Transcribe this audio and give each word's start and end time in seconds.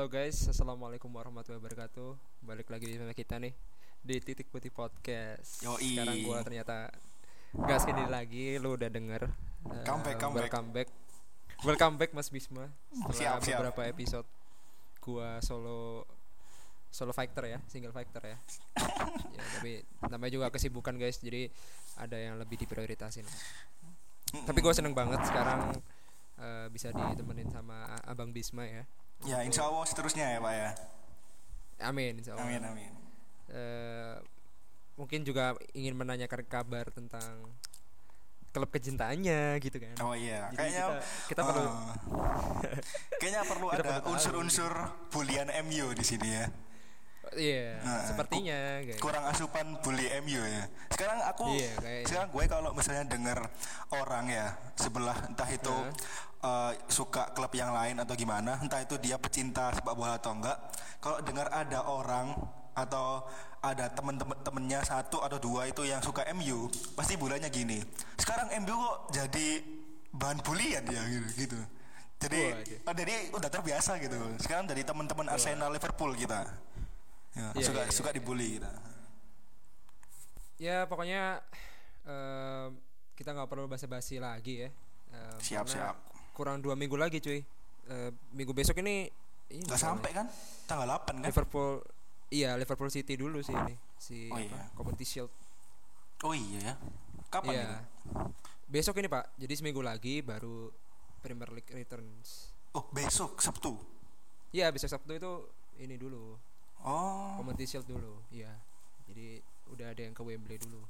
Halo 0.00 0.08
guys, 0.08 0.48
assalamualaikum 0.48 1.12
warahmatullahi 1.12 1.60
wabarakatuh. 1.60 2.16
Balik 2.40 2.72
lagi 2.72 2.88
sama 2.96 3.12
kita 3.12 3.36
nih 3.36 3.52
di 4.00 4.16
titik 4.24 4.48
putih 4.48 4.72
podcast. 4.72 5.60
Yoi. 5.60 5.92
Sekarang 5.92 6.16
gua 6.24 6.38
ternyata 6.40 6.88
gas 7.68 7.84
ini 7.84 8.08
lagi, 8.08 8.56
lu 8.56 8.80
udah 8.80 8.88
denger. 8.88 9.28
Eh, 9.28 9.84
Comeback, 9.84 10.16
comeback. 10.16 10.48
Welcome 10.48 10.68
back. 10.72 10.88
Welcome 11.68 11.94
back 12.00 12.10
Mas 12.16 12.32
Bisma. 12.32 12.72
Setelah 12.88 13.12
Siap, 13.12 13.38
siap. 13.44 13.58
beberapa 13.60 13.82
episode 13.92 14.24
gua 15.04 15.36
solo 15.44 16.08
solo 16.88 17.12
fighter 17.12 17.44
ya, 17.52 17.58
single 17.68 17.92
fighter 17.92 18.24
ya. 18.24 18.36
ya 19.36 19.42
tapi 19.60 19.84
namanya 20.08 20.32
juga 20.32 20.46
kesibukan 20.48 20.96
guys, 20.96 21.20
jadi 21.20 21.52
ada 22.00 22.16
yang 22.16 22.40
lebih 22.40 22.56
diprioritasin. 22.56 23.28
Tapi 24.48 24.64
gue 24.64 24.72
seneng 24.72 24.96
banget 24.96 25.20
sekarang 25.28 25.76
eh, 26.40 26.72
bisa 26.72 26.88
ditemenin 26.88 27.52
sama 27.52 27.84
Abang 28.08 28.32
Bisma 28.32 28.64
ya. 28.64 28.88
Ya 29.28 29.44
insya 29.44 29.68
Allah 29.68 29.84
seterusnya 29.84 30.26
ya 30.36 30.38
Pak 30.40 30.52
ya. 30.54 30.70
Amin, 31.84 32.20
insya 32.20 32.36
Allah. 32.36 32.44
Amin 32.48 32.62
amin. 32.64 32.92
Eh, 33.50 34.16
mungkin 34.96 35.24
juga 35.24 35.56
ingin 35.72 35.96
menanyakan 35.96 36.44
kabar 36.44 36.88
tentang 36.92 37.40
klub 38.50 38.70
kecintaannya 38.70 39.62
gitu 39.62 39.78
kan. 39.78 39.94
Oh 40.02 40.14
iya, 40.14 40.50
Jadi 40.50 40.56
kayaknya 40.58 40.84
kita, 40.90 41.06
kita 41.30 41.40
perlu 41.46 41.62
eh, 41.70 42.78
kayaknya 43.22 43.42
perlu 43.46 43.66
ada 43.70 43.82
perlu 43.82 44.10
unsur-unsur 44.10 44.72
bulian 45.14 45.48
MU 45.66 45.86
di 45.94 46.04
sini 46.04 46.28
ya. 46.28 46.46
Iya, 47.36 47.78
Nah, 47.84 48.02
sepertinya 48.08 48.58
kayak 48.82 48.98
Kurang 48.98 49.24
asupan 49.28 49.66
bully 49.84 50.08
MU 50.24 50.42
ya. 50.42 50.64
Sekarang 50.90 51.18
aku 51.24 51.44
Iya, 51.54 51.72
kayaknya. 51.78 52.06
sekarang 52.08 52.28
gue 52.32 52.44
kalau 52.48 52.70
misalnya 52.74 53.04
dengar 53.06 53.38
orang 53.92 54.24
ya 54.28 54.46
sebelah 54.74 55.18
entah 55.28 55.48
itu 55.48 55.74
eh, 56.40 56.72
suka 56.88 57.30
klub 57.36 57.52
yang 57.52 57.70
lain 57.76 58.00
atau 58.00 58.16
gimana, 58.16 58.56
entah 58.58 58.80
itu 58.80 58.96
dia 58.96 59.20
pecinta 59.20 59.68
sepak 59.76 59.92
bola 59.92 60.16
atau 60.16 60.32
enggak. 60.32 60.56
Kalau 60.98 61.20
dengar 61.20 61.52
ada 61.52 61.84
orang 61.84 62.32
atau 62.72 63.28
ada 63.60 63.92
temen-temen 63.92 64.36
temennya 64.40 64.80
satu 64.80 65.20
atau 65.20 65.36
dua 65.36 65.68
itu 65.68 65.84
yang 65.84 66.00
suka 66.00 66.24
MU, 66.32 66.72
pasti 66.96 67.20
bulanya 67.20 67.52
gini. 67.52 67.84
Sekarang 68.16 68.48
MU 68.64 68.72
kok 68.72 68.96
jadi 69.12 69.60
bahan 70.16 70.40
bulian 70.40 70.84
ya 70.88 71.02
gitu. 71.06 71.28
gitu. 71.36 71.60
Jadi, 72.20 72.52
oh, 72.84 72.92
jadi 72.92 73.32
udah 73.32 73.48
terbiasa 73.48 73.96
gitu. 73.96 74.16
Sekarang 74.36 74.68
dari 74.68 74.84
teman-teman 74.84 75.32
Arsenal 75.32 75.72
Liverpool 75.72 76.12
kita. 76.12 76.52
Ya, 77.40 77.46
Iya, 77.50 77.64
suka 77.64 77.80
iya, 77.80 77.86
iya. 77.86 77.94
suka 77.94 78.10
dibully 78.12 78.48
kita. 78.56 78.70
ya 80.60 80.76
pokoknya 80.84 81.40
em, 82.04 82.76
kita 83.16 83.32
nggak 83.32 83.48
perlu 83.48 83.64
basa-basi 83.64 84.16
lagi 84.16 84.60
ya. 84.60 84.70
Em, 85.10 85.38
Siap, 85.38 85.64
siap. 85.66 85.96
Kurang 86.32 86.60
dua 86.60 86.74
minggu 86.74 86.94
lagi 86.94 87.18
cuy. 87.18 87.40
Eh, 87.86 88.10
minggu 88.30 88.52
besok 88.52 88.78
ini 88.78 89.08
ini 89.50 89.66
Gak 89.66 89.80
sampai 89.80 90.14
kan? 90.14 90.26
Tanggal 90.64 90.86
8 90.86 91.16
kan? 91.16 91.26
Liverpool 91.26 91.82
iya 92.30 92.54
Liverpool 92.54 92.86
City 92.86 93.18
dulu 93.18 93.42
sih 93.42 93.50
ini 93.50 93.74
si 93.98 94.30
Oh, 94.30 94.38
apa, 94.38 94.46
iya. 94.46 94.62
Community 94.72 95.02
Shield 95.02 95.32
Oh 96.22 96.30
iya 96.30 96.60
ya. 96.62 96.74
Kapan 97.26 97.50
Iya. 97.50 97.64
itu? 97.64 97.76
Besok 98.68 99.00
ini 99.00 99.08
Pak. 99.08 99.34
Jadi 99.34 99.54
seminggu 99.56 99.80
lagi 99.80 100.20
baru 100.20 100.70
Premier 101.18 101.50
League 101.50 101.66
returns. 101.68 102.54
Oh, 102.70 102.86
besok 102.86 103.40
Sabtu. 103.40 103.74
Iya, 104.50 104.70
besok 104.70 104.86
Sabtu 104.88 105.10
itu 105.10 105.32
ini 105.76 105.96
dulu. 105.96 106.38
Oh. 106.84 107.36
Community 107.40 107.66
Shield 107.68 107.86
dulu. 107.88 108.20
Iya. 108.32 108.52
Jadi 109.10 109.40
udah 109.70 109.86
ada 109.92 110.00
yang 110.00 110.14
ke 110.16 110.22
Wembley 110.24 110.56
dulu. 110.60 110.80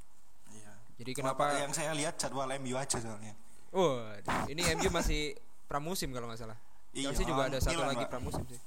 Iya. 0.54 0.72
Jadi 1.00 1.10
Kenapa 1.16 1.56
yang 1.56 1.72
saya 1.72 1.92
lihat 1.96 2.20
jadwal 2.20 2.50
MU 2.60 2.74
aja 2.76 2.98
soalnya. 3.00 3.34
Oh, 3.70 4.02
ini 4.50 4.66
MU 4.74 4.90
masih 4.90 5.38
pramusim 5.70 6.10
kalau 6.10 6.26
nggak 6.26 6.42
salah. 6.42 6.58
Iya, 6.90 7.14
Chelsea 7.14 7.22
juga 7.22 7.46
ada 7.46 7.58
satu 7.62 7.78
Milan, 7.78 7.90
lagi 7.94 8.04
Pak. 8.04 8.10
pramusim 8.10 8.44
sih. 8.50 8.60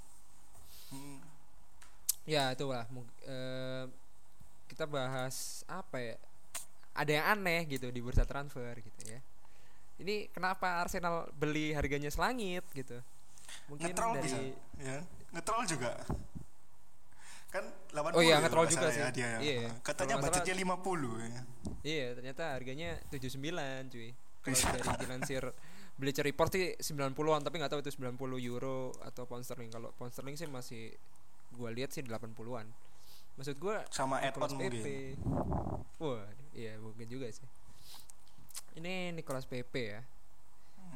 Hmm. 0.95 1.19
Ya, 2.23 2.55
itulah. 2.55 2.87
Mung- 2.87 3.11
eh, 3.27 3.85
kita 4.71 4.87
bahas 4.87 5.67
apa 5.67 5.99
ya? 5.99 6.15
Ada 6.95 7.11
yang 7.19 7.25
aneh 7.35 7.67
gitu 7.67 7.91
di 7.91 7.99
bursa 7.99 8.23
transfer 8.23 8.71
gitu 8.79 9.01
ya. 9.11 9.19
Ini 9.99 10.31
kenapa 10.31 10.79
Arsenal 10.81 11.27
beli 11.35 11.75
harganya 11.75 12.07
selangit 12.07 12.63
gitu? 12.71 13.03
Mungkin 13.67 13.91
Ngetrol 13.91 14.13
dari 14.17 14.25
bisa. 14.25 14.39
Ya. 14.79 14.99
Ngetrol 15.35 15.61
juga. 15.67 15.91
Kan 17.53 17.69
80 17.93 18.17
Oh 18.17 18.23
iya, 18.25 18.41
ya 18.41 18.41
ngetrol 18.41 18.65
juga 18.65 18.89
sih. 18.89 19.01
ya, 19.05 19.13
dia 19.13 19.27
ya. 19.37 19.39
Iya. 19.39 19.69
Katanya 19.85 20.17
budgetnya 20.17 20.55
50 20.57 21.21
ya. 21.21 21.41
Iya, 21.85 22.07
ternyata 22.17 22.43
harganya 22.57 22.97
79 23.13 23.93
cuy. 23.93 24.09
Kalau 24.41 24.57
dari 24.73 24.89
dilansir 25.05 25.43
Bleacher 25.93 26.25
Report 26.25 26.49
sih 26.49 26.73
90-an, 26.73 27.45
tapi 27.45 27.61
nggak 27.61 27.69
tahu 27.69 27.81
itu 27.85 27.93
90 28.01 28.17
euro 28.49 28.89
atau 29.05 29.29
pound 29.29 29.45
sterling. 29.45 29.69
Kalau 29.69 29.93
pound 29.93 30.09
sterling 30.09 30.33
sih 30.33 30.49
masih 30.49 30.89
gua 31.53 31.69
lihat 31.69 31.93
sih 31.93 32.01
80-an. 32.01 32.65
Maksud 33.37 33.55
gua 33.61 33.85
Sama 33.93 34.17
Nicolas 34.17 34.51
mungkin. 34.57 34.81
Pepe. 34.81 34.97
Wah, 36.01 36.25
iya 36.57 36.81
mungkin 36.81 37.05
juga 37.05 37.29
sih. 37.29 37.45
Ini 38.81 39.13
Nicolas 39.13 39.45
Pepe 39.45 39.93
ya. 39.93 40.01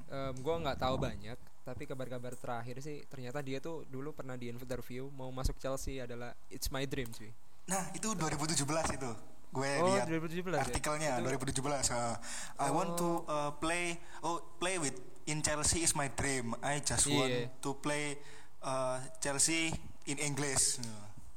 Em, 0.09 0.33
gua 0.41 0.57
nggak 0.65 0.81
tahu 0.81 0.97
banyak, 0.97 1.37
tapi 1.67 1.83
kabar-kabar 1.83 2.31
terakhir 2.33 2.79
sih 2.79 3.03
ternyata 3.05 3.43
dia 3.43 3.59
tuh 3.59 3.83
dulu 3.85 4.15
pernah 4.15 4.39
di 4.39 4.47
interview 4.47 5.11
mau 5.11 5.27
masuk 5.29 5.59
Chelsea 5.59 5.99
adalah 5.99 6.31
it's 6.47 6.71
my 6.71 6.87
dream 6.87 7.11
cuy. 7.11 7.27
Nah, 7.67 7.91
itu 7.91 8.07
2017 8.07 8.63
itu. 8.95 9.11
Gue 9.51 9.67
Oh, 9.83 9.91
lihat 9.91 10.07
2017 10.07 10.55
ya? 10.55 10.63
artikelnya 10.63 11.11
Itu- 11.19 11.27
2017. 11.59 11.91
uh, 11.91 12.15
I 12.55 12.71
want 12.71 12.95
to 12.95 13.27
uh, 13.27 13.51
play 13.59 13.99
oh 14.23 14.39
play 14.55 14.79
with 14.79 14.95
in 15.27 15.43
Chelsea 15.43 15.83
is 15.83 15.91
my 15.91 16.07
dream. 16.07 16.55
I 16.63 16.79
just 16.79 17.03
want 17.05 17.27
Iya. 17.27 17.51
to 17.59 17.75
play 17.75 18.15
uh, 18.63 19.03
Chelsea 19.19 19.75
in 20.07 20.15
English. 20.19 20.79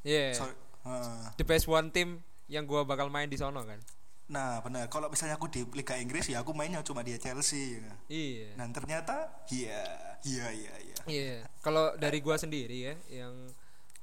Iya. 0.06 0.30
So, 0.32 0.46
uh, 0.86 1.26
the 1.34 1.42
best 1.42 1.66
one 1.66 1.90
team 1.90 2.22
yang 2.46 2.66
gua 2.66 2.86
bakal 2.86 3.10
main 3.10 3.26
di 3.26 3.34
sono 3.34 3.66
kan. 3.66 3.82
Nah, 4.30 4.62
benar. 4.62 4.86
Kalau 4.86 5.10
misalnya 5.10 5.34
aku 5.34 5.50
di 5.50 5.66
Liga 5.74 5.98
Inggris 5.98 6.30
ya 6.30 6.40
aku 6.40 6.54
mainnya 6.54 6.80
cuma 6.86 7.02
di 7.02 7.18
Chelsea. 7.18 7.82
Iya. 8.06 8.54
Dan 8.54 8.70
ternyata 8.70 9.44
iya, 9.50 9.82
iya, 10.22 10.46
iya, 10.54 10.74
iya. 10.80 10.96
Iya. 11.10 11.36
Kalau 11.60 11.98
dari 11.98 12.22
gua 12.22 12.38
sendiri 12.38 12.78
ya 12.90 12.94
yang 13.10 13.34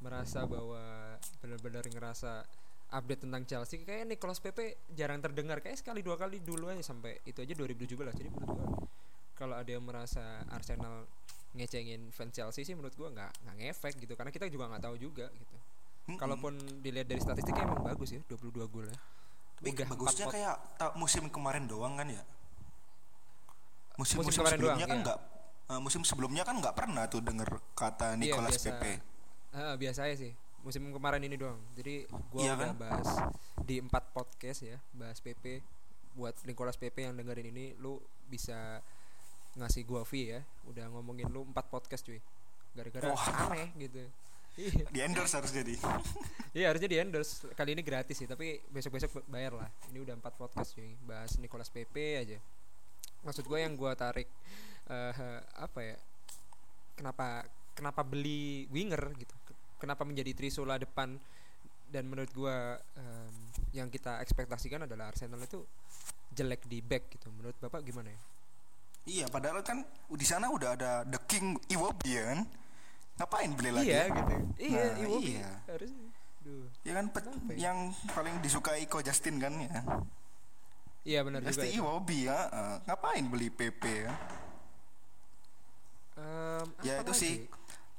merasa 0.03 0.45
bahwa 0.45 1.15
benar-benar 1.41 1.87
ngerasa 1.87 2.45
update 2.93 3.27
tentang 3.27 3.43
Chelsea 3.47 3.83
kayak 3.83 4.07
Nicolas 4.07 4.39
Pepe 4.39 4.79
jarang 4.93 5.19
terdengar 5.19 5.59
kayak 5.59 5.79
sekali 5.81 5.99
dua 6.05 6.15
kali 6.15 6.39
dulu 6.39 6.71
aja 6.71 6.83
sampai 6.83 7.23
itu 7.23 7.39
aja 7.41 7.53
2017. 7.55 7.95
Jadi 8.13 8.29
menurut 8.29 8.51
gua 8.51 8.67
kalau 9.37 9.55
ada 9.55 9.69
yang 9.69 9.85
merasa 9.85 10.43
Arsenal 10.51 11.07
ngecengin 11.55 12.11
fans 12.11 12.35
Chelsea 12.35 12.67
sih 12.67 12.75
menurut 12.75 12.93
gua 12.99 13.09
nggak 13.09 13.31
nggak 13.47 13.55
ngefek 13.63 13.93
gitu 14.03 14.13
karena 14.13 14.31
kita 14.35 14.45
juga 14.51 14.69
nggak 14.75 14.83
tahu 14.83 14.95
juga 14.99 15.27
gitu. 15.31 15.55
Kalaupun 16.15 16.55
dilihat 16.79 17.11
dari 17.11 17.19
statistiknya 17.19 17.67
emang 17.67 17.83
bagus 17.83 18.15
ya 18.15 18.21
22 18.31 18.63
gol 18.71 18.87
ya. 18.87 18.97
Tapi 19.57 19.73
Udah 19.73 19.87
bagusnya 19.89 20.25
kayak 20.27 20.55
ta- 20.77 20.93
musim 20.93 21.25
kemarin 21.27 21.65
doang 21.65 21.93
kan 21.93 22.05
ya. 22.05 22.21
Musim, 23.97 24.21
Musim 24.21 24.29
musim, 24.29 24.39
kemarin 24.39 24.53
sebelumnya 24.55 24.77
doang, 24.77 24.87
kan 24.87 24.97
iya. 24.97 25.03
nggak 25.03 25.19
eh, 25.67 25.79
musim 25.81 26.01
sebelumnya 26.03 26.43
kan 26.45 26.55
nggak 26.55 26.75
pernah 26.75 27.03
tuh 27.07 27.19
denger 27.19 27.49
kata 27.73 28.13
Iya, 28.13 28.19
Nicolas 28.19 28.53
biasa. 28.53 28.65
Pepe. 28.71 28.93
Ah, 29.51 29.73
biasa 29.73 29.99
aja 30.05 30.15
sih 30.19 30.33
musim 30.59 30.83
kemarin 30.91 31.23
ini 31.23 31.33
doang 31.33 31.55
jadi 31.73 32.03
gua 32.27 32.41
Iya 32.43 32.53
udah 32.53 32.67
kan? 32.67 32.75
bahas 32.75 33.07
di 33.57 33.79
empat 33.79 34.11
podcast 34.11 34.59
ya 34.61 34.77
bahas 34.91 35.17
PP 35.17 35.63
buat 36.13 36.35
Nicolas 36.43 36.75
PP 36.75 37.07
yang 37.07 37.15
dengerin 37.15 37.49
ini 37.49 37.71
lu 37.77 37.97
bisa 38.27 38.83
ngasih 39.55 39.87
gua 39.87 40.03
fee 40.03 40.29
ya 40.29 40.41
udah 40.67 40.91
ngomongin 40.91 41.31
lu 41.31 41.47
empat 41.47 41.71
podcast 41.71 42.03
cuy 42.03 42.19
gara-gara 42.75 43.09
Wah. 43.09 43.49
aneh 43.49 43.71
gitu 43.79 43.97
iya 43.97 44.09
Di 44.89 44.99
endorse 45.05 45.37
harus 45.37 45.53
jadi. 45.53 45.77
iya 46.57 46.73
harusnya 46.73 46.89
di 46.89 46.97
endorse. 46.97 47.45
Kali 47.53 47.77
ini 47.77 47.85
gratis 47.85 48.17
sih 48.17 48.25
tapi 48.25 48.57
besok-besok 48.73 49.29
bayar 49.29 49.53
lah. 49.53 49.69
Ini 49.93 50.01
udah 50.01 50.17
empat 50.17 50.33
podcast 50.33 50.73
cuy. 50.73 50.97
Bahas 51.05 51.37
Nicolas 51.37 51.69
PP 51.69 51.95
aja. 52.17 52.37
Maksud 53.21 53.45
gua 53.45 53.61
yang 53.61 53.77
gua 53.77 53.93
tarik 53.93 54.25
eh 54.87 55.43
apa 55.59 55.79
ya 55.83 55.99
kenapa 56.97 57.45
kenapa 57.77 58.01
beli 58.01 58.65
winger 58.73 59.13
gitu. 59.21 59.35
Kenapa 59.77 60.01
menjadi 60.01 60.33
Trisula 60.33 60.81
depan? 60.81 61.21
Dan 61.87 62.09
menurut 62.09 62.33
gua 62.35 62.75
em, 62.99 63.31
yang 63.71 63.87
kita 63.87 64.19
ekspektasikan 64.19 64.89
adalah 64.89 65.13
Arsenal 65.13 65.39
itu 65.39 65.61
jelek 66.33 66.65
di 66.65 66.81
back 66.81 67.13
gitu. 67.13 67.29
Menurut 67.29 67.55
bapak 67.61 67.85
gimana 67.85 68.09
ya? 68.09 68.19
Iya, 69.07 69.25
padahal 69.31 69.63
kan 69.63 69.87
di 70.11 70.25
sana 70.27 70.51
udah 70.51 70.75
ada 70.75 70.91
The 71.07 71.19
King 71.29 71.55
Iwobi 71.71 72.11
ya 72.11 72.23
kan. 72.35 72.39
Ngapain 73.17 73.49
beli 73.51 73.71
lagi? 73.71 73.87
iya 73.87 74.03
gitu 74.07 74.33
iya 74.57 74.83
Nah, 74.87 75.01
Iwobi 75.01 75.31
iya. 75.33 75.51
harusnya 75.67 76.05
Duh. 76.39 76.65
Ya 76.81 76.93
kan 76.95 77.05
pe- 77.09 77.19
Kenapa 77.19 77.51
ya? 77.51 77.57
yang 77.59 77.77
paling 78.07 78.35
disukai 78.39 78.85
Ko 78.85 79.01
Justin 79.01 79.35
kan 79.37 79.53
ya. 79.57 79.81
iya 81.03 81.19
benar 81.21 81.41
juga 81.41 81.51
Pasti. 81.51 81.73
Iwobi 81.73 82.19
ya. 82.23 82.39
eh, 82.47 82.75
ngapain 82.83 83.25
beli 83.25 83.49
PP 83.49 83.81
ya? 83.83 84.13
Em, 86.17 86.65
Ya 86.81 87.01
itu 87.01 87.13
sih. 87.13 87.35
lagi? 87.45 87.55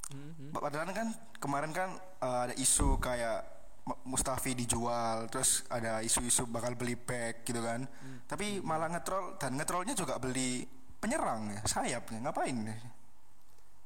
Mhm. 0.08 0.50
Padahal 0.50 0.88
kan 0.90 1.08
kemarin 1.36 1.70
kan 1.70 1.90
eh, 2.18 2.38
ada 2.44 2.54
isu 2.56 2.98
kayak 2.98 3.58
Mustafi 4.04 4.52
dijual, 4.52 5.32
terus 5.32 5.64
ada 5.66 6.04
isu-isu 6.04 6.44
bakal 6.44 6.76
beli 6.76 6.92
back 6.92 7.40
gitu 7.42 7.56
kan. 7.58 7.88
Hmm. 7.88 8.20
Tapi 8.26 8.60
malah 8.60 8.84
ngetrol 8.86 9.40
dan 9.40 9.56
ngetrolnya 9.56 9.96
juga 9.96 10.20
beli 10.20 10.68
penyerang 11.00 11.48
ya, 11.50 11.60
sayapnya. 11.64 12.20
Ngapain? 12.20 12.68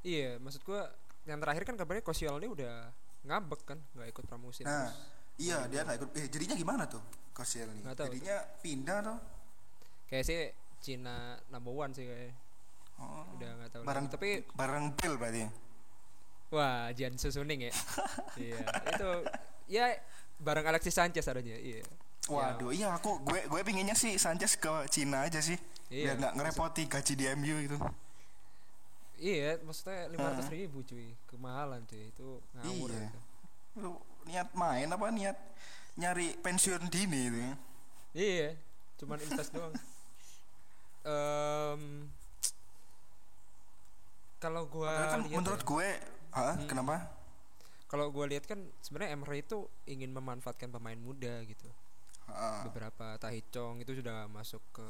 Iya, 0.02 0.42
maksud 0.42 0.66
gua 0.66 0.90
yang 1.24 1.38
terakhir 1.38 1.62
kan 1.62 1.74
kabarnya 1.74 2.02
Koscielny 2.02 2.46
udah 2.46 2.90
ngambek 3.22 3.62
kan 3.62 3.78
nggak 3.94 4.08
ikut 4.10 4.24
pramusim 4.26 4.64
Nah, 4.64 4.86
terus 4.86 4.98
iya 5.38 5.58
dia 5.66 5.82
nggak 5.82 5.96
ikut. 5.96 6.10
Eh, 6.14 6.26
jadinya 6.28 6.54
gimana 6.54 6.84
tuh 6.84 7.02
Koscielny? 7.30 7.80
Tahu. 7.82 8.10
Jadinya 8.10 8.36
pindah 8.58 8.98
tuh. 9.00 9.18
kayak 10.04 10.24
sih 10.24 10.40
Cina 10.78 11.16
number 11.48 11.72
one 11.72 11.90
sih 11.90 12.04
kayak 12.04 12.34
Oh, 12.94 13.24
udah 13.34 13.50
nggak 13.56 13.70
tahu 13.70 13.82
bareng 13.82 14.06
lagi. 14.06 14.12
tapi 14.12 14.28
bareng 14.52 14.84
Bill 14.92 15.14
berarti. 15.16 15.42
wah 16.48 16.92
Jan 16.92 17.16
Susuning 17.16 17.64
ya 17.64 17.72
iya 18.44 18.60
itu 18.92 19.10
ya 19.66 19.86
bareng 20.36 20.66
Alexis 20.66 20.92
Sanchez 20.92 21.24
harusnya 21.24 21.56
iya 21.56 21.80
Waduh, 22.22 22.70
iya 22.70 22.92
aku 22.92 23.18
gue 23.20 23.40
gue 23.46 23.60
pinginnya 23.62 23.94
sih 23.94 24.14
Sanchez 24.14 24.54
ke 24.54 24.70
Cina 24.86 25.26
aja 25.26 25.42
sih. 25.42 25.58
Iya. 25.88 26.14
Biar 26.14 26.16
nggak 26.20 26.34
ngerepoti 26.38 26.82
gaji 26.86 27.12
di 27.18 27.26
MU 27.34 27.56
itu. 27.58 27.74
Iya 29.22 29.54
maksudnya 29.62 30.10
lima 30.10 30.34
ratus 30.34 30.50
ribu 30.50 30.82
cuy. 30.82 31.14
Kemahalan 31.30 31.86
cuy. 31.86 32.10
Itu 32.10 32.42
ngawur 32.58 32.90
Iya. 32.90 33.06
itu. 33.06 33.18
Lu 33.78 33.90
niat 34.26 34.50
main 34.52 34.90
apa? 34.90 35.06
Niat 35.08 35.38
nyari 35.92 36.34
pensiun 36.40 36.88
dini 36.88 37.20
itu 37.28 37.38
ya? 37.38 37.54
iya 38.12 38.48
cuman 38.96 39.20
invest 39.20 39.52
doang. 39.56 39.72
Em, 41.02 41.82
kalau 44.36 44.66
gua 44.66 44.90
kan 45.10 45.20
menurut 45.22 45.62
ya, 45.62 45.68
gue, 45.68 45.88
ah, 46.34 46.56
kenapa? 46.66 46.96
kalau 47.86 48.08
gua 48.08 48.24
lihat 48.24 48.48
kan 48.48 48.58
sebenarnya 48.80 49.14
Emery 49.14 49.44
itu 49.44 49.68
ingin 49.84 50.10
memanfaatkan 50.10 50.72
pemain 50.72 50.96
muda 50.96 51.44
gitu. 51.44 51.68
Ah, 52.24 52.64
beberapa 52.64 53.18
Tahicong 53.20 53.82
itu 53.82 53.98
sudah 54.00 54.30
masuk 54.30 54.62
ke 54.72 54.86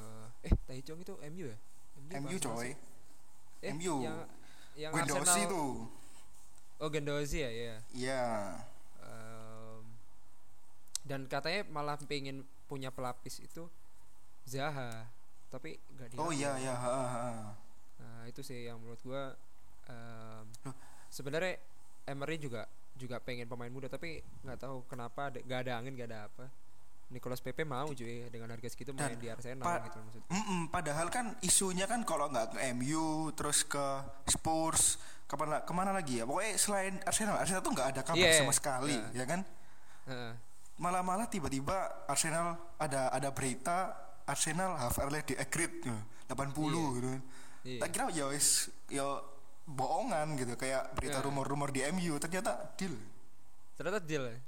eh 0.47 0.55
Tahicong 0.69 1.01
itu 1.03 1.15
MU 1.33 1.51
ya? 1.51 1.59
MU 2.21 2.31
apa? 2.31 2.47
coy. 2.47 2.71
Eh, 3.63 3.73
MU. 3.73 4.03
yang 4.03 4.19
yang 4.75 4.91
Guendouzi 4.91 5.21
Arsenal 5.39 5.49
tuh. 5.49 5.73
oh 6.77 6.89
Gendozi 6.89 7.39
ya 7.39 7.51
ya 7.51 7.77
Iya. 7.93 8.25
Em, 8.99 9.83
dan 11.03 11.27
katanya 11.27 11.63
malah 11.69 11.97
pengen 12.01 12.43
punya 12.67 12.89
pelapis 12.89 13.39
itu 13.39 13.69
Zaha 14.43 15.07
tapi 15.47 15.77
nggak 15.91 16.17
Oh 16.17 16.29
diambil. 16.29 16.35
iya 16.35 16.53
iya, 16.59 16.75
ha, 16.75 16.91
ha. 17.05 17.25
Nah, 17.99 18.23
itu 18.25 18.41
sih 18.41 18.65
yang 18.65 18.81
menurut 18.81 18.99
gua 19.03 19.37
Loh. 20.65 20.75
sebenarnya 21.09 21.61
Emery 22.05 22.37
juga 22.37 22.65
juga 22.95 23.19
pengen 23.19 23.45
pemain 23.45 23.69
muda 23.69 23.87
tapi 23.87 24.19
nggak 24.43 24.59
tahu 24.59 24.83
kenapa 24.87 25.29
ada, 25.29 25.39
nggak 25.39 25.61
ada 25.61 25.73
angin 25.77 25.93
nggak 25.93 26.09
ada 26.09 26.21
apa. 26.27 26.45
Nicolas 27.13 27.39
Pepe 27.39 27.63
mau 27.63 27.87
cuy 27.87 28.27
dengan 28.27 28.49
harga 28.49 28.67
segitu 28.67 28.91
main 28.91 29.13
Dan 29.13 29.21
di 29.21 29.29
Arsenal 29.29 29.61
pa- 29.61 29.85
gitu 29.85 30.01
maksud. 30.01 30.23
Mm-mm, 30.27 30.61
padahal 30.67 31.07
kan 31.07 31.37
isunya 31.41 31.85
kan 31.85 32.03
kalau 32.03 32.27
nggak 32.27 32.51
ke 32.51 32.73
MU 32.73 33.05
terus 33.33 33.63
ke 33.63 33.85
Spurs 34.27 34.97
kapan 35.25 35.49
la- 35.51 35.63
ke 35.63 35.71
mana 35.71 35.91
lagi 35.91 36.19
ya 36.19 36.25
pokoknya 36.25 36.57
selain 36.57 36.95
Arsenal 37.03 37.37
Arsenal 37.37 37.61
tuh 37.61 37.71
nggak 37.71 37.89
ada 37.91 38.01
kabar 38.03 38.21
Iya, 38.23 38.37
sama 38.39 38.51
sekali 38.51 38.97
iya. 38.97 39.13
ya 39.15 39.25
kan 39.27 39.41
Heeh. 40.05 40.33
malah 40.75 41.01
malah 41.01 41.25
tiba-tiba 41.27 41.77
Arsenal 42.05 42.57
ada 42.77 43.09
ada 43.09 43.29
berita 43.29 43.93
Arsenal 44.25 44.77
have 44.77 44.97
already 44.97 45.35
agreed 45.35 45.73
ya, 45.83 45.97
80 46.29 46.53
gitu 46.95 47.13
Iya. 47.63 47.79
tak 47.79 47.89
kira 47.91 48.05
ya 48.09 48.27
wis 48.27 48.49
ya 48.89 49.05
bohongan 49.65 50.35
gitu 50.35 50.53
kayak 50.55 50.91
berita 50.93 51.21
rumor-rumor 51.21 51.71
di 51.71 51.87
MU 51.87 52.19
ternyata 52.19 52.73
deal 52.75 52.97
Ternyata 53.73 53.99
deal 54.01 54.25
ya. 54.27 54.39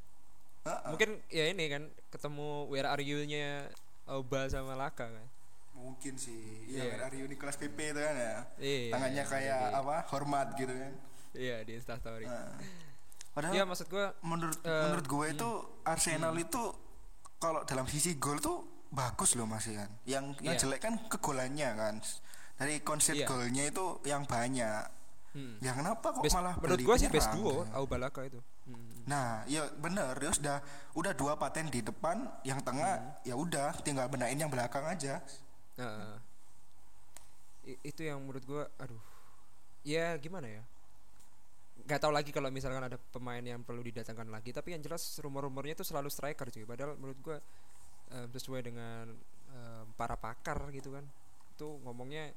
Mungkin 0.64 1.20
ya 1.28 1.44
ini 1.46 1.68
kan 1.68 1.82
ketemu 2.08 2.64
Where 2.66 2.88
Are 2.88 2.98
You-nya 2.98 3.68
Auba 4.06 4.48
sama 4.48 4.72
Laka 4.74 5.04
kan. 5.06 5.26
mungkin 5.74 6.16
sih 6.16 6.64
Iya. 6.64 6.96
ya 6.96 7.04
Aryo 7.04 7.28
Nicolas 7.28 7.60
Pepe 7.60 7.92
itu 7.92 7.98
kan 7.98 8.14
ya 8.14 8.34
Iya. 8.56 8.88
tangannya 8.88 9.24
kayak 9.26 9.60
jadi- 9.60 9.76
apa 9.76 9.96
hormat 10.08 10.46
gitu 10.54 10.72
kan 10.72 10.92
Iya 11.34 11.60
di 11.60 11.72
Insta 11.74 11.98
story. 11.98 12.24
Nah. 12.24 12.56
padahal 13.28 13.52
Iya 13.52 13.64
maksud 13.66 13.86
gua 13.86 14.16
menurut 14.22 14.56
Eh, 14.62 14.70
menurut 14.80 15.04
gue 15.04 15.26
itu 15.28 15.48
Arsenal 15.84 16.32
itu 16.38 16.62
kalau 17.36 17.60
dalam 17.64 17.84
sisi 17.84 18.16
gol 18.16 18.38
tuh 18.38 18.64
bagus 18.88 19.34
loh 19.34 19.44
masih 19.44 19.76
kan 19.76 19.90
yang 20.06 20.32
yang 20.40 20.56
Iya. 20.56 20.62
jelek 20.64 20.80
kan 20.80 20.94
kegolannya 21.04 21.68
kan 21.74 21.94
dari 22.56 22.80
konsep 22.80 23.12
Iya. 23.14 23.26
golnya 23.26 23.64
itu 23.66 23.84
yang 24.04 24.24
banyak 24.24 24.88
hmm. 25.34 25.60
ya 25.60 25.74
kenapa 25.74 26.06
kok 26.08 26.22
Best- 26.22 26.32
malah 26.32 26.54
menurut 26.56 26.80
gua 26.80 26.96
sih 26.96 27.10
best 27.10 27.28
duo 27.30 27.60
gitu? 27.60 27.76
Auba 27.76 27.96
Laka 27.98 28.24
itu. 28.24 28.40
Nah 29.04 29.44
ya 29.44 29.68
bener 29.76 30.16
ya 30.16 30.32
sudah 30.32 30.58
udah 30.96 31.12
dua 31.12 31.36
paten 31.36 31.68
di 31.68 31.84
depan 31.84 32.24
yang 32.46 32.60
tengah 32.64 32.92
Hmm. 32.96 33.28
ya 33.28 33.34
udah 33.36 33.76
tinggal 33.84 34.08
benain 34.08 34.36
yang 34.36 34.48
belakang 34.48 34.84
aja. 34.88 35.20
Nah, 35.76 36.16
itu 37.82 38.00
yang 38.06 38.22
menurut 38.22 38.44
gua 38.46 38.64
aduh. 38.80 39.00
Ya 39.84 40.16
gimana 40.16 40.48
ya? 40.48 40.62
Nggak 41.84 42.00
tahu 42.00 42.12
lagi 42.16 42.30
kalau 42.32 42.48
misalkan 42.48 42.80
ada 42.80 42.96
pemain 43.12 43.44
yang 43.44 43.60
perlu 43.60 43.84
didatangkan 43.84 44.32
lagi 44.32 44.56
tapi 44.56 44.72
yang 44.72 44.80
jelas 44.80 45.04
rumor-rumornya 45.20 45.76
itu 45.76 45.84
selalu 45.84 46.08
striker 46.08 46.48
cuy. 46.48 46.64
Padahal 46.64 46.96
menurut 46.96 47.18
gua 47.20 47.38
em, 48.08 48.28
sesuai 48.32 48.64
dengan 48.64 49.12
em, 49.52 49.86
para 50.00 50.16
pakar 50.16 50.64
gitu 50.72 50.96
kan 50.96 51.04
itu 51.54 51.68
ngomongnya 51.84 52.32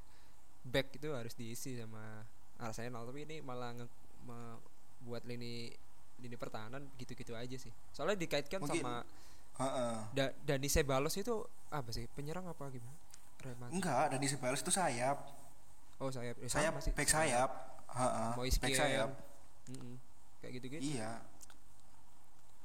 back 0.68 1.00
itu 1.00 1.08
harus 1.16 1.32
diisi 1.32 1.80
sama 1.80 2.26
Arsenal. 2.60 3.08
Tapi 3.08 3.24
ini 3.24 3.36
malah 3.40 3.72
nge, 3.72 3.86
buat 5.06 5.24
lini 5.24 5.72
lini 6.18 6.34
pertahanan 6.34 6.82
gitu-gitu 6.94 7.32
aja 7.32 7.54
sih 7.54 7.70
soalnya 7.90 8.16
dikaitkan 8.16 8.58
Mungkin- 8.58 8.80
sama 8.80 9.02
Heeh. 9.58 9.96
da, 10.12 10.24
Dani 10.40 10.66
Ceballos 10.66 11.14
itu 11.14 11.34
apa 11.68 11.90
sih 11.90 12.06
penyerang 12.08 12.44
apa 12.44 12.68
gimana 12.68 12.94
enggak 13.68 14.10
dan 14.10 14.18
di 14.18 14.26
sebelah 14.26 14.52
itu 14.52 14.68
sayap 14.68 15.18
Oh 15.98 16.10
sayap, 16.10 16.38
eh, 16.38 16.46
sayap 16.46 16.72
sama 16.72 16.80
sih. 16.80 16.92
back 16.92 17.08
sayap 17.08 17.50
Heeh, 17.88 18.30
Moise 18.36 18.58
back 18.58 18.70
Kean. 18.70 18.80
sayap 18.80 19.10
Mm-mm. 19.68 19.94
Kayak 20.38 20.52
gitu-gitu. 20.56 20.82
iya 20.88 21.18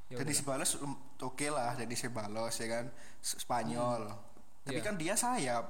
Ya 0.08 0.20
udahlah. 0.20 0.36
Sebalos 0.36 0.72
oke 1.18 1.48
lah 1.50 1.74
jadi 1.74 1.90
Sebalos 1.92 2.54
ya 2.54 2.68
kan 2.70 2.86
Spanyol. 3.20 4.14
Tapi 4.62 4.78
Iya. 4.78 4.86
kan 4.86 4.94
dia 4.94 5.14
sayap. 5.16 5.66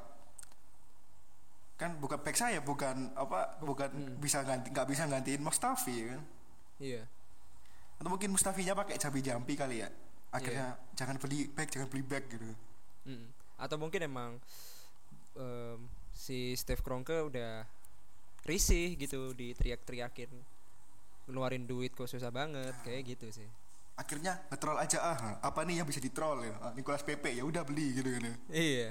Kan 1.74 1.96
bukan 1.98 2.20
back 2.20 2.36
sayap 2.36 2.64
bukan 2.64 3.12
apa 3.14 3.58
bukan 3.60 3.88
Hmm. 3.90 4.16
bisa 4.20 4.44
ganti 4.44 4.68
nggak 4.68 4.84
bisa 4.86 5.04
gantiin 5.06 5.40
Mustafi 5.40 5.96
ya 5.96 6.06
kan. 6.10 6.22
Iya. 6.78 7.02
Atau 8.04 8.12
mungkin 8.12 8.36
Mustafinya 8.36 8.76
pakai 8.76 9.00
jampi-jampi 9.00 9.56
kali 9.56 9.80
ya. 9.80 9.88
Akhirnya 10.36 10.76
Iya. 10.76 10.92
jangan 11.00 11.16
beli 11.24 11.48
back 11.48 11.72
jangan 11.72 11.88
beli 11.88 12.04
back 12.04 12.28
gitu. 12.28 12.44
Mm. 13.08 13.32
Atau 13.56 13.80
mungkin 13.80 14.04
emang 14.04 14.32
em, 15.40 15.80
si 16.12 16.52
Steve 16.60 16.84
Kroenke 16.84 17.16
udah 17.24 17.64
risih 18.44 19.00
gitu 19.00 19.32
diteriak-teriakin 19.32 20.28
ngeluarin 21.32 21.64
duit 21.64 21.96
kok 21.96 22.12
susah 22.12 22.28
banget 22.28 22.76
kayak 22.84 23.16
gitu 23.16 23.32
sih. 23.32 23.48
Akhirnya 23.96 24.42
ngetrol 24.52 24.76
aja 24.76 25.00
ah. 25.00 25.20
Apa 25.40 25.64
nih 25.64 25.80
yang 25.80 25.88
bisa 25.88 26.04
ditrol 26.04 26.44
ya? 26.44 26.52
Ah, 26.60 26.76
Nicolas 26.76 27.08
Pepe 27.08 27.32
ya 27.32 27.48
udah 27.48 27.64
beli 27.64 27.96
gitu 27.96 28.10
kan. 28.12 28.24
ya. 28.28 28.36
iya. 28.52 28.88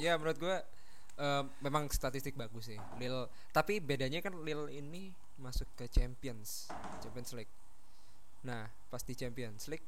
ya 0.08 0.12
menurut 0.16 0.40
gua 0.40 0.64
em, 1.20 1.44
memang 1.60 1.92
statistik 1.92 2.40
bagus 2.40 2.72
sih 2.72 2.80
Lil 2.96 3.28
tapi 3.52 3.84
bedanya 3.84 4.24
kan 4.24 4.32
Lil 4.40 4.72
ini 4.72 5.12
masuk 5.36 5.68
ke 5.76 5.84
Champions 5.92 6.72
Champions 7.04 7.36
League 7.36 7.52
nah 8.40 8.64
pas 8.88 9.02
di 9.02 9.12
Champions 9.12 9.68
League 9.68 9.84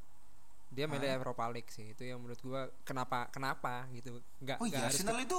dia 0.72 0.88
milih 0.88 1.04
Hah? 1.04 1.20
Europa 1.20 1.44
League 1.52 1.68
sih. 1.68 1.92
Itu 1.92 2.00
yang 2.00 2.16
menurut 2.16 2.40
gua 2.40 2.64
kenapa 2.82 3.28
kenapa 3.28 3.84
gitu. 3.92 4.16
Nggak 4.40 4.56
Oh 4.56 4.64
iya, 4.64 4.88
harus 4.88 4.96
Arsenal 4.96 5.20
itu 5.20 5.36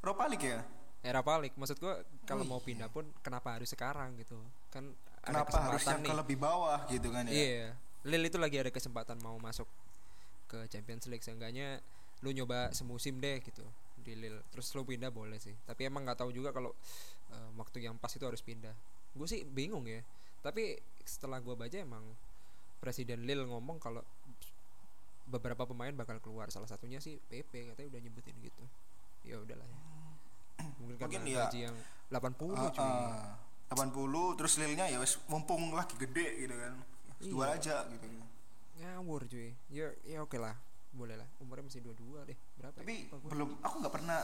Europa 0.00 0.24
League 0.32 0.46
ya? 0.48 0.60
Europa 1.04 1.32
League. 1.44 1.56
Maksud 1.60 1.76
gua 1.76 1.94
kalau 2.24 2.42
Oh 2.42 2.56
mau 2.56 2.60
iya. 2.60 2.64
pindah 2.64 2.88
pun 2.88 3.04
kenapa 3.20 3.52
harus 3.60 3.68
sekarang 3.68 4.16
gitu? 4.16 4.40
Kan 4.72 4.96
Kenapa 5.20 5.50
ada 5.52 5.60
harus 5.74 5.82
kesempatan 5.82 5.92
yang 5.92 6.00
nih. 6.00 6.08
ke 6.08 6.14
lebih 6.24 6.36
bawah 6.40 6.78
gitu 6.88 7.08
kan 7.12 7.22
ya? 7.28 7.32
iya. 7.34 7.66
Lil 8.06 8.22
itu 8.24 8.38
lagi 8.38 8.56
ada 8.56 8.70
kesempatan 8.70 9.18
mau 9.20 9.36
masuk 9.36 9.68
ke 10.48 10.64
Champions 10.72 11.04
League. 11.10 11.20
Seenggaknya 11.20 11.82
lu 12.24 12.32
nyoba 12.32 12.72
semusim 12.72 13.20
deh 13.20 13.44
gitu 13.44 13.60
di 14.00 14.14
Lille 14.16 14.40
terus 14.48 14.70
lu 14.72 14.86
pindah 14.88 15.12
boleh 15.12 15.36
sih. 15.36 15.52
Tapi 15.68 15.84
emang 15.84 16.06
nggak 16.06 16.22
tahu 16.24 16.30
juga 16.32 16.54
kalau 16.56 16.72
eh, 17.28 17.48
waktu 17.60 17.84
yang 17.84 18.00
pas 18.00 18.08
itu 18.08 18.24
harus 18.24 18.40
pindah. 18.40 18.72
Gue 19.12 19.28
sih 19.28 19.44
bingung 19.44 19.84
ya 19.84 20.00
tapi 20.46 20.78
setelah 21.02 21.38
gua 21.38 21.54
baca 21.54 21.74
emang 21.74 22.04
presiden 22.78 23.22
Lille 23.22 23.42
ngomong 23.44 23.76
kalau 23.76 24.02
beberapa 25.26 25.66
pemain 25.66 25.90
bakal 25.92 26.22
keluar 26.22 26.46
salah 26.48 26.66
satunya 26.66 27.02
sih 27.02 27.18
PP 27.20 27.50
katanya 27.68 27.88
udah 27.90 28.00
nyebutin 28.00 28.36
gitu 28.38 28.62
ya 29.24 29.36
udahlah 29.36 29.66
ya 29.66 29.78
mungkin 30.78 30.94
karena 30.96 31.18
Mungkin 31.18 31.22
ya. 31.26 31.38
gaji 31.44 31.58
yang 31.64 31.76
80 32.08 32.54
Ah, 32.54 32.70
cuy 32.70 32.86
ah. 32.86 33.34
80 33.68 34.38
terus 34.38 34.54
lilnya 34.56 34.86
ya 34.86 34.96
wes 34.96 35.18
mumpung 35.26 35.74
lagi 35.74 35.98
gede 35.98 36.26
gitu 36.38 36.54
kan. 36.54 36.72
Jual 37.18 37.48
Iya. 37.48 37.56
aja 37.58 37.76
gitu. 37.90 38.06
ngawur 38.76 39.26
cuy 39.26 39.50
ya 39.68 39.88
ya 40.04 40.20
oke 40.20 40.36
lah 40.36 40.54
boleh 40.92 41.12
lah 41.12 41.26
umurnya 41.38 41.66
masih 41.66 41.82
22 41.82 42.22
deh 42.24 42.38
berapa 42.56 42.76
Tapi 42.76 42.94
ya? 42.94 43.02
Lupa 43.04 43.16
gua. 43.18 43.30
belum 43.32 43.50
aku 43.60 43.74
nggak 43.82 43.94
pernah 43.94 44.20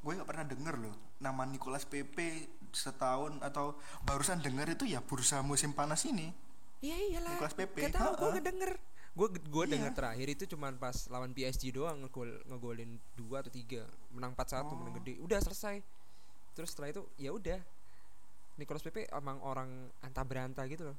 gue 0.00 0.12
nggak 0.12 0.24
pernah 0.24 0.44
denger 0.44 0.74
loh 0.78 0.94
nama 1.18 1.44
Nicolas 1.44 1.84
Pepe 1.84 2.48
setahun 2.70 3.36
atau 3.40 3.76
barusan 4.02 4.40
denger 4.40 4.72
itu 4.72 4.84
ya 4.86 5.00
bursa 5.00 5.40
musim 5.40 5.70
panas 5.70 6.04
ini. 6.04 6.32
Iya 6.80 6.96
iyalah. 6.96 7.34
Nicolas 7.34 7.52
Pepe. 7.52 7.84
Gak 7.84 7.92
tau 7.94 8.14
gue 8.14 8.30
ngedenger. 8.32 8.72
Gue 9.10 9.26
gue 9.28 9.64
Iya. 9.66 9.72
denger 9.74 9.92
terakhir 9.92 10.26
itu 10.30 10.44
cuman 10.48 10.76
pas 10.76 10.94
lawan 11.06 11.30
PSG 11.30 11.70
doang 11.70 12.00
ngegol 12.00 12.30
ngegolin 12.46 12.96
dua 13.12 13.42
atau 13.42 13.50
tiga 13.50 13.82
menang 14.08 14.32
4-1 14.32 14.70
menang 14.72 14.94
Oh. 14.94 14.98
gede 14.98 15.14
udah 15.18 15.38
selesai 15.40 15.82
terus 16.50 16.70
setelah 16.70 16.88
itu 16.90 17.02
ya 17.16 17.30
udah 17.30 17.58
Nicolas 18.54 18.80
Pepe 18.80 19.10
emang 19.10 19.40
orang 19.40 19.68
anta 19.98 20.22
beranta 20.22 20.62
gitu 20.64 20.86
loh 20.86 20.96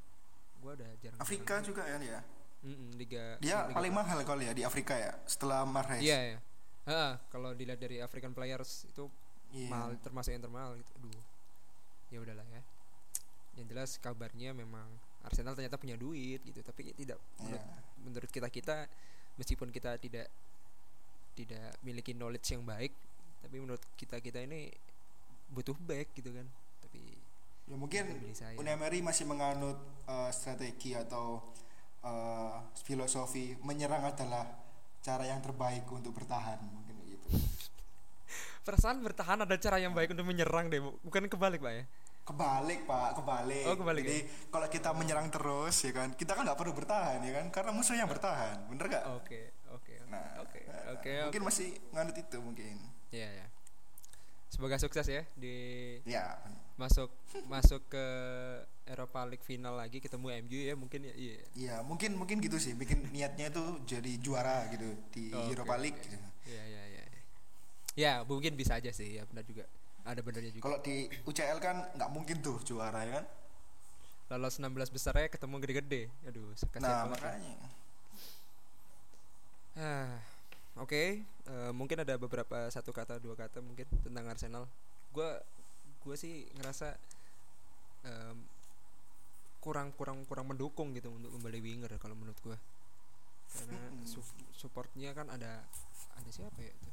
gua 0.60 0.76
udah 0.76 0.92
jarang 1.00 1.18
Afrika 1.18 1.62
juga 1.62 1.82
kan 1.84 1.98
ya 2.00 2.20
Mm-mm, 2.62 2.94
liga 2.94 3.40
dia 3.40 3.64
liga 3.64 3.74
paling 3.74 3.94
mahal 3.96 4.18
kalau 4.22 4.38
ya 4.40 4.52
di 4.52 4.62
Afrika 4.62 4.94
ya 4.94 5.16
setelah 5.24 5.64
Mahrez 5.64 6.02
iya 6.02 6.36
ya 6.36 6.38
Heeh, 6.90 7.14
kalau 7.30 7.54
dilihat 7.54 7.78
dari 7.78 8.02
African 8.02 8.34
players 8.34 8.90
itu 8.90 9.06
Iya. 9.52 9.68
mahal 9.68 10.00
termasuk 10.00 10.32
yang 10.32 10.44
termahal 10.44 10.80
gitu 10.80 10.92
aduh 10.96 11.24
ya 12.08 12.18
udahlah 12.24 12.48
ya 12.56 12.62
yang 13.60 13.68
jelas 13.68 14.00
kabarnya 14.00 14.56
memang 14.56 14.88
Arsenal 15.28 15.54
ternyata 15.54 15.76
punya 15.76 16.00
duit 16.00 16.40
gitu 16.48 16.64
tapi 16.64 16.96
tidak 16.96 17.20
menurut, 17.36 17.60
Iya. 17.60 17.76
menurut 18.00 18.30
kita 18.32 18.48
kita 18.48 18.88
meskipun 19.36 19.68
kita 19.70 20.00
tidak 20.00 20.32
tidak 21.36 21.76
memiliki 21.84 22.16
knowledge 22.16 22.56
yang 22.56 22.64
baik 22.64 22.96
tapi 23.44 23.56
menurut 23.60 23.84
kita 24.00 24.24
kita 24.24 24.40
ini 24.40 24.72
butuh 25.52 25.76
back 25.84 26.16
gitu 26.16 26.32
kan 26.32 26.48
tapi 26.80 27.02
ya 27.68 27.76
mungkin. 27.76 28.04
Unai 28.60 28.76
masih 29.04 29.28
menganut 29.28 29.80
uh, 30.08 30.32
strategi 30.32 30.96
atau 30.96 31.44
uh, 32.04 32.56
filosofi 32.84 33.56
menyerang 33.64 34.04
adalah 34.08 34.48
cara 35.02 35.26
yang 35.26 35.42
terbaik 35.42 35.86
untuk 35.90 36.14
bertahan 36.14 36.62
mungkin 36.62 36.96
gitu. 37.10 37.28
Perasaan 38.62 39.02
bertahan 39.02 39.42
ada 39.42 39.56
cara 39.58 39.82
yang 39.82 39.98
baik 39.98 40.14
untuk 40.14 40.30
menyerang 40.30 40.70
deh 40.70 40.78
Bu. 40.78 40.94
bukan 41.02 41.26
kebalik 41.26 41.60
pak 41.62 41.74
ya? 41.74 41.84
Kebalik 42.22 42.80
pak 42.86 43.10
kebalik. 43.18 43.66
Oh, 43.66 43.76
kebalik 43.76 44.04
jadi 44.06 44.22
kalau 44.54 44.68
kita 44.70 44.90
menyerang 44.94 45.28
terus 45.34 45.76
ya 45.82 45.92
kan 45.92 46.14
kita 46.14 46.38
kan 46.38 46.46
nggak 46.46 46.60
perlu 46.62 46.78
bertahan 46.78 47.20
ya 47.26 47.34
kan 47.42 47.46
karena 47.50 47.72
musuh 47.74 47.98
yang 47.98 48.06
bertahan 48.06 48.70
bener 48.70 48.86
gak 48.88 49.06
oke 49.10 49.42
oke 49.74 49.94
nah 50.14 50.38
oke 50.38 50.62
uh, 50.70 50.94
oke 50.94 51.14
mungkin 51.34 51.44
masih 51.50 51.74
nganut 51.92 52.16
itu 52.16 52.38
mungkin. 52.38 52.78
Iya 53.10 53.30
ya 53.42 53.46
semoga 54.52 54.76
sukses 54.76 55.08
ya 55.08 55.24
di 55.34 55.56
ya 56.04 56.36
masuk 56.76 57.08
masuk 57.48 57.88
ke 57.88 58.06
Eropa 58.84 59.24
League 59.24 59.46
final 59.48 59.80
lagi 59.80 60.04
ketemu 60.04 60.44
MU 60.44 60.60
ya 60.60 60.76
mungkin 60.76 61.08
ya 61.08 61.14
iya 61.16 61.36
Iya, 61.56 61.76
mungkin 61.88 62.20
mungkin 62.20 62.44
gitu 62.44 62.60
sih, 62.60 62.76
bikin 62.76 63.08
niatnya 63.16 63.48
itu 63.48 63.64
jadi 63.88 64.12
juara 64.20 64.68
gitu 64.68 64.92
di 65.16 65.32
Oke, 65.32 65.56
Europa 65.56 65.80
oke. 65.80 65.84
League. 65.88 66.00
gitu. 66.04 66.18
Iya 66.52 66.64
iya 66.68 66.84
iya. 66.92 67.04
Ya 67.96 68.14
mungkin 68.28 68.60
bisa 68.60 68.76
aja 68.76 68.92
sih 68.92 69.16
ya 69.16 69.24
benar 69.24 69.48
juga. 69.48 69.64
Ada 70.04 70.20
benernya 70.20 70.52
juga. 70.52 70.64
Kalau 70.68 70.80
di 70.84 71.08
UCL 71.24 71.60
kan 71.62 71.88
nggak 71.96 72.10
mungkin 72.12 72.36
tuh 72.44 72.58
juara 72.66 73.00
ya 73.08 73.24
kan? 73.24 73.26
Lolos 74.32 74.58
16 74.58 74.92
besarnya 74.92 75.28
ketemu 75.28 75.56
gede-gede. 75.62 76.02
Aduh, 76.28 76.52
kasihan 76.72 76.82
Nah 76.82 77.04
makanya. 77.08 77.56
Ah, 79.72 80.20
Oke, 80.80 81.20
eh, 81.26 81.72
mungkin 81.76 82.00
ada 82.00 82.16
beberapa 82.16 82.68
satu 82.72 82.96
kata 82.96 83.20
dua 83.20 83.36
kata 83.36 83.60
mungkin 83.60 83.84
tentang 84.04 84.26
Arsenal. 84.32 84.66
Gua 85.12 85.36
gua 86.02 86.16
sih 86.16 86.48
ngerasa 86.58 86.96
em, 88.08 88.38
kurang 89.62 89.94
kurang 89.94 90.26
kurang 90.26 90.50
mendukung 90.50 90.96
gitu 90.96 91.12
untuk 91.12 91.30
membeli 91.38 91.60
winger 91.62 91.92
kalau 92.00 92.16
menurut 92.16 92.40
gua. 92.42 92.58
Karena 93.52 93.78
Mm-mm. 93.78 94.08
su- 94.08 94.24
supportnya 94.56 95.12
kan 95.12 95.28
ada 95.28 95.60
ada 96.16 96.30
siapa 96.32 96.56
ya 96.64 96.72
itu? 96.72 96.90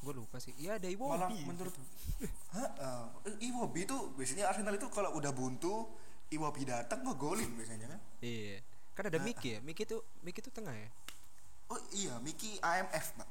Gue 0.00 0.12
lupa 0.16 0.40
sih. 0.40 0.52
Iya 0.56 0.76
ada 0.80 0.88
Malah 0.88 1.28
Iwobi. 1.28 1.44
menurut 1.44 1.74
Hah, 2.56 2.68
uh, 2.80 3.04
Iwobi 3.40 3.84
itu 3.84 3.96
biasanya 4.16 4.48
Arsenal 4.52 4.76
itu 4.76 4.88
kalau 4.92 5.12
udah 5.16 5.32
buntu 5.32 5.88
Iwobi 6.28 6.68
datang 6.68 7.04
ngegolin 7.04 7.52
biasanya 7.56 7.96
kan? 7.96 8.00
Iya. 8.20 8.60
Kan 8.96 9.08
ada 9.08 9.18
Miki 9.20 9.56
ya. 9.56 9.58
Miki 9.64 9.88
tuh 9.88 10.04
Miki 10.20 10.40
tuh 10.40 10.52
tengah 10.52 10.72
ya. 10.76 10.88
Oh 11.70 11.80
iya, 11.92 12.18
Miki 12.18 12.58
AMF 12.58 13.06
pak. 13.14 13.28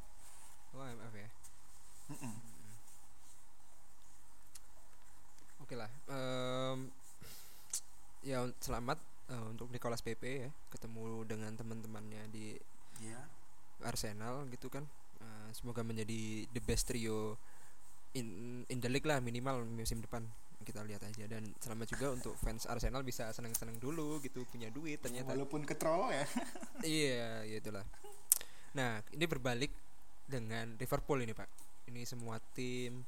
Oh, 0.72 0.82
MF 0.82 1.14
ya. 1.14 1.30
Mm-mm. 2.10 2.34
Oke 5.60 5.76
lah. 5.76 5.92
Em, 6.08 6.88
ya 8.22 8.48
selamat 8.58 8.98
eh, 9.30 9.46
untuk 9.46 9.68
Nicolas 9.70 10.00
Pepe 10.00 10.48
ya 10.48 10.50
ketemu 10.70 11.24
dengan 11.26 11.52
teman-temannya 11.54 12.24
di 12.30 12.56
Iya. 13.00 13.22
Arsenal 13.82 14.48
gitu 14.50 14.68
kan. 14.68 14.84
Eh, 15.20 15.50
semoga 15.52 15.84
menjadi 15.84 16.48
the 16.50 16.60
best 16.60 16.88
trio 16.88 17.36
in 18.12 18.28
in 18.66 18.80
the 18.80 18.90
league 18.90 19.06
lah 19.06 19.20
minimal 19.20 19.62
musim 19.64 20.02
depan 20.02 20.26
kita 20.60 20.82
lihat 20.82 21.00
aja 21.02 21.24
dan 21.26 21.46
selamat 21.58 21.88
juga 21.92 22.08
untuk 22.18 22.34
fans 22.36 22.66
Arsenal 22.66 23.04
bisa 23.04 23.30
senang-senang 23.30 23.78
dulu 23.78 24.18
gitu 24.20 24.44
punya 24.46 24.68
duit 24.70 25.00
ternyata 25.00 25.32
Walaupun 25.32 25.62
ketrol 25.64 26.10
ya. 26.10 26.26
iya 26.82 27.46
itulah 27.46 27.86
nah 28.76 29.02
ini 29.14 29.26
berbalik 29.26 29.72
dengan 30.30 30.78
Liverpool 30.78 31.26
ini 31.26 31.34
pak 31.34 31.50
ini 31.90 32.06
semua 32.06 32.38
tim 32.54 33.02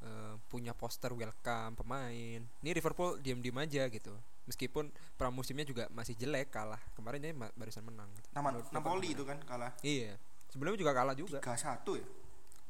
eh, 0.00 0.34
punya 0.48 0.72
poster 0.72 1.12
welcome 1.12 1.76
pemain 1.76 2.40
ini 2.40 2.70
Liverpool 2.72 3.20
diam-diam 3.20 3.60
aja 3.60 3.86
gitu 3.92 4.12
meskipun 4.46 4.90
pramusimnya 5.14 5.62
juga 5.62 5.84
masih 5.94 6.18
jelek 6.18 6.50
kalah 6.50 6.80
kemarin 6.98 7.22
ini 7.22 7.34
barusan 7.54 7.86
menang 7.86 8.10
gitu. 8.18 8.26
Nama 8.34 8.48
Napoli 8.74 9.14
itu 9.14 9.22
kan 9.22 9.38
kalah 9.46 9.70
iya 9.86 10.18
sebelumnya 10.50 10.78
juga 10.82 10.92
kalah 10.92 11.14
juga 11.14 11.38
3-1 11.38 12.02
ya. 12.02 12.06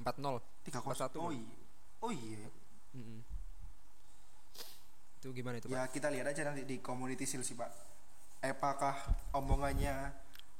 4-0 0.02 0.38
3 0.68 1.18
4-1. 1.18 1.18
Oh 1.18 1.32
iya. 1.32 1.56
Oh 2.02 2.12
iya. 2.12 2.48
Mm-mm. 2.92 3.20
itu 5.22 5.30
gimana 5.32 5.62
itu 5.62 5.70
pak 5.70 5.74
Ya 5.78 5.82
kita 5.88 6.10
lihat 6.10 6.26
aja 6.34 6.42
nanti 6.44 6.66
di 6.66 6.82
community 6.82 7.24
shield 7.24 7.46
sih 7.46 7.56
pak. 7.56 7.70
Apakah 8.42 8.98
omongannya 9.32 10.10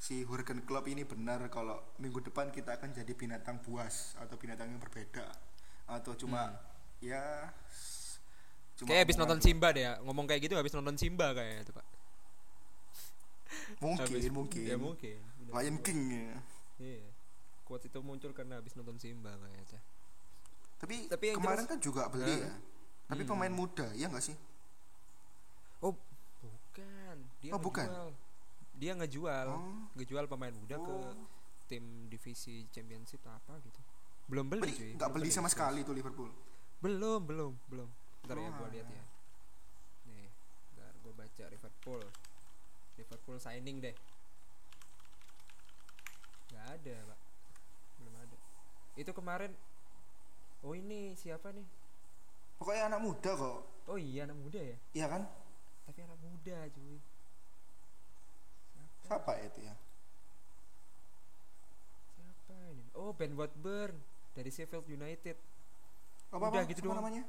si 0.03 0.27
Hurricane 0.27 0.67
Club 0.67 0.83
ini 0.85 1.07
benar 1.07 1.47
kalau 1.47 1.79
minggu 1.97 2.19
depan 2.21 2.51
kita 2.51 2.75
akan 2.75 2.91
jadi 2.91 3.13
binatang 3.15 3.63
buas 3.63 4.19
atau 4.19 4.35
binatang 4.35 4.67
yang 4.67 4.83
berbeda 4.83 5.31
atau 5.87 6.19
cuma 6.19 6.59
ya 6.99 7.23
s- 7.71 8.19
cuma 8.75 8.83
Hmm. 8.83 8.89
kayak 8.91 9.03
habis 9.07 9.17
nonton 9.17 9.39
Simba 9.39 9.71
deh 9.71 9.87
ya 9.87 10.03
ngomong 10.03 10.27
kayak 10.27 10.43
gitu 10.43 10.59
habis 10.59 10.75
nonton 10.75 10.99
Simba 10.99 11.31
kayaknya 11.31 11.63
itu 11.63 11.73
pak 11.73 11.87
mungkin 13.79 14.03
Habis- 14.11 14.35
mungkin 14.35 14.63
ya 14.65 14.77
mungkin. 14.77 15.19
Lion 15.45 15.77
King 15.79 16.01
ya. 16.09 16.35
Iya. 16.81 17.05
Quote 17.63 17.87
itu 17.87 17.99
muncul 18.01 18.33
karena 18.33 18.57
habis 18.57 18.73
nonton 18.73 18.97
Simba 18.97 19.35
kayaknya. 19.37 19.79
Tapi, 20.79 21.07
Tapi 21.07 21.27
kemarin 21.37 21.63
jelas- 21.63 21.71
kan 21.71 21.79
juga 21.79 22.03
beli 22.09 22.43
ya. 22.43 22.53
Tapi 23.07 23.23
Hmm. 23.23 23.31
pemain 23.31 23.53
muda 23.53 23.87
ya 23.93 24.09
nggak 24.09 24.25
sih? 24.25 24.37
Oh, 25.79 25.93
bukan. 26.41 27.17
Dia 27.39 27.53
Oh, 27.53 27.61
bukan. 27.61 27.87
Dia 28.83 28.99
ngejual, 28.99 29.47
Oh. 29.47 29.87
ngejual 29.95 30.27
pemain 30.27 30.51
muda 30.51 30.75
ke 30.75 30.91
Oh. 30.91 31.15
tim 31.71 32.11
divisi 32.11 32.67
championship 32.69 33.23
apa 33.23 33.63
gitu. 33.63 33.79
Belum 34.27 34.43
beli, 34.45 34.59
Beli 34.61 34.75
cuy. 34.75 34.91
nggak 34.99 35.07
belum 35.09 35.23
beli 35.23 35.31
sama 35.31 35.47
serius. 35.47 35.55
sekali 35.55 35.81
tuh 35.83 35.95
Liverpool. 35.95 36.31
Belum, 36.83 37.23
belum, 37.23 37.53
belum. 37.71 37.89
Ntar 38.27 38.37
ya 38.37 38.43
Oh, 38.43 38.55
gua 38.59 38.69
lihat 38.69 38.87
alah. 38.87 38.99
ya. 38.99 39.05
Nih, 40.05 40.29
ntar 40.75 40.93
gua 40.99 41.13
baca 41.15 41.45
Liverpool. 41.47 42.03
Liverpool 42.93 43.39
signing 43.39 43.79
deh. 43.79 43.95
Gak 46.51 46.67
ada, 46.75 46.97
Pak. 47.07 47.19
Belum 47.97 48.15
ada. 48.19 48.37
Itu 48.95 49.15
kemarin 49.15 49.55
Oh 50.63 50.75
ini 50.75 51.15
siapa 51.15 51.51
nih? 51.51 51.67
Pokoknya 52.57 52.87
anak 52.87 53.01
muda 53.01 53.31
kok. 53.33 53.59
Oh 53.87 53.99
iya 53.99 54.23
anak 54.23 54.39
muda 54.39 54.59
ya. 54.59 54.79
Iya 54.93 55.07
kan? 55.09 55.23
Tapi 55.87 55.99
anak 56.03 56.19
muda 56.19 56.71
cuy. 56.71 56.99
Siapa? 59.13 59.33
Itu 59.45 59.61
ya? 59.61 59.75
Siapa 62.17 62.55
ini? 62.73 62.85
Oh 62.97 63.13
Ben 63.13 63.33
Watburn 63.37 63.95
dari 64.33 64.49
Sheffield 64.49 64.89
United. 64.89 65.37
Apa, 66.33 66.49
Udah 66.49 66.65
apa, 66.65 66.71
gitu 66.73 66.81
apa 66.81 66.87
doang. 66.89 66.99
namanya? 67.05 67.25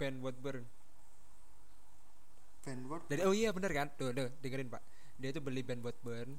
Ben 0.00 0.16
Watburn. 0.24 0.64
Van 2.68 2.80
Wert. 2.84 3.04
Dari 3.08 3.22
oh 3.24 3.32
iya 3.32 3.48
bener 3.54 3.72
kan? 3.72 3.88
Tuh, 3.96 4.12
tuh 4.12 4.28
dengerin 4.44 4.68
Pak. 4.68 4.82
Dia 5.16 5.30
tuh 5.32 5.42
beli 5.42 5.64
Ben 5.64 5.80
Watburn. 5.80 6.36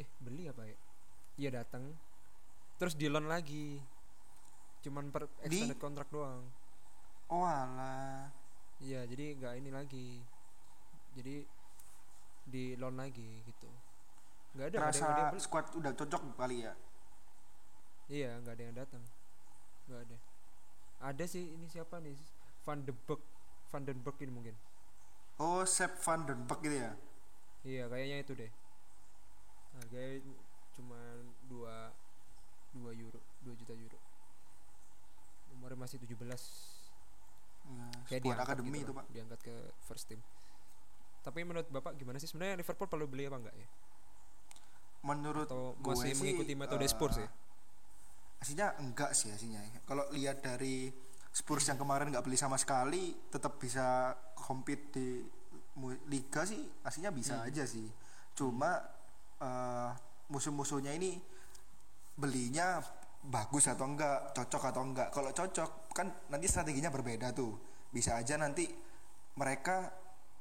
Eh 0.00 0.08
beli 0.24 0.48
apa 0.48 0.64
ya? 0.64 0.78
Iya 1.36 1.50
datang. 1.62 1.92
Terus 2.80 2.96
di 2.96 3.06
loan 3.12 3.28
lagi. 3.28 3.76
Cuman 4.80 5.12
per 5.12 5.28
Di? 5.44 5.60
extended 5.60 5.76
kontrak 5.76 6.08
doang. 6.08 6.40
Oh 7.28 7.44
alah. 7.44 8.32
Iya 8.80 9.04
jadi 9.04 9.36
nggak 9.36 9.54
ini 9.60 9.70
lagi. 9.70 10.08
Jadi 11.12 11.44
di 12.46 12.74
loan 12.76 12.96
lagi 12.98 13.42
gitu. 13.44 13.68
Nggak 14.56 14.66
ada. 14.74 14.78
nggak 14.78 14.92
ada 14.92 14.98
yang 14.98 15.30
Terasa 15.30 15.44
squad 15.44 15.66
udah 15.78 15.92
cocok 15.94 16.22
kali 16.34 16.66
ya. 16.66 16.72
Iya, 18.10 18.30
nggak 18.42 18.54
ada 18.58 18.62
yang 18.66 18.76
datang. 18.76 19.02
Nggak 19.86 20.00
ada. 20.06 20.16
Ada 21.00 21.24
sih 21.30 21.44
ini 21.54 21.66
siapa 21.70 22.02
nih? 22.02 22.18
Van 22.66 22.84
de 22.84 22.92
Beek, 22.92 23.22
Van 23.72 23.82
den 23.86 23.98
Beek 24.02 24.16
ini 24.20 24.32
mungkin. 24.34 24.54
Oh, 25.40 25.64
Sepp 25.64 25.96
van 26.04 26.26
den 26.28 26.44
Beek 26.44 26.60
gitu 26.60 26.76
ya. 26.76 26.92
Iya, 27.64 27.88
kayaknya 27.88 28.16
itu 28.20 28.32
deh. 28.36 28.50
Harganya 29.78 30.20
cuma 30.76 30.98
2 31.48 31.64
2 32.76 33.00
euro, 33.00 33.20
2 33.42 33.54
juta 33.56 33.74
euro. 33.74 33.98
Umurnya 35.56 35.78
masih 35.78 35.98
17. 36.02 36.20
Ya, 37.70 37.86
Kayak 38.10 38.22
diangkat 38.26 38.46
akademi 38.46 38.78
gitu 38.82 38.90
itu, 38.90 38.92
Pak. 38.98 39.06
Diangkat 39.14 39.40
ke 39.46 39.54
first 39.86 40.10
team. 40.10 40.20
Tapi 41.20 41.44
menurut 41.44 41.68
Bapak 41.68 41.96
gimana 42.00 42.16
sih 42.16 42.28
sebenarnya 42.28 42.60
Liverpool 42.60 42.88
perlu 42.88 43.06
beli 43.08 43.28
apa 43.28 43.36
enggak 43.36 43.56
ya? 43.56 43.68
Menurut 45.04 45.48
Atau 45.48 45.76
gue 45.80 45.94
masih 45.96 46.12
sih, 46.12 46.18
mengikuti 46.20 46.52
metode 46.56 46.84
eh, 46.84 46.90
Spurs 46.90 47.16
ya? 47.20 47.28
Aslinya 48.40 48.68
enggak 48.80 49.12
sih 49.12 49.28
aslinya. 49.32 49.60
Kalau 49.84 50.08
lihat 50.16 50.40
dari 50.40 50.88
Spurs 51.30 51.68
yang 51.70 51.78
kemarin 51.78 52.10
nggak 52.10 52.26
beli 52.26 52.34
sama 52.34 52.58
sekali 52.58 53.14
tetap 53.30 53.60
bisa 53.60 54.16
compete 54.34 54.90
di 54.90 55.08
liga 56.10 56.42
sih 56.42 56.60
aslinya 56.82 57.14
bisa 57.14 57.46
aja 57.46 57.62
sih 57.64 57.86
cuma 58.34 58.82
eh, 59.38 59.90
musuh-musuhnya 60.28 60.92
ini 60.92 61.16
belinya 62.18 62.82
bagus 63.20 63.70
atau 63.70 63.86
enggak 63.86 64.34
cocok 64.34 64.62
atau 64.74 64.82
enggak 64.82 65.08
kalau 65.14 65.30
cocok 65.30 65.94
kan 65.94 66.10
nanti 66.32 66.46
strateginya 66.50 66.90
berbeda 66.90 67.30
tuh 67.30 67.56
bisa 67.90 68.18
aja 68.18 68.34
nanti 68.36 68.66
mereka 69.38 69.88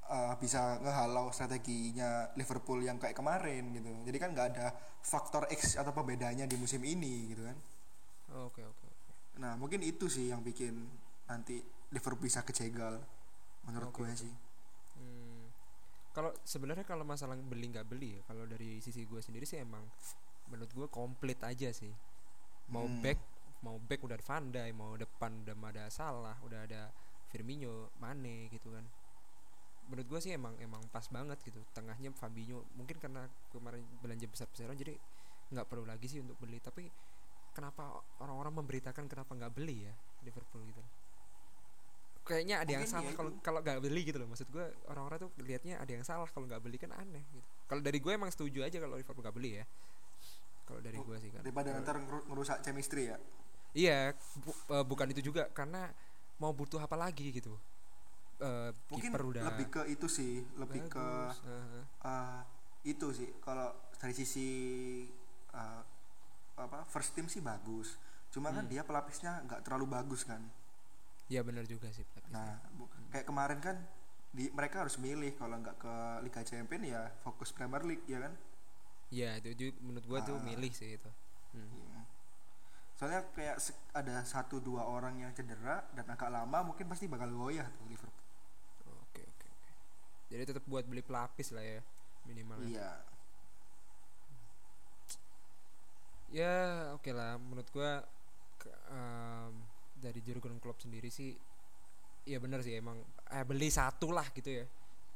eh, 0.09 0.33
bisa 0.41 0.61
ngehalau 0.83 1.25
strateginya 1.35 2.33
Liverpool 2.39 2.79
yang 2.83 2.97
kayak 3.01 3.15
kemarin 3.19 3.63
gitu 3.75 3.89
jadi 4.07 4.17
kan 4.21 4.29
nggak 4.35 4.47
ada 4.55 4.67
faktor 5.11 5.43
X 5.53 5.77
atau 5.81 5.91
pembedanya 5.95 6.45
di 6.49 6.55
musim 6.59 6.81
ini 6.83 7.31
gitu 7.33 7.43
kan 7.45 7.57
oke 8.29 8.61
oke 8.71 8.85
oke 8.93 9.13
nah 9.41 9.53
mungkin 9.61 9.81
itu 9.85 10.05
sih 10.11 10.25
yang 10.31 10.41
bikin 10.43 10.75
nanti 11.29 11.55
Liverpool 11.93 12.27
bisa 12.27 12.43
kecegal 12.45 12.95
menurut 13.65 13.89
Oke, 13.89 13.97
gue 13.97 14.11
oke. 14.11 14.23
sih 14.23 14.33
Hmm. 14.97 15.45
Kalau 16.15 16.31
sebenarnya 16.43 16.85
kalau 16.91 17.05
masalah 17.07 17.37
beli 17.39 17.65
nggak 17.73 17.87
beli 17.91 18.09
ya, 18.19 18.21
kalau 18.29 18.43
dari 18.49 18.81
sisi 18.85 19.01
gue 19.05 19.21
sendiri 19.21 19.45
sih 19.47 19.61
emang 19.61 19.85
menurut 20.51 20.71
gue 20.77 20.87
komplit 20.91 21.39
aja 21.45 21.69
sih. 21.71 21.93
Mau 22.73 22.85
Hmm. 22.85 23.01
back, 23.03 23.19
mau 23.65 23.77
back 23.79 24.01
udah 24.05 24.17
ada 24.19 24.25
Van 24.29 24.45
Dijk, 24.53 24.71
mau 24.81 24.93
depan 24.97 25.31
udah 25.45 25.55
ada 25.73 25.85
Salah, 25.91 26.37
udah 26.47 26.61
ada 26.67 26.81
Firmino, 27.31 27.93
Mane 28.01 28.49
gitu 28.53 28.69
kan. 28.75 28.85
Menurut 29.89 30.07
gue 30.07 30.19
sih 30.21 30.31
emang 30.31 30.53
emang 30.61 30.79
pas 30.89 31.03
banget 31.09 31.37
gitu. 31.41 31.57
Tengahnya 31.73 32.13
Fabinho 32.13 32.61
mungkin 32.77 33.01
karena 33.01 33.25
kemarin 33.49 33.81
belanja 33.99 34.29
besar-besaran 34.29 34.77
jadi 34.77 34.93
nggak 35.49 35.65
perlu 35.65 35.83
lagi 35.83 36.05
sih 36.05 36.21
untuk 36.21 36.37
beli. 36.37 36.61
Tapi 36.61 36.85
kenapa 37.51 37.89
orang-orang 38.21 38.61
memberitakan 38.61 39.09
kenapa 39.09 39.33
nggak 39.33 39.49
beli 39.51 39.89
ya 39.89 39.93
Liverpool 40.21 40.61
gitu? 40.69 40.83
Kayaknya 42.21 42.61
ada 42.61 42.69
yang 42.69 42.85
salah 42.85 43.09
ya 43.09 43.17
kalau 43.17 43.31
kalau 43.41 43.59
nggak 43.65 43.81
beli 43.81 44.01
gitu 44.05 44.21
loh. 44.21 44.29
Maksud 44.29 44.53
gue 44.53 44.65
orang-orang 44.85 45.17
tuh 45.17 45.29
lihatnya 45.41 45.81
ada 45.81 45.89
yang 45.89 46.05
salah 46.05 46.29
kalau 46.29 46.45
nggak 46.45 46.61
beli 46.61 46.77
kan 46.77 46.93
aneh 46.93 47.25
gitu. 47.33 47.41
Kalau 47.65 47.81
dari 47.81 47.97
gue 47.97 48.11
emang 48.13 48.29
setuju 48.29 48.61
aja 48.61 48.77
kalau 48.77 48.93
Liverpool 48.93 49.25
nggak 49.25 49.33
beli 49.33 49.57
ya. 49.57 49.65
Kalau 50.69 50.85
dari 50.85 51.01
Oh, 51.01 51.05
gue 51.09 51.17
sih 51.17 51.33
kan. 51.33 51.41
daripada 51.41 51.73
ntar 51.81 51.97
ngeru- 51.97 52.29
ngerusak 52.29 52.61
chemistry 52.61 53.09
ya 53.09 53.17
Iya, 53.69 54.13
bu- 54.37 54.53
eh, 54.69 54.85
bukan 54.85 55.09
itu 55.09 55.21
juga 55.25 55.49
karena 55.49 55.89
mau 56.37 56.53
butuh 56.53 56.77
apa 56.77 56.93
lagi 56.93 57.29
gitu. 57.29 57.57
Eh 58.39 58.69
mungkin 58.87 59.11
udah 59.11 59.43
lebih 59.45 59.67
ke 59.69 59.81
itu 59.85 60.07
sih 60.07 60.39
lebih 60.55 60.87
ke 60.87 60.95
bagus, 60.95 61.43
heeh. 61.43 61.83
eh, 62.01 62.39
itu 62.85 63.07
sih 63.11 63.29
kalau 63.39 63.67
dari 63.93 64.13
sisi 64.13 64.47
eh, 65.49 65.81
apa 66.55 66.83
first 66.85 67.11
team 67.11 67.25
sih 67.25 67.39
bagus 67.41 67.99
cuma 68.29 68.49
kan 68.49 68.61
Hmm. 68.61 68.69
dia 68.69 68.81
pelapisnya 68.81 69.43
nggak 69.43 69.61
terlalu 69.61 69.91
bagus 69.91 70.23
kan 70.23 70.39
Iya 71.27 71.41
benar 71.41 71.61
juga 71.63 71.89
sih. 71.89 72.01
Pak. 72.05 72.25
nah 72.29 72.57
bu- 72.71 72.87
kayak 73.09 73.23
kemarin 73.23 73.59
kan 73.59 73.75
di 74.29 74.47
mereka 74.49 74.81
harus 74.81 74.95
milih 74.97 75.35
kalau 75.35 75.55
nggak 75.55 75.77
ke 75.77 75.93
Liga 76.21 76.41
Champion 76.41 76.83
ya 76.83 77.01
fokus 77.19 77.49
Premier 77.49 77.83
League 77.83 78.05
ya 78.05 78.19
kan 78.19 78.33
Iya 79.09 79.35
itu 79.37 79.49
juga 79.59 79.73
menurut 79.81 80.05
gue 80.05 80.19
tuh 80.23 80.37
Ah. 80.37 80.43
milih 80.43 80.71
sih 80.71 80.95
itu. 80.95 81.11
Hmm. 81.51 81.65
Iya. 81.67 82.01
soalnya 82.93 83.21
kayak 83.29 83.57
ada 83.93 84.21
satu 84.23 84.59
dua 84.59 84.83
orang 84.83 85.17
yang 85.17 85.31
cedera 85.31 85.81
dan 85.89 86.03
agak 86.05 86.27
lama 86.27 86.59
mungkin 86.63 86.85
pasti 86.85 87.05
bakal 87.05 87.27
goyah 87.29 87.63
tuh 87.73 87.85
Liverpool. 87.85 88.18
Jadi 90.29 90.43
tetap 90.45 90.63
buat 90.63 90.85
beli 90.85 91.01
pelapis 91.01 91.51
lah 91.51 91.63
ya 91.63 91.81
minimal. 92.23 92.61
ya. 92.61 92.69
iya 92.69 92.89
Ya 96.29 96.55
oke 96.93 97.09
lah 97.09 97.35
menurut 97.35 97.65
gua 97.69 98.05
ke- 98.55 98.77
em, 98.87 99.53
dari 99.95 100.21
Jurgen 100.21 100.61
Klopp 100.61 100.77
sendiri 100.79 101.09
sih 101.09 101.33
ya 102.23 102.37
bener 102.37 102.61
sih 102.61 102.77
emang 102.77 103.01
eh 103.27 103.41
beli 103.41 103.67
satu 103.67 104.13
lah 104.13 104.29
gitu 104.29 104.53
ya 104.53 104.65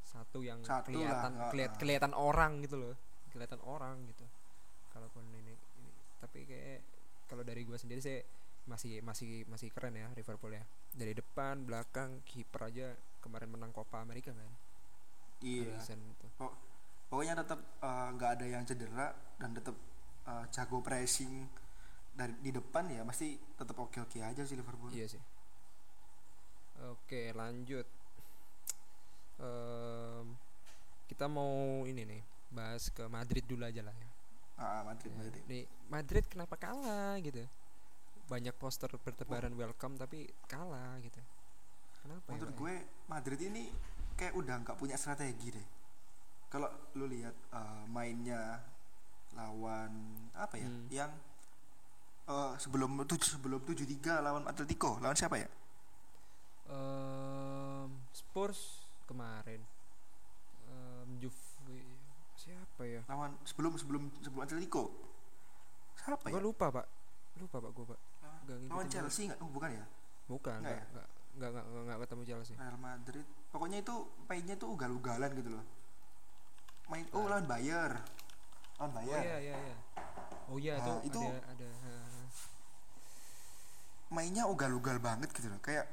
satu 0.03 0.41
yang 0.41 0.59
Satu 0.61 0.89
kelihatan 0.89 1.31
lah, 1.31 1.49
kelihat 1.49 1.71
ah. 1.71 1.77
kelihatan 1.77 2.13
orang 2.13 2.51
gitu 2.59 2.81
loh 2.81 2.95
kelihatan 3.29 3.61
orang 3.63 4.01
gitu 4.07 4.25
kalaupun 4.89 5.21
ini, 5.31 5.53
ini 5.53 5.89
tapi 6.17 6.39
kayak 6.43 6.81
kalau 7.27 7.45
dari 7.45 7.61
gua 7.61 7.77
sendiri 7.77 8.01
sih 8.01 8.17
masih 8.63 9.03
masih 9.03 9.45
masih 9.45 9.69
keren 9.69 9.93
ya 9.93 10.09
Liverpool 10.11 10.49
ya 10.49 10.63
dari 10.91 11.13
depan 11.13 11.61
belakang 11.61 12.25
kiper 12.25 12.61
aja 12.63 12.87
kemarin 13.19 13.51
menang 13.51 13.69
Copa 13.69 14.01
Amerika 14.01 14.33
kan 14.33 14.49
iya 15.43 15.75
itu. 15.83 16.27
Pok- 16.35 16.57
pokoknya 17.07 17.35
tetap 17.37 17.59
eh, 17.79 18.07
nggak 18.15 18.31
ada 18.39 18.45
yang 18.47 18.63
cedera 18.63 19.07
dan 19.37 19.51
tetap 19.51 19.75
eh, 20.25 20.43
jago 20.49 20.79
pressing 20.79 21.45
dari 22.13 22.33
di 22.39 22.49
depan 22.49 22.87
ya 22.87 23.01
pasti 23.03 23.33
tetap 23.53 23.73
oke 23.75 23.97
oke 23.99 24.17
aja 24.21 24.41
sih 24.41 24.55
Liverpool 24.55 24.89
Iya 24.89 25.07
sih. 25.09 25.21
Oke, 26.83 27.31
lanjut. 27.31 27.85
Em, 29.39 30.25
kita 31.07 31.25
mau 31.27 31.83
ini 31.83 32.03
nih, 32.03 32.21
bahas 32.49 32.87
ke 32.89 33.03
Madrid 33.07 33.43
dulu 33.43 33.63
aja 33.63 33.81
lah 33.81 33.93
ya. 33.93 34.09
ah 34.55 34.81
Madrid 34.85 35.09
Ya, 35.09 35.17
Madrid 35.17 35.41
Nih, 35.49 35.63
Madrid 35.89 36.23
kenapa 36.29 36.53
kalah 36.55 37.17
gitu? 37.17 37.41
Banyak 38.29 38.53
poster 38.55 38.87
bertebaran 38.93 39.53
welcome 39.57 39.97
tapi 39.97 40.29
kalah 40.45 41.01
gitu. 41.01 41.17
Kenapa 42.03 42.27
ya, 42.29 42.31
menurut 42.37 42.53
Pak? 42.53 42.59
gue 42.61 42.75
Madrid 43.09 43.39
ini 43.41 43.63
kayak 44.13 44.33
udah 44.33 44.55
nggak 44.59 44.77
punya 44.77 44.95
strategi 44.95 45.49
deh 45.51 45.67
kalau 46.47 46.69
lu 46.93 47.05
lihat 47.05 47.33
eh, 47.49 47.83
mainnya 47.87 48.61
lawan 49.33 49.91
apa 50.33 50.55
ya 50.55 50.69
Hmm. 50.69 50.85
yang 50.89 51.11
eh, 52.25 52.53
sebelum 52.57 53.01
tujuh 53.03 53.29
sebelum 53.33 53.59
tujuh 53.61 53.85
tiga 53.87 54.19
lawan 54.19 54.45
Atletico 54.45 54.97
lawan 54.97 55.13
siapa 55.13 55.37
ya 55.37 55.49
Em, 56.63 57.91
Spurs 58.09 58.87
kemarin. 59.03 59.59
Em, 60.65 61.07
Juve 61.19 61.83
siapa 62.33 62.87
ya? 62.87 63.03
lawan 63.05 63.35
sebelum 63.43 63.75
sebelum 63.75 64.07
sebelum 64.23 64.41
Atletico 64.41 64.83
siapa 65.93 66.31
Gue 66.31 66.39
ya 66.39 66.43
lupa, 66.43 66.71
Pak. 66.71 66.85
Lupa, 67.37 67.57
Pak, 67.59 67.71
gue, 67.71 67.85
Pak. 67.85 67.99
Lawan. 68.71 68.87
Chelsea 68.87 69.27
nggak 69.27 69.39
oh, 69.39 69.51
bukan 69.51 69.71
ya 69.71 69.85
Bukan, 70.23 70.59
Nggak 70.63 70.71
ya? 70.71 71.03
Enggak, 71.35 71.49
enggak, 71.49 71.65
enggak 71.65 71.97
ketemu 72.05 72.21
Chelsea. 72.25 72.53
Real 72.55 72.77
Madrid. 72.77 73.25
Pokoknya 73.49 73.77
itu 73.81 73.95
mainnya 74.29 74.55
tuh 74.57 74.69
ugal-ugalan 74.73 75.29
gitu 75.33 75.49
loh. 75.53 75.65
Main 76.91 77.05
oh 77.15 77.25
lawan 77.25 77.45
Bayer. 77.47 77.91
Lawan 78.77 78.89
Oh 78.89 78.89
Bayer. 78.91 79.21
iya 79.23 79.37
iya 79.39 79.55
iya. 79.55 79.75
Oh 80.51 80.57
iya 80.59 80.73
Nah, 80.77 80.99
itu, 81.01 81.15
itu- 81.15 81.23
ada 81.23 81.39
ada 81.55 81.69
mainnya 84.13 84.45
ugal-ugal 84.45 85.01
banget 85.01 85.29
gitu 85.33 85.49
loh. 85.49 85.57
Kayak 85.63 85.89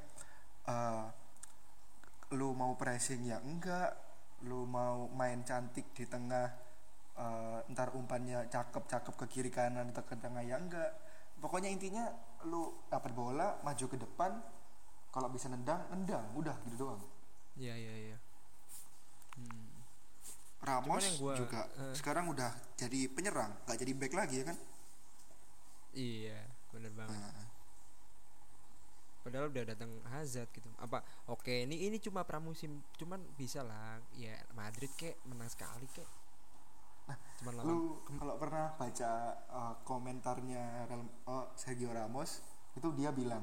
eh, 0.69 1.05
lu 2.37 2.53
mau 2.53 2.77
pressing 2.77 3.25
ya 3.25 3.41
enggak. 3.41 3.97
Lu 4.45 4.65
mau 4.65 5.09
main 5.13 5.41
cantik 5.45 5.93
di 5.97 6.05
tengah 6.05 6.49
eh, 7.17 7.59
ntar 7.73 7.93
umpannya 7.97 8.49
cakep-cakep 8.49 9.15
ke 9.25 9.27
kiri 9.29 9.51
kanan 9.53 9.93
atau 9.93 10.05
ke 10.05 10.17
tengah 10.21 10.45
ya 10.45 10.61
enggak. 10.61 10.91
Pokoknya 11.41 11.73
intinya 11.73 12.05
lu 12.45 12.73
dapat 12.93 13.13
bola 13.17 13.57
maju 13.65 13.85
ke 13.89 13.97
depan 13.97 14.60
kalau 15.11 15.29
bisa 15.29 15.51
nendang 15.51 15.83
nendang 15.91 16.27
udah 16.35 16.55
gitu 16.67 16.87
doang 16.87 17.03
Iya 17.59 17.75
iya 17.77 17.95
iya. 18.09 18.19
Hmm. 19.37 19.69
Ramos 20.65 21.05
gua, 21.21 21.35
juga 21.37 21.67
eh. 21.77 21.93
sekarang 21.93 22.31
udah 22.31 22.51
jadi 22.79 23.11
penyerang 23.13 23.53
nggak 23.67 23.79
jadi 23.81 23.93
back 23.97 24.15
lagi 24.17 24.37
ya 24.41 24.47
kan 24.49 24.59
Iya, 25.91 26.47
bener 26.71 26.95
banget. 26.95 27.19
Nah, 27.19 27.51
Padahal 29.21 29.53
udah 29.53 29.65
datang 29.69 29.91
Hazard 30.09 30.49
gitu. 30.55 30.71
Apa 30.81 31.05
oke 31.29 31.53
ini 31.69 31.91
ini 31.91 32.01
cuma 32.01 32.25
pramusim, 32.25 32.81
cuman 32.97 33.21
bisa 33.37 33.61
lah. 33.61 34.01
Ya 34.17 34.39
Madrid 34.57 34.89
kek 34.97 35.21
menang 35.29 35.51
sekali 35.51 35.87
kek. 35.93 36.09
cuman 37.43 37.53
lawan 37.59 37.67
lu 37.67 37.79
kalau 38.23 38.39
pernah 38.39 38.71
baca 38.79 39.11
uh, 39.51 39.75
komentarnya 39.83 40.87
Real- 40.87 41.11
oh, 41.27 41.51
Sergio 41.59 41.91
Ramos 41.91 42.39
itu 42.79 42.87
dia 42.95 43.11
bilang 43.11 43.43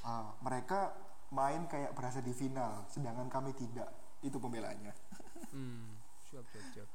"Ah, 0.00 0.34
mereka 0.40 0.90
main 1.30 1.66
kayak 1.66 1.94
berasa 1.94 2.18
di 2.18 2.32
final 2.32 2.84
sedangkan 2.86 3.30
kami 3.30 3.54
tidak 3.54 3.86
itu 4.20 4.36
pembelanya 4.36 4.90
hmm, 5.54 5.86
siap 6.26 6.44
siap 6.50 6.66
siap. 6.74 6.88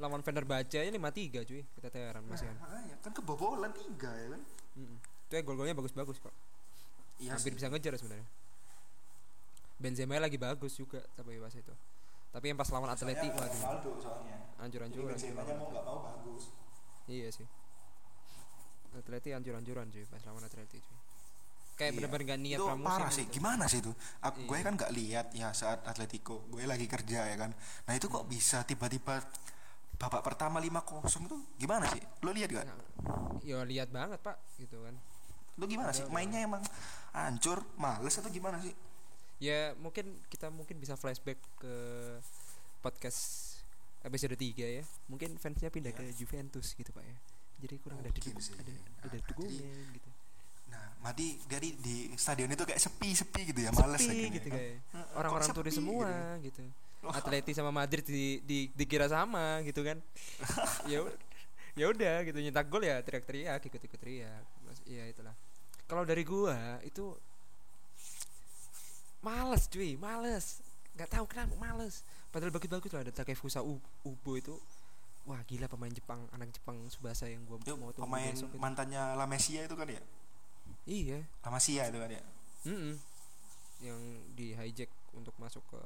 Lawan 0.00 0.22
Fenerbahce 0.22 0.82
ini 0.82 0.98
5-3 0.98 1.46
cuy, 1.46 1.62
keteteran 1.78 2.22
masih 2.26 2.48
kan. 2.50 2.56
makanya 2.58 2.94
kan 2.98 3.12
kebobolan 3.12 3.70
tiga 3.70 4.10
ya 4.10 4.28
kan 4.34 4.42
Mm-mm. 4.72 4.98
Itu 5.28 5.32
ya 5.32 5.42
gol-golnya 5.44 5.74
bagus-bagus 5.74 6.18
kok. 6.18 6.32
iya 7.18 7.36
Hampir 7.36 7.52
sih. 7.52 7.56
bisa 7.60 7.68
ngejar 7.70 7.92
sebenarnya. 7.94 8.26
Benzema 9.78 10.16
lagi 10.16 10.38
bagus 10.38 10.74
juga 10.74 11.02
tapi 11.14 11.36
pas 11.38 11.52
itu. 11.52 11.74
Tapi 12.32 12.44
yang 12.48 12.56
pas 12.56 12.70
lawan 12.70 12.88
Atleti 12.88 13.28
waduh, 13.28 13.46
Ronaldo 13.46 13.90
soalnya. 14.00 14.38
Benzema 14.58 15.42
mau 15.44 15.68
nggak 15.70 15.84
mau 15.84 15.98
bagus 16.02 16.50
Iya 17.06 17.28
sih. 17.30 17.46
Atleti 18.92 19.30
hancur-hancuran 19.32 19.90
cuy 19.90 20.04
pas 20.06 20.22
lawan 20.24 20.42
Atleti 20.42 20.78
cuy. 20.78 20.98
Kayak 21.72 21.88
Iya. 21.88 21.96
bener-bener 21.96 22.24
gak 22.26 22.40
niat 22.40 22.58
itu 22.58 22.66
pramusim 22.66 22.86
parah 22.86 23.10
sih. 23.10 23.24
gitu. 23.24 23.32
gimana 23.34 23.64
sih 23.66 23.78
itu? 23.78 23.92
Aku, 24.20 24.38
gue 24.44 24.56
Iya. 24.56 24.64
kan 24.64 24.72
nggak 24.76 24.92
lihat 24.92 25.26
ya 25.32 25.48
saat 25.52 25.80
Atletico 25.82 26.44
gue 26.46 26.62
lagi 26.62 26.84
kerja 26.84 27.24
ya 27.24 27.36
kan. 27.36 27.50
Nah 27.82 27.92
itu 27.92 28.06
kok 28.06 28.24
bisa 28.24 28.62
tiba-tiba 28.62 29.24
babak 29.94 30.22
pertama 30.22 30.58
5-0 30.58 31.00
itu 31.24 31.36
gimana 31.56 31.88
sih? 31.88 32.02
Lo 32.20 32.30
lihat 32.30 32.50
gak 32.50 32.64
Nah, 32.64 32.76
ya 33.40 33.62
lihat 33.62 33.88
banget 33.88 34.18
pak 34.18 34.36
gitu 34.56 34.78
kan. 34.80 34.94
Lo 35.54 35.64
gimana 35.64 35.90
sih? 35.90 36.02
Ada- 36.02 36.10
mainnya 36.10 36.40
emang 36.40 36.62
hancur 37.10 37.64
males 37.74 38.12
atau 38.12 38.28
gimana 38.28 38.58
sih? 38.58 38.74
Ya 39.38 39.74
mungkin 39.74 40.22
kita 40.28 40.48
mungkin 40.48 40.76
bisa 40.76 40.94
flashback 40.94 41.40
ke 41.56 41.74
podcast 42.80 43.20
episode 44.02 44.34
3 44.34 44.66
ya. 44.66 44.82
Mungkin 45.06 45.34
fansnya 45.36 45.68
pindah 45.68 45.90
ke 45.90 46.04
Juventus 46.12 46.74
gitu 46.74 46.90
pak 46.90 47.02
ya. 47.02 47.16
Jadi 47.58 47.74
kurang 47.78 47.98
ada 47.98 48.10
Mungkin 48.10 48.22
dukungan 48.22 48.42
sih. 48.44 48.54
ada 48.54 48.70
Nah, 48.70 48.82
ada 49.00 49.08
jadi- 49.08 49.26
dukungan 49.26 49.86
gitu 49.94 50.08
nah 50.72 50.88
mati 51.04 51.36
dari 51.44 51.76
di 51.76 52.08
stadion 52.16 52.48
itu 52.48 52.64
kayak 52.64 52.80
sepi 52.80 53.12
sepi 53.12 53.52
gitu 53.52 53.60
ya 53.60 53.70
males 53.76 54.00
sepi 54.00 54.32
gitu 54.40 54.48
kayak 54.48 54.80
orang-orang 55.20 55.48
sepi 55.52 55.58
turis 55.60 55.74
gitu? 55.76 55.80
semua 55.84 56.10
gitu. 56.40 56.62
Wah. 57.02 57.18
Atleti 57.18 57.50
sama 57.50 57.74
Madrid 57.74 58.06
di, 58.06 58.38
di 58.46 58.70
dikira 58.72 59.10
sama 59.10 59.60
gitu 59.66 59.82
kan. 59.82 59.98
Ya 60.90 61.02
ya 61.72 61.88
udah 61.88 62.22
gitu 62.28 62.38
nyetak 62.38 62.68
gol 62.68 62.84
ya 62.84 63.02
teriak-teriak 63.02 63.60
ikut-ikut 63.66 63.98
teriak. 63.98 64.44
Mas- 64.64 64.84
iya 64.86 65.04
itulah. 65.10 65.34
Kalau 65.90 66.06
dari 66.06 66.22
gua 66.22 66.78
itu 66.86 67.12
males 69.20 69.66
cuy 69.66 69.98
males. 69.98 70.62
Nggak 70.94 71.10
tahu 71.10 71.24
kenapa 71.26 71.54
males. 71.58 72.06
Padahal 72.30 72.54
bagus-bagus 72.54 72.90
lah 72.94 73.02
ada 73.02 73.12
Takefusa 73.12 73.60
Ubo 73.60 74.32
itu. 74.38 74.54
Wah 75.22 75.38
gila 75.46 75.66
pemain 75.70 75.90
Jepang 75.90 76.26
anak 76.34 76.50
Jepang 76.50 76.82
Subasa 76.90 77.30
yang 77.30 77.46
gua 77.46 77.54
Itu 77.62 77.78
mau 77.78 77.94
tunggu 77.94 78.10
pemain 78.10 78.34
besok 78.34 78.58
mantannya 78.58 79.14
Lamesia 79.14 79.62
itu 79.70 79.78
kan 79.78 79.86
ya 79.86 80.02
iya 80.84 81.22
Lamasia 81.42 81.88
itu 81.88 81.98
kan 81.98 82.10
ya 82.10 82.22
Mm-mm. 82.62 82.94
yang 83.82 83.98
di 84.34 84.54
hijack 84.54 84.90
untuk 85.12 85.34
masuk 85.36 85.62
ke 85.66 85.78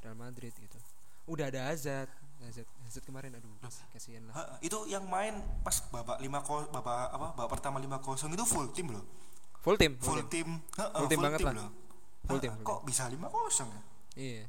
Real 0.00 0.16
Madrid 0.16 0.52
gitu. 0.52 0.76
Udah 1.24 1.48
ada 1.48 1.72
Hazard, 1.72 2.08
Hazard, 2.44 2.68
Hazard 2.84 3.04
kemarin 3.04 3.32
aduh 3.32 3.48
kasihan 3.92 4.24
lah. 4.28 4.36
Heeh, 4.36 4.68
itu 4.68 4.78
yang 4.88 5.04
main 5.08 5.36
pas 5.64 5.80
babak 5.88 6.20
lima 6.20 6.40
ko 6.44 6.64
babak 6.68 7.08
apa 7.12 7.32
babak 7.36 7.48
pertama 7.52 7.76
lima 7.80 8.00
kosong 8.00 8.32
itu 8.32 8.44
full 8.44 8.68
tim 8.72 8.92
loh 8.92 9.04
Full 9.64 9.80
tim, 9.80 9.96
full 9.96 10.20
full 10.20 10.28
tim. 10.28 10.48
Heeh, 10.76 10.92
Full 10.92 11.08
tim 11.08 11.20
banget 11.24 11.40
lah. 11.40 11.56
Full 12.28 12.40
tim, 12.40 12.52
full 12.52 12.64
kok 12.64 12.80
bisa 12.84 13.08
lima 13.08 13.28
kosong 13.32 13.68
ya 13.68 13.82
Iya. 14.14 14.44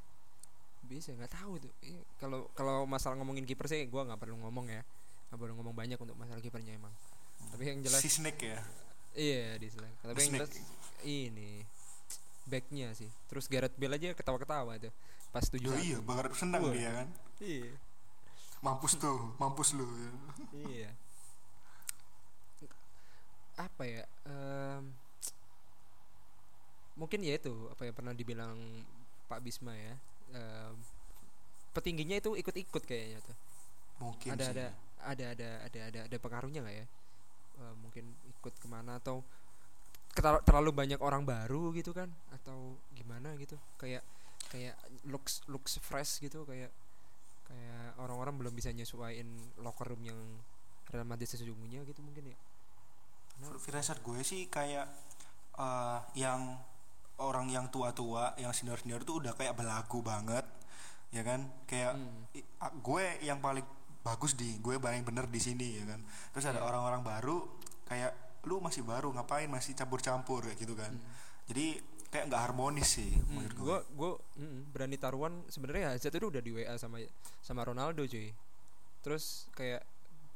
Bisa 0.86 1.16
nggak 1.16 1.32
tahu 1.32 1.58
tuh. 1.58 1.72
Iya, 1.82 2.04
Kalau 2.20 2.52
kalau 2.52 2.84
masalah 2.84 3.16
ngomongin 3.20 3.44
kiper 3.44 3.68
sih 3.68 3.88
gua 3.88 4.04
nggak 4.08 4.20
perlu 4.20 4.36
ngomong 4.44 4.68
ya. 4.68 4.84
Nggak 5.32 5.40
perlu 5.40 5.54
ngomong 5.60 5.76
banyak 5.76 5.98
untuk 6.00 6.16
masalah 6.16 6.40
kipernya 6.40 6.76
emang. 6.76 6.92
Tapi 7.52 7.64
yang 7.64 7.80
jelas 7.84 8.00
si 8.00 8.12
Snake 8.12 8.44
ya 8.44 8.60
iya 9.16 9.56
di 9.56 9.68
selek. 9.68 9.92
Tapi 10.00 10.20
yang 10.22 10.34
jelas 10.38 10.52
ini 11.02 11.64
backnya 12.46 12.94
sih. 12.94 13.10
Terus 13.26 13.48
Gareth 13.48 13.74
Bale 13.76 13.96
aja 13.96 14.12
ketawa-ketawa 14.12 14.78
tuh 14.78 14.94
pas 15.32 15.44
tujuh 15.44 15.68
Yo 15.68 15.76
iya 15.76 15.98
bakar 16.00 16.32
senang 16.32 16.64
Wah. 16.64 16.72
dia 16.72 16.92
kan 16.96 17.08
Iya. 17.44 17.76
mampus 18.64 18.96
tuh 18.96 19.36
mampus 19.36 19.76
lu 19.76 19.84
ya. 19.84 20.12
iya 20.64 20.90
apa 23.56 23.84
ya 23.84 24.04
em, 24.24 24.96
mungkin 26.96 27.20
ya 27.20 27.36
itu 27.36 27.52
apa 27.68 27.84
yang 27.84 27.96
pernah 27.96 28.16
dibilang 28.16 28.56
Pak 29.28 29.44
Bisma 29.44 29.76
ya 29.76 29.96
em, 30.32 30.76
petingginya 31.72 32.16
itu 32.16 32.36
ikut-ikut 32.36 32.84
kayaknya 32.88 33.20
tuh 33.20 33.36
mungkin 34.00 34.32
ada 34.32 34.44
sih. 34.48 34.52
ada 34.56 34.66
ada 35.04 35.26
ada 35.36 35.50
ada 35.68 35.80
ada 35.92 36.00
ada 36.08 36.18
pengaruhnya 36.20 36.64
nggak 36.64 36.78
ya 36.80 36.86
Eh, 37.56 37.76
mungkin 37.80 38.06
ikut 38.28 38.54
ke 38.60 38.68
mana 38.68 39.00
atau 39.00 39.24
terlalu 40.16 40.72
banyak 40.72 41.00
orang 41.00 41.24
baru 41.24 41.72
gitu 41.72 41.92
kan? 41.92 42.08
Atau 42.32 42.80
gimana 42.92 43.36
gitu? 43.36 43.56
Kayak 43.76 44.04
kayak 44.52 44.76
looks 45.10 45.42
looks 45.48 45.80
fresh 45.82 46.22
gitu 46.22 46.46
kayak 46.46 46.72
kayak 47.46 47.98
orang-orang 48.00 48.36
belum 48.40 48.54
bisa 48.56 48.72
nyesuaiin 48.72 49.28
locker 49.60 49.92
room 49.92 50.04
yang 50.04 50.20
Real 50.92 51.04
Madrid 51.04 51.28
sesungguhnya 51.28 51.84
gitu 51.84 52.00
mungkin 52.02 52.32
ya. 52.32 52.38
Karena- 53.36 53.60
firasat 53.60 54.00
gue 54.00 54.20
sih 54.24 54.48
kayak 54.48 54.88
eh, 55.56 56.00
yang 56.20 56.60
orang 57.20 57.48
yang 57.48 57.72
tua-tua 57.72 58.36
yang 58.36 58.52
senior-senior 58.52 59.04
tuh 59.08 59.24
udah 59.24 59.32
kayak 59.36 59.56
belagu 59.56 60.04
banget 60.04 60.44
ya 61.12 61.24
kan? 61.24 61.48
Kayak 61.68 61.96
Hmm. 61.96 62.28
gue 62.84 63.04
yang 63.24 63.40
paling 63.40 63.64
bagus 64.06 64.38
di 64.38 64.62
gue 64.62 64.78
paling 64.78 65.02
bener 65.02 65.26
di 65.26 65.42
sini 65.42 65.82
ya 65.82 65.84
kan. 65.90 66.00
Terus 66.30 66.46
ada 66.54 66.62
Iya. 66.62 66.70
orang-orang 66.70 67.02
baru 67.02 67.38
kayak 67.90 68.14
lu 68.46 68.62
masih 68.62 68.86
baru 68.86 69.10
ngapain 69.10 69.50
masih 69.50 69.74
campur-campur? 69.74 70.46
kayak 70.46 70.62
gitu 70.62 70.78
kan. 70.78 70.94
Jadi 71.50 71.82
kayak 72.14 72.30
nggak 72.30 72.44
harmonis 72.46 73.02
sih 73.02 73.12
menurut 73.28 73.58
gue. 73.58 73.78
gua 73.98 74.12
mm, 74.38 74.72
berani 74.72 74.96
taruhan 75.02 75.34
sebenarnya 75.50 75.98
Hazard 75.98 76.14
itu 76.14 76.30
udah 76.30 76.40
di 76.46 76.52
WA 76.54 76.78
sama 76.78 77.02
sama 77.42 77.66
Ronaldo 77.66 78.06
cuy. 78.06 78.30
Terus 79.02 79.50
kayak 79.58 79.82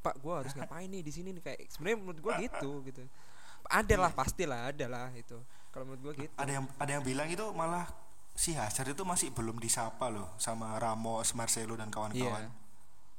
Pak 0.02 0.18
gua 0.18 0.42
harus 0.42 0.52
ngapain 0.58 0.90
nih 0.90 1.06
di 1.06 1.14
sini 1.14 1.30
nih? 1.38 1.44
Kayak 1.46 1.60
sebenarnya 1.70 1.98
menurut 2.02 2.20
gua 2.26 2.34
gitu 2.50 2.82
gitu. 2.90 3.06
Ada 3.70 3.96
lah 4.02 4.12
pastilah 4.18 4.74
ada 4.74 4.90
lah 4.90 5.14
itu 5.14 5.38
kalau 5.70 5.86
menurut 5.86 6.02
gua 6.02 6.14
gitu. 6.18 6.34
Ada 6.42 6.52
yang 6.58 6.66
ada 6.82 6.92
yang 6.98 7.04
bilang 7.06 7.30
itu 7.30 7.46
malah 7.54 7.86
si 8.34 8.58
Hazard 8.58 8.98
itu 8.98 9.04
masih 9.06 9.30
belum 9.30 9.62
disapa 9.62 10.10
loh 10.10 10.34
sama 10.42 10.74
Ramos, 10.82 11.36
Marcelo 11.38 11.78
dan 11.78 11.92
iya. 11.92 11.94
kawan-kawan. 11.94 12.44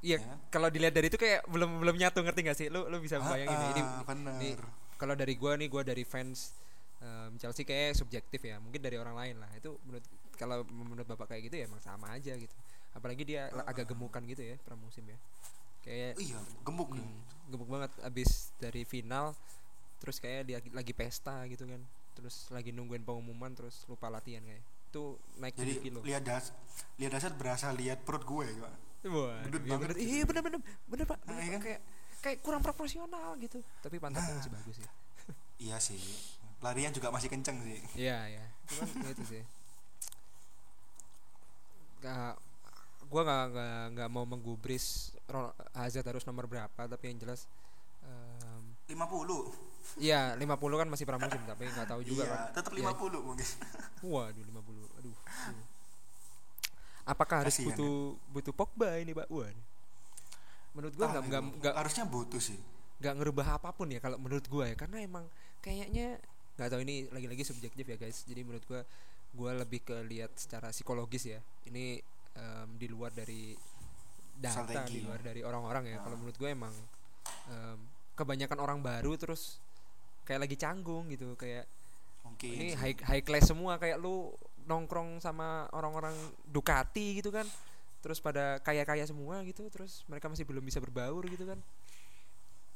Iya 0.01 0.17
Ya. 0.17 0.33
kalau 0.49 0.67
dilihat 0.67 0.91
dari 0.91 1.07
itu 1.07 1.15
kayak 1.15 1.45
belum 1.45 1.79
belum 1.79 1.95
nyatu 1.95 2.19
ngerti 2.19 2.39
gak 2.43 2.57
sih? 2.57 2.67
Lu 2.67 2.85
lu 2.85 2.97
bisa 2.97 3.17
bayangin 3.17 3.53
ya 3.53 3.69
ini, 3.71 3.81
Ah, 3.81 4.01
bener. 4.03 4.33
ini 4.35 4.49
kalau 4.95 5.13
dari 5.13 5.33
gua 5.33 5.53
nih 5.53 5.67
gua 5.67 5.81
dari 5.81 6.01
fans 6.01 6.53
em, 6.99 7.33
Chelsea 7.35 7.61
kayak 7.61 7.95
subjektif 7.95 8.37
ya 8.39 8.57
mungkin 8.57 8.77
dari 8.77 8.95
orang 8.95 9.13
lain 9.13 9.35
lah. 9.37 9.49
Itu 9.53 9.77
menurut 9.81 10.05
kalau 10.35 10.61
menurut 10.63 11.05
bapak 11.07 11.29
kayak 11.29 11.41
gitu 11.47 11.55
ya 11.55 11.65
emang 11.65 11.79
sama 11.79 12.11
aja 12.11 12.33
gitu. 12.33 12.53
Apalagi 12.91 13.23
dia 13.23 13.47
la- 13.51 13.63
agak 13.63 13.87
gemukan 13.87 14.21
gitu 14.23 14.41
ya 14.43 14.57
pramusim 14.59 15.05
ya. 15.05 15.17
Kayak 15.81 16.17
iya, 16.17 16.37
gemuk. 16.61 16.93
nih. 16.93 17.01
Hmm, 17.01 17.21
gemuk 17.47 17.69
banget. 17.69 17.91
Abis 18.01 18.29
dari 18.55 18.83
final 18.83 19.33
terus 19.97 20.17
kayak 20.17 20.41
dia 20.43 20.57
lagi 20.71 20.91
pesta 20.91 21.45
gitu 21.45 21.63
kan. 21.63 21.81
Terus 22.11 22.49
lagi 22.49 22.69
nungguin 22.69 23.01
pengumuman 23.01 23.49
terus 23.51 23.85
lupa 23.85 24.09
latihan 24.09 24.41
kayak. 24.41 24.61
Itu 24.89 25.15
naik 25.37 25.55
Jadi 25.55 25.73
7 25.73 25.83
kilo. 25.83 25.99
lihat 26.01 26.21
das 26.21 26.51
lihat 26.97 27.11
dasar 27.11 27.31
berasa 27.31 27.71
lihat 27.71 28.01
perut 28.01 28.21
gue 28.21 28.45
Pak. 28.51 28.90
Wah 29.03 29.39
gendut 29.41 29.61
iya 29.61 29.69
banget 29.71 29.81
bener 29.83 29.95
gitu. 29.95 30.05
iya 30.07 30.23
bener 30.23 30.41
bener 30.43 30.59
bener 30.85 31.05
pak 31.05 31.17
Nah, 31.23 31.35
kan? 31.39 31.61
kayak 31.61 31.81
kayak 32.19 32.37
kurang 32.39 32.61
proporsional 32.61 33.33
gitu 33.37 33.57
tapi 33.79 33.97
pantatnya 33.97 34.35
masih 34.35 34.51
bagus 34.51 34.77
ya 34.77 34.91
Iya 35.61 35.77
sih. 35.77 36.01
Larian 36.59 36.89
juga 36.89 37.09
masih 37.09 37.25
kenceng 37.27 37.57
sih. 37.61 37.77
iya 37.95 38.25
iya 38.27 38.45
cuman 38.67 39.09
itu 39.09 39.25
sih 39.27 39.43
gak 42.01 42.33
gua 43.07 43.21
nggak 43.21 43.45
nggak 43.51 43.73
nggak 43.93 44.09
mau 44.09 44.23
menggubris 44.23 45.11
Hazard 45.71 46.05
harus 46.05 46.23
nomor 46.23 46.45
berapa 46.45 46.81
tapi 46.81 47.07
yang 47.07 47.19
jelas 47.19 47.45
em, 48.01 48.63
50. 48.89 48.97
Iya 49.97 50.33
50 50.33 50.41
kan 50.77 50.87
masih 50.87 51.05
pramusim 51.05 51.41
tapi 51.43 51.65
nggak 51.65 51.87
tahu 51.87 52.01
juga 52.01 52.23
iya, 52.23 52.31
kan. 52.31 52.39
tetap 52.53 52.71
Iya. 52.71 52.89
50 52.91 53.21
mungkin. 53.21 53.47
Waduh 54.01 54.43
50. 54.43 54.97
Aduh. 54.97 55.15
aduh. 55.47 55.65
Apakah 57.03 57.43
harus 57.45 57.55
Kasihan, 57.57 57.73
butuh 57.73 57.95
butuh 58.29 58.53
Pogba 58.53 58.97
ini 58.97 59.11
Pak 59.11 59.27
Wan? 59.27 59.55
Menurut 60.71 60.93
gua 60.95 61.05
Ah, 61.05 61.11
nggak 61.13 61.23
nggak 61.27 61.41
nggak 61.59 61.75
harusnya 61.75 62.05
butuh 62.05 62.39
sih. 62.39 62.59
nggak 63.01 63.17
ngerubah 63.17 63.57
apa 63.57 63.73
pun 63.73 63.89
ya 63.89 63.97
kalau 63.97 64.21
menurut 64.21 64.45
gua 64.45 64.69
ya 64.69 64.77
karena 64.77 65.01
emang 65.01 65.25
kayaknya 65.57 66.21
nggak 66.53 66.69
tahu 66.69 66.81
ini 66.85 67.09
lagi-lagi 67.09 67.41
subjektif 67.41 67.81
ya 67.83 67.97
guys. 67.97 68.21
Jadi 68.23 68.41
menurut 68.41 68.61
gua 68.65 68.81
gua 69.33 69.51
lebih 69.57 69.81
ke 69.81 69.95
lihat 70.05 70.29
secara 70.35 70.69
psikologis 70.69 71.25
ya. 71.27 71.41
Ini 71.65 71.97
em, 72.31 72.67
di 72.77 72.87
luar 72.87 73.09
dari 73.09 73.57
data 74.31 74.63
Strategi, 74.63 75.01
di 75.01 75.05
luar 75.05 75.17
ya. 75.17 75.25
dari 75.33 75.41
orang-orang 75.41 75.83
ya. 75.89 75.97
Kalau 75.99 76.13
Ah. 76.13 76.19
menurut 76.19 76.37
gua 76.37 76.49
emang 76.49 76.73
em, 77.49 77.79
kebanyakan 78.13 78.59
orang 78.61 78.79
baru 78.79 79.17
terus 79.17 79.57
kayak 80.21 80.45
lagi 80.45 80.55
canggung 80.55 81.09
gitu 81.09 81.33
kayak 81.33 81.65
Mungkin. 82.21 82.53
ini 82.53 82.67
sih. 82.69 82.77
high 82.77 82.95
high 83.01 83.23
class 83.25 83.49
semua 83.49 83.75
kayak 83.75 83.97
lu 83.97 84.29
nongkrong 84.71 85.19
sama 85.19 85.67
orang-orang 85.75 86.15
Ducati 86.47 87.19
gitu 87.19 87.27
kan 87.35 87.43
terus 87.99 88.23
pada 88.23 88.57
kaya-kaya 88.63 89.03
semua 89.03 89.43
gitu 89.43 89.67
terus 89.67 90.07
mereka 90.07 90.31
masih 90.31 90.47
belum 90.47 90.63
bisa 90.63 90.79
berbaur 90.79 91.27
gitu 91.27 91.43
kan 91.43 91.59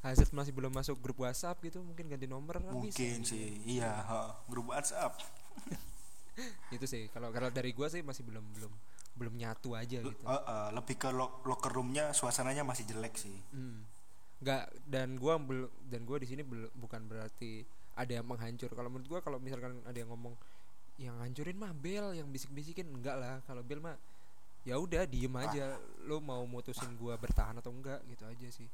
Hazard 0.05 0.29
masih 0.38 0.53
belum 0.53 0.69
masuk 0.69 1.01
grup 1.01 1.25
WhatsApp 1.25 1.58
gitu 1.65 1.81
mungkin 1.81 2.05
ganti 2.05 2.29
nomor 2.29 2.62
kan 2.62 2.69
bisa 2.77 2.77
mungkin 2.77 3.25
gitu. 3.25 3.34
sih. 3.34 3.58
Iya, 3.65 3.89
heeh. 4.05 4.29
grup 4.45 4.69
WhatsApp. 4.69 5.17
itu 6.75 6.86
sih 6.86 7.10
kalau 7.10 7.34
kalau 7.34 7.49
dari 7.49 7.73
gua 7.73 7.89
sih 7.89 8.05
masih 8.05 8.21
belum 8.21 8.45
belum 8.53 8.69
belum 9.17 9.34
nyatu 9.34 9.73
aja 9.73 10.03
gitu 10.03 10.13
eh, 10.27 10.43
eh, 10.45 10.69
lebih 10.77 10.99
ke 10.99 11.10
lo- 11.10 11.41
locker 11.47 11.71
roomnya 11.73 12.13
suasananya 12.13 12.62
masih 12.62 12.86
jelek 12.86 13.17
sih. 13.17 13.34
Hmm. 13.49 13.81
nggak 14.45 14.63
dan 14.86 15.15
gua 15.17 15.39
bel- 15.41 15.71
dan 15.89 16.05
gua 16.05 16.21
di 16.21 16.27
sini 16.29 16.45
bukan 16.75 17.01
berarti 17.10 17.65
ada 17.97 18.12
yang 18.12 18.27
menghancur 18.27 18.69
kalau 18.77 18.91
menurut 18.93 19.08
gua 19.10 19.19
kalau 19.25 19.39
misalkan 19.41 19.79
ada 19.88 19.95
yang 19.95 20.12
ngomong 20.12 20.36
yang 20.95 21.19
hancurin 21.19 21.58
mah 21.60 21.75
Bel 21.75 22.15
yang 22.15 22.27
bisik-bisikin. 22.31 22.88
Enggak 22.88 23.19
lah 23.19 23.43
kalau 23.43 23.62
Bel 23.62 23.84
mah 23.84 23.95
ya 24.63 24.79
udah 24.79 25.03
diem 25.05 25.34
aja. 25.36 25.75
Lu 26.08 26.21
mau 26.23 26.43
mutusin 26.47 26.89
gua 26.95 27.19
bertahan 27.19 27.58
atau 27.60 27.71
enggak 27.73 27.99
gitu 28.08 28.23
aja 28.25 28.47
sih. 28.51 28.67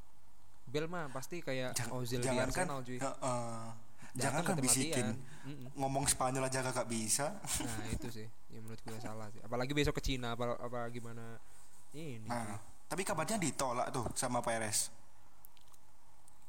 Bel 0.68 0.86
mah 0.86 1.10
pasti 1.10 1.42
kayak 1.42 1.74
Jang- 1.74 1.92
Ozil 1.92 2.22
di 2.22 2.30
jangan 2.30 2.48
kan, 2.48 2.66
Arsenal 2.70 2.80
cuy. 2.86 2.98
heeh. 3.02 3.62
Datang 4.12 4.44
jangan 4.44 4.44
kan 4.44 4.56
bisikin 4.60 5.06
Mm-mm. 5.48 5.72
ngomong 5.72 6.04
Spanyol 6.04 6.44
aja 6.44 6.60
kagak 6.60 6.84
bisa. 6.84 7.32
nah 7.64 7.86
itu 7.88 8.12
sih 8.12 8.28
yang 8.52 8.62
menurut 8.62 8.80
gua 8.84 8.98
salah 9.00 9.26
sih. 9.32 9.40
Apalagi 9.40 9.72
besok 9.72 9.96
ke 9.98 10.02
Cina 10.04 10.36
apa 10.36 10.54
apa 10.60 10.84
gimana. 10.92 11.40
Ini. 11.92 12.24
Nah, 12.28 12.56
tapi 12.88 13.04
kabarnya 13.04 13.36
ditolak 13.40 13.88
tuh 13.88 14.04
sama 14.12 14.40
Perez. 14.40 14.92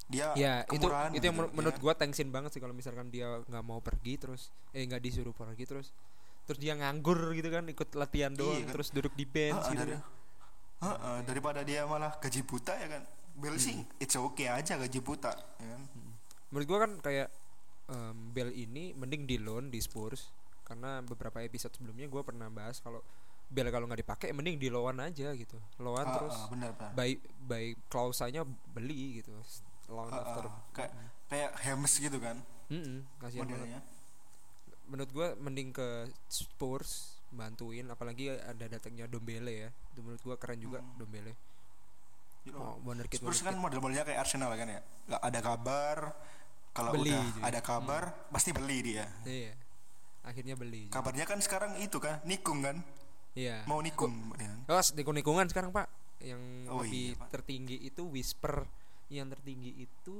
Dia 0.05 0.35
ya 0.35 0.53
itu 0.67 0.77
itu 0.77 0.85
yang 0.85 1.13
gitu, 1.15 1.27
men- 1.33 1.53
menurut 1.53 1.73
ya. 1.73 1.81
gua 1.81 1.93
tensin 1.93 2.27
banget 2.27 2.51
sih 2.51 2.59
kalau 2.59 2.71
misalkan 2.71 3.07
dia 3.07 3.39
nggak 3.41 3.63
mau 3.63 3.79
pergi 3.79 4.17
terus 4.17 4.41
eh 4.71 4.83
nggak 4.83 4.99
disuruh 4.99 5.31
pergi 5.31 5.63
terus 5.63 5.87
terus 6.43 6.59
dia 6.59 6.73
nganggur 6.73 7.31
gitu 7.31 7.47
kan 7.47 7.63
ikut 7.63 7.89
latihan 7.93 8.31
doang 8.31 8.53
Iya 8.53 8.67
kan. 8.67 8.73
terus 8.73 8.87
duduk 8.89 9.13
di 9.13 9.23
bench 9.23 9.55
Heeh, 9.57 9.71
gitu 9.71 9.81
dari- 9.81 9.95
kan. 9.95 10.03
Heeh, 10.83 11.17
daripada 11.23 11.59
dia 11.61 11.81
malah 11.83 12.11
gaji 12.13 12.41
buta 12.41 12.75
ya 12.75 12.87
kan 12.89 13.03
Bel 13.33 13.55
sih 13.55 13.73
Hmm. 13.73 13.87
it's 13.97 14.13
okay 14.13 14.45
aja 14.47 14.75
gaji 14.75 14.99
buta 14.99 15.31
ya 15.57 15.67
kan 15.69 15.81
menurut 16.47 16.67
gua 16.67 16.79
kan 16.83 16.91
kayak 16.99 17.31
em, 17.85 18.17
Bell 18.29 18.51
ini 18.51 18.91
mending 18.93 19.23
di 19.23 19.37
loan 19.37 19.67
di 19.67 19.79
Spurs 19.79 20.29
karena 20.63 20.99
beberapa 21.01 21.39
episode 21.39 21.71
sebelumnya 21.71 22.05
gua 22.05 22.21
pernah 22.21 22.45
bahas 22.47 22.77
kalau 22.77 22.99
Bell 23.45 23.67
kalau 23.69 23.85
nggak 23.85 24.01
dipakai 24.01 24.29
mending 24.31 24.57
di 24.57 24.67
loan 24.67 24.99
aja 24.99 25.31
gitu 25.31 25.55
loan 25.77 26.03
Ah, 26.03 26.13
terus 26.13 26.35
ah, 26.35 26.47
benar 26.47 26.71
benar 26.73 26.91
by 26.93 27.09
by 27.39 27.63
klausanya 27.87 28.43
beli 28.67 29.17
gitu 29.17 29.31
loan 29.87 30.07
Ah, 30.07 30.21
after. 30.21 30.45
Kayak 30.71 30.91
kayak 31.27 31.51
Hemes 31.59 31.93
gitu 31.95 32.17
kan? 32.17 32.37
Kasihan 33.17 33.43
banget. 33.43 33.57
Modelnya. 33.59 33.79
Menurut 34.85 35.11
gua 35.11 35.27
mending 35.37 35.69
ke 35.69 35.87
Spurs 36.27 37.17
bantuin. 37.29 37.87
Apalagi 37.87 38.29
ada 38.29 38.65
datangnya 38.67 39.05
Dombele 39.05 39.53
ya. 39.53 39.69
Itu 39.91 40.01
menurut 40.01 40.21
gua 40.21 40.35
keren 40.35 40.59
juga 40.59 40.79
Hmm. 40.79 40.95
Dombele. 40.97 41.33
You 42.43 42.51
oh 42.53 42.75
know, 42.75 42.83
wonderkid 42.83 43.17
Spurs 43.17 43.39
kan 43.39 43.55
model-modelnya 43.55 44.03
kayak 44.03 44.19
Arsenal 44.19 44.51
kan 44.51 44.67
ya? 44.67 44.81
Nggak 45.07 45.21
ada 45.23 45.39
kabar. 45.39 45.97
Kalau 46.73 46.89
Beli 46.91 47.13
udah 47.13 47.23
juga. 47.29 47.43
ada 47.45 47.59
kabar 47.61 48.03
pasti 48.27 48.49
beli 48.49 48.77
dia. 48.83 49.05
Iya. 49.23 49.53
Akhirnya 50.23 50.55
beli 50.55 50.87
juga. 50.87 50.97
kabarnya 50.97 51.23
kan 51.23 51.37
sekarang 51.37 51.77
itu 51.77 51.99
kan 51.99 52.19
nikung 52.23 52.59
kan? 52.59 52.81
Iya. 53.33 53.61
Mau 53.63 53.77
nikung 53.79 54.33
ya 54.35 54.49
kan? 54.49 54.59
oh 54.67 54.81
nikung-nikungan 54.93 55.45
sekarang 55.47 55.69
pak. 55.69 55.87
Yang 56.17 56.41
Oh, 56.67 56.81
lebih 56.81 57.13
iya, 57.13 57.19
Pak. 57.19 57.27
tertinggi 57.29 57.77
itu 57.77 58.01
whisper 58.07 58.63
yang 59.07 59.27
tertinggi 59.27 59.73
itu 59.79 60.15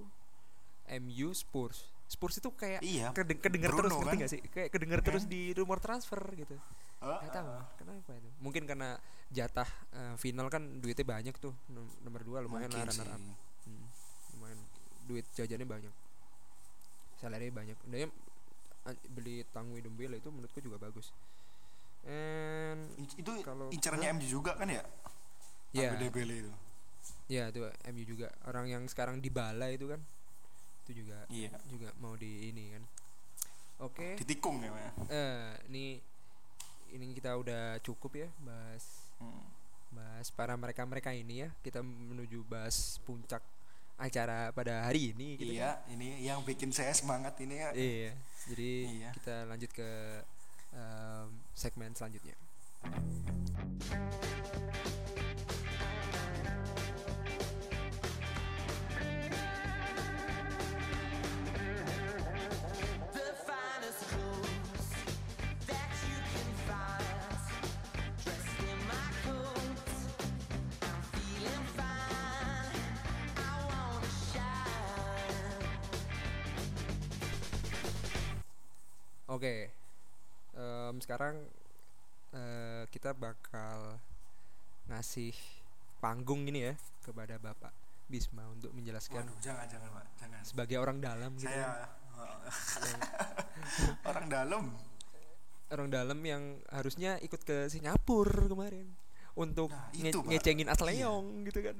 MU 0.89 1.29
Spurs. 1.31 1.87
Spurs 2.05 2.37
itu 2.37 2.49
kayak 2.51 2.83
Iya, 2.83 3.09
kedeng- 3.11 3.39
kedenger 3.39 3.71
Bruno 3.71 3.81
terus 3.81 3.93
ngerti 3.95 4.09
kan? 4.09 4.21
gak 4.21 4.31
sih? 4.31 4.41
Kayak 4.47 4.69
kedenger 4.69 4.99
Iya. 4.99 5.07
terus 5.07 5.23
di 5.25 5.41
rumor 5.53 5.79
transfer 5.79 6.19
gitu. 6.33 6.55
Gak 6.99 7.31
tahu 7.31 7.47
ah, 7.49 7.65
kenapa 7.75 8.11
itu? 8.13 8.29
Mungkin 8.39 8.63
karena 8.63 8.95
jatah 9.27 9.67
eh, 9.91 10.15
final 10.17 10.47
kan 10.47 10.79
duitnya 10.79 11.03
banyak 11.03 11.35
tuh 11.35 11.51
Nom- 11.67 11.91
nomor 12.01 12.21
dua 12.21 12.39
lumayan 12.39 12.69
lah 12.69 12.85
runner 12.85 13.07
up. 13.07 13.19
Hmm, 13.63 13.85
lumayan 14.33 14.59
duit 15.03 15.25
jajannya 15.31 15.65
banyak. 15.65 15.93
Salary 17.17 17.49
banyak. 17.49 17.75
Dia 17.87 18.07
an- 18.83 19.03
beli 19.09 19.47
Tangwi 19.49 19.79
Dombele 19.79 20.19
itu 20.19 20.27
menurutku 20.27 20.59
juga 20.59 20.75
bagus. 20.77 21.11
And 22.03 22.91
itu 22.99 23.31
Kalau- 23.41 23.71
incarannya 23.71 24.11
MU 24.13 24.27
juga 24.29 24.53
kan 24.53 24.67
ya? 24.67 24.83
Ya 25.71 25.95
Dembele 25.95 26.45
itu 26.45 26.51
ya 27.27 27.49
itu 27.49 27.59
MU 27.63 28.03
juga. 28.03 28.27
Orang 28.45 28.67
yang 28.67 28.83
sekarang 28.87 29.19
di 29.19 29.29
bala 29.29 29.69
itu 29.69 29.87
kan 29.89 30.01
itu 30.83 31.05
juga 31.05 31.23
iya. 31.31 31.51
juga 31.71 31.89
mau 32.03 32.13
di 32.13 32.51
ini 32.51 32.75
kan. 32.75 32.83
Oke. 33.87 34.19
Ditikung 34.19 34.59
ya 34.63 34.71
ya? 34.71 34.91
Eh 35.11 35.47
ini 35.71 35.85
ini 36.93 37.05
kita 37.15 37.33
udah 37.35 37.79
cukup 37.81 38.17
ya 38.17 38.29
bahas 38.43 38.83
Hmm. 39.21 39.45
bahas 39.95 40.27
para 40.33 40.57
mereka 40.57 40.83
mereka 40.83 41.13
ini 41.13 41.47
ya. 41.47 41.49
Kita 41.63 41.79
menuju 41.79 42.43
bahas 42.45 42.99
puncak 43.07 43.39
acara 43.93 44.49
pada 44.51 44.89
hari 44.89 45.13
ini 45.13 45.37
gitu 45.37 45.53
iya 45.53 45.77
ini 45.87 46.25
yang 46.25 46.41
bikin 46.41 46.73
saya 46.73 46.91
semangat 46.91 47.37
ini 47.39 47.61
ya. 47.61 47.69
Kan. 47.69 47.73
iya 47.77 48.11
jadi 48.49 48.71
Iya. 48.89 49.09
kita 49.15 49.35
lanjut 49.47 49.71
ke 49.71 49.89
em, 50.73 51.27
segmen 51.53 51.93
selanjutnya 51.93 52.33
oke 79.33 79.55
Em, 80.53 80.95
sekarang 80.99 81.41
eh, 82.29 82.85
kita 82.87 83.09
bakal 83.11 83.97
ngasih 84.85 85.33
panggung 85.97 86.45
ini 86.45 86.61
ya 86.63 86.73
kepada 87.01 87.35
bapak 87.37 87.73
Bisma 88.05 88.45
untuk 88.47 88.69
menjelaskan 88.71 89.17
waduh 89.19 89.33
jangan 89.39 89.65
jangan 89.65 89.89
Pak 89.91 90.05
jangan. 90.15 90.41
sebagai 90.43 90.77
orang 90.77 91.01
dalam 91.01 91.33
gitu 91.33 91.49
saya 91.49 91.89
kan. 91.89 91.89
orang 94.05 94.25
dalam. 94.27 94.63
Orang 95.67 95.89
dalam 95.89 96.19
yang 96.21 96.43
harusnya 96.69 97.17
ikut 97.17 97.41
ke 97.41 97.65
Singapura 97.65 98.45
kemarin 98.45 98.85
untuk 99.33 99.73
Nah, 99.73 99.89
nge- 99.91 100.13
itu, 100.13 100.19
Pak. 100.19 100.29
ngecengin 100.29 100.69
Asleong 100.69 101.25
gitu 101.49 101.59
kan. 101.63 101.77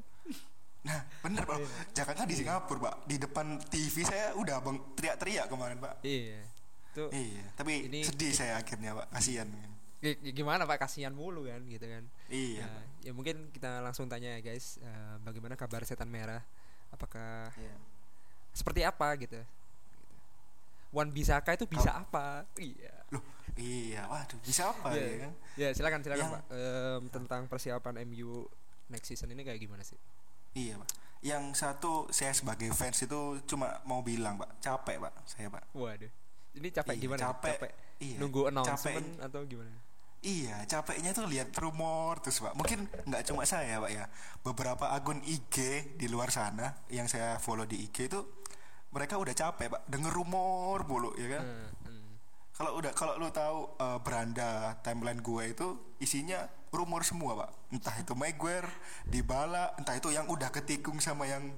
Nah 0.82 1.00
bener 1.22 1.46
Pak. 1.46 1.58
Iya. 1.62 1.70
jangan 1.94 2.26
di 2.26 2.34
Singapura 2.34 2.80
Pak. 2.82 2.96
Di 3.06 3.16
depan 3.18 3.46
TV 3.64 4.02
saya 4.02 4.34
udah 4.34 4.58
bang 4.60 4.78
teriak-teriak 4.98 5.46
kemarin 5.46 5.78
Pak. 5.78 6.02
Iya 6.02 6.42
itu 6.94 7.04
iya 7.10 7.44
tapi 7.58 7.90
Ini- 7.90 8.06
sedih 8.06 8.30
saya 8.32 8.62
akhirnya 8.62 8.94
Pak. 8.94 9.08
Kasihan. 9.12 9.50
Gi- 9.98 10.20
gi- 10.20 10.36
gimana 10.36 10.64
pak? 10.64 10.84
Kasihan 10.84 11.10
mulu 11.10 11.48
kan 11.48 11.64
gitu 11.66 11.82
kan? 11.84 12.04
Iya. 12.28 12.68
Nah, 12.68 12.84
ya 13.02 13.12
mungkin 13.12 13.50
kita 13.50 13.80
langsung 13.80 14.06
tanya 14.06 14.36
ya 14.36 14.44
guys 14.44 14.78
eh, 14.78 15.16
bagaimana 15.22 15.56
kabar 15.56 15.82
setan 15.84 16.12
merah? 16.12 16.44
Apakah 16.92 17.50
Iya. 17.56 17.74
seperti 18.52 18.84
apa 18.84 19.10
gitu. 19.18 19.40
Wan 20.94 21.10
Bisaka 21.10 21.58
itu 21.58 21.66
bisa 21.66 22.06
apa? 22.06 22.46
iya. 22.56 22.94
Loh 23.10 23.24
iya 23.54 24.06
waduh 24.06 24.38
bisa 24.42 24.70
apa 24.70 24.94
Iya. 24.94 25.06
ya 25.06 25.18
kan? 25.20 25.32
ya 25.56 25.70
silakan 25.74 26.00
silakan 26.02 26.22
Yang- 26.22 26.34
pak. 26.36 26.44
Em, 26.52 27.02
tentang 27.10 27.42
persiapan 27.48 27.96
MU 28.04 28.46
next 28.90 29.08
season 29.08 29.30
ini 29.30 29.42
kayak 29.42 29.58
gimana 29.58 29.82
sih? 29.82 29.98
Iya 30.54 30.78
Pak. 30.78 30.90
Yang 31.24 31.44
satu 31.56 32.12
saya 32.12 32.30
sebagai 32.30 32.70
fans 32.70 33.00
itu 33.00 33.40
cuma 33.48 33.82
mau 33.84 34.04
bilang 34.04 34.36
Pak. 34.36 34.60
Capek 34.60 35.00
Pak 35.00 35.14
saya 35.26 35.48
Pak. 35.50 35.72
Waduh 35.74 36.12
ini 36.58 36.68
capek 36.70 36.94
Iya, 36.96 37.02
gimana 37.02 37.20
capek. 37.32 37.58
Iya, 38.00 38.18
nunggu 38.22 38.42
announcement 38.50 39.08
capek. 39.18 39.26
atau 39.26 39.42
gimana 39.46 39.74
Iya, 40.24 40.64
capeknya 40.72 41.12
tuh 41.12 41.28
lihat 41.28 41.52
rumor 41.60 42.24
terus 42.24 42.40
pak. 42.40 42.56
Mungkin 42.56 42.88
nggak 42.88 43.28
cuma 43.28 43.44
saya 43.44 43.84
pak 43.84 43.92
ya. 43.92 44.08
Beberapa 44.40 44.96
akun 44.96 45.20
IG 45.20 45.56
di 46.00 46.08
luar 46.08 46.32
sana 46.32 46.80
yang 46.88 47.12
saya 47.12 47.36
follow 47.44 47.68
di 47.68 47.84
IG 47.84 48.08
itu 48.08 48.24
mereka 48.96 49.20
udah 49.20 49.36
capek 49.36 49.68
pak. 49.68 49.82
Denger 49.92 50.16
rumor 50.16 50.88
mulu 50.88 51.12
ya 51.20 51.28
kan. 51.28 51.44
Hmm, 51.44 51.68
hmm. 51.92 52.12
Kalau 52.56 52.72
udah 52.80 52.96
kalau 52.96 53.20
lu 53.20 53.36
tahu 53.36 53.76
eh, 53.76 54.00
beranda 54.00 54.80
timeline 54.80 55.20
gue 55.20 55.44
itu 55.44 55.68
isinya 56.00 56.48
rumor 56.72 57.04
semua 57.04 57.44
pak. 57.44 57.50
Entah 57.76 57.96
itu 58.00 58.16
Maguire, 58.16 58.72
Dybala, 59.04 59.76
entah 59.76 60.00
itu 60.00 60.08
yang 60.08 60.32
udah 60.32 60.48
ketikung 60.56 61.04
sama 61.04 61.28
yang 61.28 61.52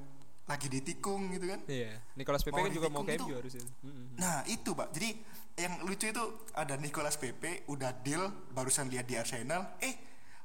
lagi 0.46 0.68
ditikung 0.70 1.34
gitu 1.34 1.50
kan. 1.50 1.62
Iya, 1.66 1.98
Nicolas 2.14 2.46
Pepe 2.46 2.62
Mau 2.62 2.66
kan 2.70 2.74
juga 2.74 2.90
mau 2.94 3.02
ke 3.02 3.18
MU 3.18 3.34
harusnya. 3.34 3.66
Mm-mm. 3.82 4.14
Nah 4.22 4.46
itu 4.46 4.78
pak, 4.78 4.94
jadi 4.94 5.10
yang 5.58 5.74
lucu 5.88 6.06
itu 6.12 6.24
ada 6.54 6.78
Nicolas 6.78 7.18
Pepe 7.18 7.66
udah 7.66 7.96
deal 8.06 8.30
barusan 8.54 8.92
lihat 8.94 9.10
di 9.10 9.18
Arsenal, 9.18 9.74
eh 9.82 9.96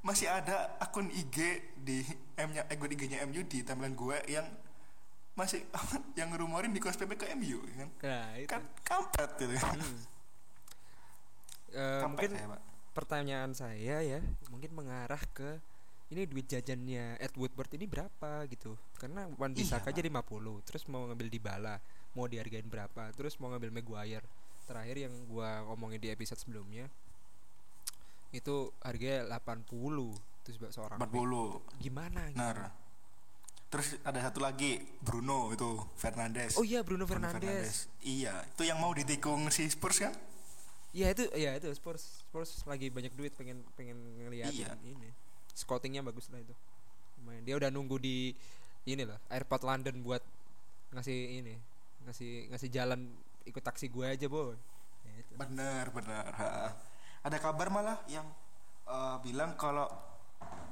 masih 0.01 0.33
ada 0.33 0.81
akun 0.81 1.13
IG 1.13 1.37
di 1.77 2.01
M-nya, 2.41 2.65
akun 2.73 2.89
IG-nya 2.89 3.21
MU 3.29 3.45
di 3.45 3.61
timeline 3.61 3.93
gue 3.93 4.17
yang 4.33 4.49
masih 5.37 5.69
yang 6.17 6.33
ngerumorin 6.33 6.73
Nicolas 6.73 6.97
Pepe 6.97 7.21
ke 7.21 7.29
MU 7.37 7.61
ya 7.69 7.75
kan? 7.85 7.89
Nah, 8.01 8.29
itu. 8.41 8.49
Kan 8.49 8.63
kampret 8.85 9.31
gitu 9.37 9.55
kan. 9.61 9.77
Eh, 11.71 12.03
Kampret 12.03 12.27
mungkin 12.27 12.31
saya, 12.35 12.47
Pak. 12.51 12.61
pertanyaan 12.99 13.51
saya 13.55 13.97
ya, 14.03 14.19
mungkin 14.51 14.75
mengarah 14.75 15.23
ke 15.31 15.63
ini 16.11 16.27
duit 16.27 16.44
jajannya 16.44 17.16
Ed 17.16 17.33
Woodward 17.35 17.70
ini 17.73 17.87
berapa 17.87 18.42
gitu. 18.46 18.75
Karena 18.99 19.31
Wan 19.38 19.55
Iya, 19.55 19.62
Bisaka 19.62 19.90
aja 19.90 20.03
Pak. 20.03 20.27
50, 20.27 20.66
terus 20.66 20.83
mau 20.87 21.07
ngambil 21.07 21.29
Dybala, 21.29 21.79
mau 22.12 22.27
dihargain 22.27 22.66
berapa, 22.66 23.14
terus 23.14 23.38
mau 23.38 23.49
ngambil 23.49 23.70
Maguire. 23.70 24.27
Terakhir 24.66 24.96
yang 25.01 25.14
gua 25.27 25.62
ngomongin 25.66 25.99
di 25.99 26.11
episode 26.11 26.38
sebelumnya 26.38 26.87
itu 28.31 28.70
harganya 28.81 29.27
80 29.42 29.66
terus 30.46 30.57
buat 30.57 30.70
seorang 30.70 30.99
40 30.99 31.11
back. 31.11 31.79
gimana 31.79 32.20
gitu. 32.31 32.38
Benar. 32.38 32.57
Terus 33.70 33.88
ada 34.03 34.18
satu 34.20 34.38
lagi 34.38 34.83
Bruno 34.99 35.51
itu 35.51 35.79
Fernandes. 35.94 36.59
Oh 36.59 36.62
iya 36.62 36.83
Bruno 36.83 37.07
Fernandes. 37.07 37.87
Iya, 38.01 38.35
itu 38.46 38.62
yang 38.62 38.79
mau 38.79 38.90
ditikung 38.90 39.46
si 39.49 39.66
Spurs 39.66 39.99
kan? 40.01 40.14
Iya 40.90 41.14
itu 41.14 41.23
ya 41.35 41.55
itu 41.55 41.70
Spurs 41.70 42.27
Spurs 42.27 42.66
lagi 42.66 42.90
banyak 42.90 43.14
duit 43.14 43.31
pengen 43.35 43.62
pengen 43.75 43.94
ngeliatin 44.18 44.59
Iya. 44.66 44.75
ini. 44.85 45.11
Scoutingnya 45.61 46.01
bagus 46.01 46.33
lah 46.33 46.40
itu. 46.40 46.57
Lumayan. 47.20 47.44
Dia 47.44 47.55
udah 47.61 47.68
nunggu 47.68 48.01
di 48.01 48.33
ini 48.88 49.05
lah 49.05 49.20
airport 49.29 49.61
London 49.68 50.01
buat 50.01 50.25
ngasih 50.96 51.44
ini 51.44 51.55
ngasih 52.09 52.49
ngasih 52.49 52.68
jalan 52.73 53.12
ikut 53.44 53.61
taksi 53.61 53.92
gue 53.92 54.07
aja 54.09 54.27
boy. 54.27 54.57
Ya, 55.05 55.12
itu. 55.20 55.33
Benar, 55.37 55.92
benar. 55.92 56.25
Ha. 56.33 56.46
Ada 57.29 57.37
kabar 57.37 57.68
malah 57.68 58.01
yang 58.09 58.25
eh, 58.88 59.16
bilang 59.20 59.53
kalau 59.61 59.85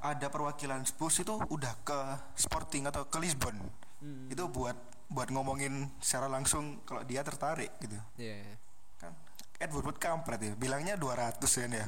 ada 0.00 0.26
perwakilan 0.32 0.80
Spurs 0.88 1.20
itu 1.20 1.36
udah 1.36 1.74
ke 1.84 1.98
Sporting 2.38 2.88
atau 2.88 3.04
ke 3.04 3.20
Lisbon. 3.20 3.54
Hmm. 4.00 4.32
Itu 4.32 4.48
buat 4.48 4.74
buat 5.08 5.28
ngomongin 5.32 5.88
secara 6.04 6.28
langsung 6.28 6.84
kalau 6.84 7.00
dia 7.00 7.24
tertarik 7.24 7.72
gitu 7.80 7.96
Iya. 8.20 8.60
kan 9.00 9.16
Ed 9.56 9.72
Woodward 9.72 9.96
kampret 9.96 10.36
ya 10.36 10.52
bilangnya 10.52 11.00
200 11.00 11.40
kan 11.40 11.72
ya 11.72 11.86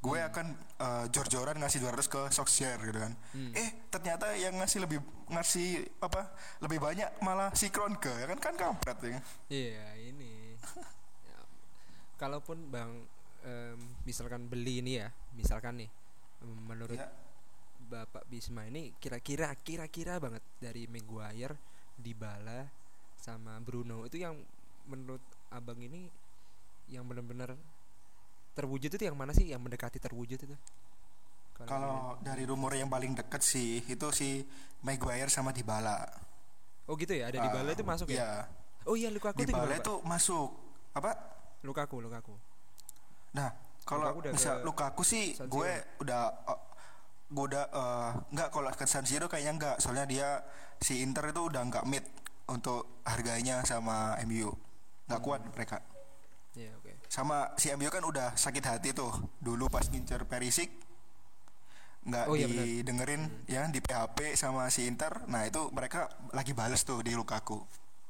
gue 0.00 0.16
akan 0.16 0.46
eh, 0.80 1.04
jor-joran 1.12 1.60
ngasih 1.60 1.84
200 1.84 2.08
ke 2.08 2.20
Solskjaer 2.32 2.80
gitu 2.80 2.98
kan 2.98 3.12
eh 3.52 3.84
ternyata 3.92 4.32
yang 4.32 4.56
ngasih 4.56 4.80
lebih 4.80 4.98
ngasih 5.28 5.84
apa 6.00 6.32
lebih 6.64 6.80
banyak 6.80 7.20
malah 7.20 7.52
si 7.52 7.68
Kronke 7.68 8.08
ya 8.08 8.24
kan 8.24 8.40
kan 8.40 8.54
kampret 8.56 8.96
ya 9.04 9.20
Iya, 9.52 9.86
ini. 10.00 10.56
Ya, 11.28 11.38
Kalaupun 12.16 12.72
Bang 12.72 13.04
em, 13.44 13.76
misalkan 14.04 14.48
beli 14.48 14.80
ini 14.80 15.04
ya, 15.04 15.12
misalkan 15.36 15.84
nih 15.84 15.90
menurut 16.64 16.96
Ya. 16.96 17.12
Bapak 17.90 18.22
Bisma 18.30 18.64
ini 18.64 18.94
kira-kira 19.02 19.50
kira-kira 19.60 20.16
banget 20.16 20.40
dari 20.62 20.86
Maguire, 20.86 21.58
Dybala 21.98 22.70
sama 23.18 23.58
Bruno 23.60 24.06
itu 24.06 24.22
yang 24.22 24.38
menurut 24.86 25.20
Abang 25.50 25.82
ini 25.82 26.06
yang 26.86 27.04
benar-benar 27.04 27.58
terwujud 28.60 28.90
itu 28.90 29.00
yang 29.00 29.16
mana 29.16 29.32
sih 29.32 29.48
yang 29.48 29.58
mendekati 29.58 29.96
terwujud 29.96 30.36
itu? 30.38 30.56
kalau 31.60 32.16
dari 32.18 32.44
rumor 32.44 32.72
yang 32.72 32.88
paling 32.88 33.12
deket 33.12 33.40
sih 33.40 33.84
itu 33.84 34.06
si 34.10 34.40
Maguire 34.80 35.28
sama 35.28 35.52
Dybala 35.52 36.08
Oh 36.84 36.96
gitu 36.96 37.12
ya, 37.12 37.28
ada 37.28 37.36
Dybala 37.38 37.70
Ah, 37.70 37.74
itu 37.74 37.84
masuk 37.84 38.06
ya? 38.08 38.16
iya. 38.16 38.30
Oh 38.82 38.96
iya 38.96 39.08
Lukaku 39.08 39.40
itu 39.40 39.48
Dybala 39.48 39.68
Pak? 39.70 39.80
itu 39.80 39.94
masuk 40.02 40.48
apa 40.90 41.10
Lukaku, 41.60 42.00
Lukaku. 42.00 42.34
Nah, 43.30 43.52
kalau 43.84 44.10
misal 44.26 44.64
Lukaku 44.64 45.04
sih 45.04 45.36
gue 45.36 45.70
udah 46.00 46.22
uh, 46.48 46.60
gue 47.28 47.44
udah 47.46 47.64
uh, 47.70 48.10
nggak 48.28 48.48
kalau 48.48 48.72
ke 48.72 48.84
San 48.84 49.04
Siro 49.04 49.28
kayaknya 49.28 49.52
nggak 49.54 49.76
soalnya 49.78 50.08
dia 50.08 50.28
si 50.80 50.98
Inter 50.98 51.28
itu 51.28 51.44
udah 51.44 51.62
nggak 51.62 51.84
mid 51.86 52.02
untuk 52.48 53.04
harganya 53.04 53.60
sama 53.62 54.16
MU 54.24 54.50
nggak 55.06 55.20
kuat 55.20 55.44
Hmm. 55.44 55.52
mereka 55.52 55.78
Iya, 56.50 56.74
oke. 56.74 56.89
Sama 57.10 57.50
si 57.58 57.66
MU 57.70 57.90
kan 57.90 58.00
udah 58.00 58.32
sakit 58.32 58.62
hati 58.62 58.90
tuh 58.92 59.10
dulu 59.36 59.66
pas 59.66 59.82
ngincer 59.82 60.22
Perisic 60.24 60.70
nggak 62.00 62.24
Oh, 62.24 62.32
iya 62.32 62.46
didengerin 62.46 63.26
ya 63.44 63.66
di 63.66 63.76
PHP 63.78 64.32
sama 64.32 64.70
si 64.70 64.86
Inter 64.86 65.26
nah 65.26 65.42
itu 65.42 65.68
mereka 65.68 66.06
lagi 66.30 66.54
bales 66.54 66.80
tuh 66.80 67.02
di 67.02 67.12
Lukaku 67.12 67.58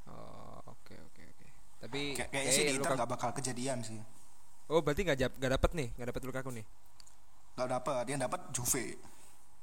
Oh, 0.07 0.61
oke 0.65 0.95
oke 1.01 1.23
oke. 1.25 1.47
Tapi 1.81 2.01
Kayak 2.13 2.29
kayaknya 2.31 2.53
sih 2.53 2.63
di 2.63 2.71
Inter 2.71 2.85
Lukaku- 2.87 2.99
nggak 2.99 3.11
bakal 3.11 3.31
kejadian 3.33 3.81
sih 3.81 3.99
Oh, 4.69 4.79
berarti 4.79 5.03
nggak 5.03 5.19
nggak 5.35 5.53
dapet 5.53 5.71
nih, 5.75 5.89
nggak 5.97 6.09
dapet 6.09 6.23
Lukaku 6.23 6.51
nih. 6.53 6.67
nggak 7.51 7.69
dapat 7.73 8.03
dia 8.05 8.17
dapat 8.17 8.41
Juve 8.53 8.87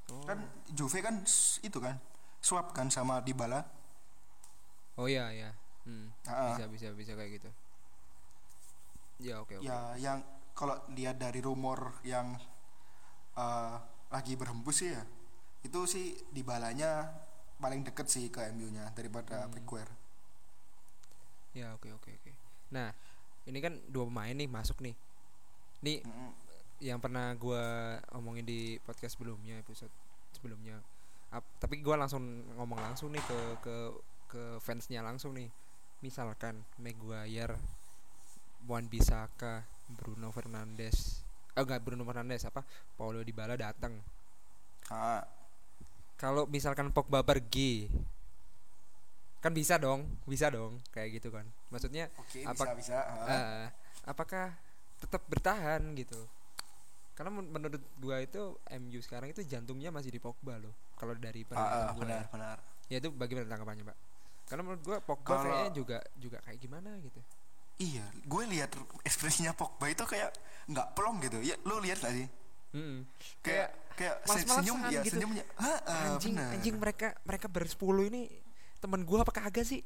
Oh. 0.08 0.24
kan 0.24 0.40
Juve 0.68 1.00
kan 1.00 1.20
itu 1.62 1.78
kan 1.78 1.96
swap 2.40 2.72
kan 2.72 2.88
sama 2.88 3.20
Dybala 3.20 3.64
Oh 4.96 5.06
iya 5.06 5.30
iya. 5.30 5.52
Hmm. 5.84 6.10
Bisa 6.26 6.66
bisa 6.68 6.88
bisa 6.92 7.12
kayak 7.14 7.38
gitu. 7.38 7.50
Ya 9.18 9.42
oke 9.42 9.58
oke. 9.58 9.66
ya 9.66 9.98
yang 9.98 10.22
kalau 10.54 10.78
lihat 10.94 11.18
dari 11.18 11.42
rumor 11.42 11.98
yang 12.06 12.38
eh, 13.38 13.76
lagi 14.14 14.34
berhembus 14.40 14.82
sih 14.84 14.92
ya 14.94 15.04
itu 15.66 15.80
sih 15.90 16.06
Dybalanya 16.32 16.92
paling 17.58 17.82
deket 17.84 18.08
sih 18.08 18.30
ke 18.30 18.40
MU-nya 18.54 18.94
daripada 18.94 19.46
Hmm. 19.46 19.52
Maguire 19.54 19.92
Ya 21.54 21.74
oke 21.74 21.90
oke 21.90 22.10
oke. 22.14 22.32
Nah, 22.70 22.94
ini 23.50 23.58
kan 23.58 23.74
dua 23.90 24.06
pemain 24.06 24.36
nih 24.36 24.46
masuk 24.46 24.78
nih. 24.86 24.94
Nih 25.82 25.98
Mm-mm. 26.06 26.32
yang 26.78 27.02
pernah 27.02 27.34
gua 27.34 27.98
omongin 28.14 28.46
di 28.46 28.78
podcast 28.86 29.18
sebelumnya 29.18 29.58
episode 29.58 29.90
sebelumnya. 30.38 30.78
Ap- 31.34 31.50
tapi 31.58 31.82
gua 31.82 31.98
langsung 31.98 32.22
ngomong 32.62 32.78
langsung 32.78 33.10
nih 33.10 33.24
ke 33.26 33.40
ke 33.66 33.76
ke 34.30 34.44
fansnya 34.62 35.02
langsung 35.02 35.34
nih. 35.34 35.50
Misalkan 36.06 36.62
Maguire, 36.78 37.58
Wan 38.68 38.86
Bisaka, 38.86 39.64
Bruno 39.90 40.30
Fernandes, 40.30 41.24
eh 41.50 41.60
enggak 41.60 41.82
Bruno 41.82 42.04
Fernandes 42.04 42.44
apa? 42.44 42.62
Paulo 42.94 43.20
Dybala 43.22 43.56
datang. 43.56 43.96
Ah, 44.88 45.24
Kalau 46.16 46.44
misalkan 46.46 46.90
Pogba 46.90 47.22
pergi, 47.22 47.86
kan 49.38 49.54
bisa 49.54 49.78
dong, 49.78 50.10
bisa 50.26 50.50
dong 50.50 50.82
kayak 50.90 51.14
gitu 51.16 51.30
kan. 51.30 51.46
Maksudnya 51.70 52.10
oke 52.16 52.42
Apa- 52.42 52.74
bisa 52.74 52.74
bisa 52.74 52.98
eh, 53.24 53.70
apakah 54.04 54.50
tetap 54.98 55.22
bertahan 55.28 55.94
gitu 55.94 56.18
karena 57.14 57.30
men- 57.32 57.50
menurut 57.50 57.78
gua 57.98 58.18
itu 58.18 58.58
MU 58.72 58.98
sekarang 59.00 59.30
itu 59.30 59.42
jantungnya 59.44 59.90
masih 59.90 60.10
di 60.10 60.18
Pogba 60.18 60.58
loh 60.58 60.74
kalau 60.94 61.14
dari 61.14 61.46
Ah, 61.48 61.54
ah, 61.54 61.62
pendapat 61.90 61.96
benar 61.98 62.18
ya. 62.18 62.26
benar 62.30 62.58
ya 62.88 62.98
itu 62.98 63.10
bagaimana 63.12 63.46
tanggapannya 63.48 63.84
pak 63.84 63.98
karena 64.48 64.62
menurut 64.64 64.82
gua 64.82 64.98
Pogba 65.00 65.34
kayaknya 65.40 65.70
juga 65.72 65.98
juga 66.16 66.38
kayak 66.42 66.60
gimana 66.60 66.98
gitu 66.98 67.22
iya 67.78 68.06
gue 68.26 68.44
lihat 68.50 68.74
ekspresinya 69.04 69.54
Pogba 69.54 69.88
itu 69.88 70.04
kayak 70.04 70.34
nggak 70.68 70.88
plong 70.94 71.22
gitu. 71.22 71.38
Ya 71.42 71.56
lo 71.64 71.78
lihat 71.78 72.02
gak 72.02 72.14
sih? 72.14 72.28
Mm-mm. 72.76 73.08
kayak 73.40 73.72
kayak 73.96 74.16
males-malesan 74.28 74.62
senyum 74.62 74.80
ya 74.92 75.02
gitu. 75.02 75.14
senyumnya. 75.18 75.44
Ah, 75.56 75.80
ah, 75.88 76.02
anjing 76.14 76.36
benar. 76.36 76.52
anjing 76.54 76.76
mereka 76.78 77.08
mereka 77.24 77.48
bersepuluh 77.48 78.06
ini 78.06 78.28
teman 78.78 79.02
gua 79.02 79.24
apa 79.24 79.32
kagak 79.32 79.64
sih? 79.64 79.82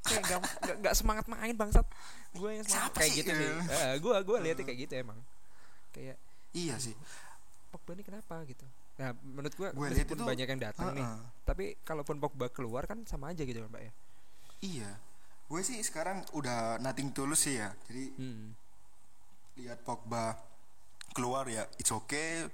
Kayak 0.00 0.22
gak, 0.24 0.38
gak, 0.66 0.76
gak 0.80 0.94
semangat 0.96 1.28
main 1.28 1.52
bangsat. 1.52 1.84
Gue 2.32 2.56
yang 2.56 2.64
semangat. 2.64 2.90
Siapa 2.90 2.98
kayak 2.98 3.12
sih? 3.12 3.18
gitu 3.20 3.32
sih. 3.36 3.50
Eh, 3.52 3.94
gua 4.00 4.16
gua 4.24 4.38
lihatnya 4.40 4.64
kayak 4.64 4.78
gitu 4.88 4.94
emang. 4.96 5.18
Kayak 5.92 6.16
iya 6.50 6.74
sih. 6.80 6.96
Pogba 7.70 7.94
ini 7.94 8.02
kenapa 8.02 8.42
gitu? 8.48 8.66
Nah 8.96 9.14
menurut 9.22 9.54
lihat 9.54 9.72
meskipun 9.76 10.16
itu- 10.16 10.26
banyak 10.26 10.48
yang 10.48 10.60
datang 10.60 10.86
nih 10.92 11.04
Ah, 11.04 11.16
ah. 11.16 11.22
tapi 11.44 11.76
kalaupun 11.82 12.16
Pogba 12.18 12.48
keluar 12.48 12.84
kan 12.84 13.04
sama 13.04 13.30
aja 13.30 13.44
gitu 13.44 13.60
kan 13.60 13.70
pak 13.70 13.82
ya? 13.84 13.92
Iya 14.60 14.90
gue 15.50 15.60
sih 15.66 15.82
sekarang 15.82 16.22
udah 16.38 16.78
nothing 16.78 17.10
tulus 17.10 17.42
sih 17.50 17.58
ya 17.58 17.74
jadi 17.90 18.04
hmm. 18.14 18.46
lihat 19.58 19.82
Pogba 19.82 20.38
keluar 21.10 21.50
ya 21.50 21.66
it's 21.74 21.90
okay 21.90 22.46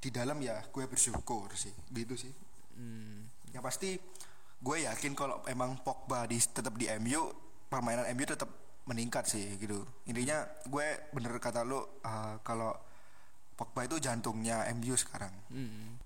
di 0.00 0.08
dalam 0.08 0.40
ya 0.40 0.64
gue 0.72 0.84
bersyukur 0.88 1.52
sih 1.54 1.72
gitu 1.92 2.16
sih 2.16 2.32
Hmm. 2.80 3.28
yang 3.52 3.60
pasti 3.60 4.00
gue 4.56 4.76
yakin 4.88 5.12
kalau 5.12 5.44
emang 5.44 5.76
Pogba 5.84 6.24
di 6.24 6.40
tetap 6.40 6.72
di 6.80 6.88
MU 6.96 7.28
permainan 7.68 8.08
MU 8.16 8.24
tetap 8.24 8.48
meningkat 8.88 9.28
sih 9.28 9.60
gitu 9.60 9.84
intinya 10.08 10.48
gue 10.64 11.12
bener 11.12 11.36
kata 11.36 11.60
lu 11.60 11.76
uh, 11.76 12.40
kalau 12.40 12.72
Pogba 13.52 13.84
itu 13.84 14.00
jantungnya 14.00 14.64
MU 14.72 14.96
sekarang 14.96 15.34
Hmm. 15.52 16.00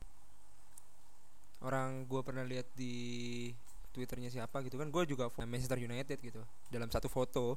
orang 1.63 2.11
gua 2.11 2.27
pernah 2.27 2.43
lihat 2.43 2.67
di 2.75 3.49
twitternya 3.95 4.35
siapa 4.35 4.67
gitu 4.67 4.75
kan 4.75 4.91
gue 4.91 5.03
juga 5.07 5.31
Manchester 5.47 5.79
United 5.79 6.19
gitu 6.19 6.43
dalam 6.67 6.91
satu 6.91 7.07
foto 7.07 7.55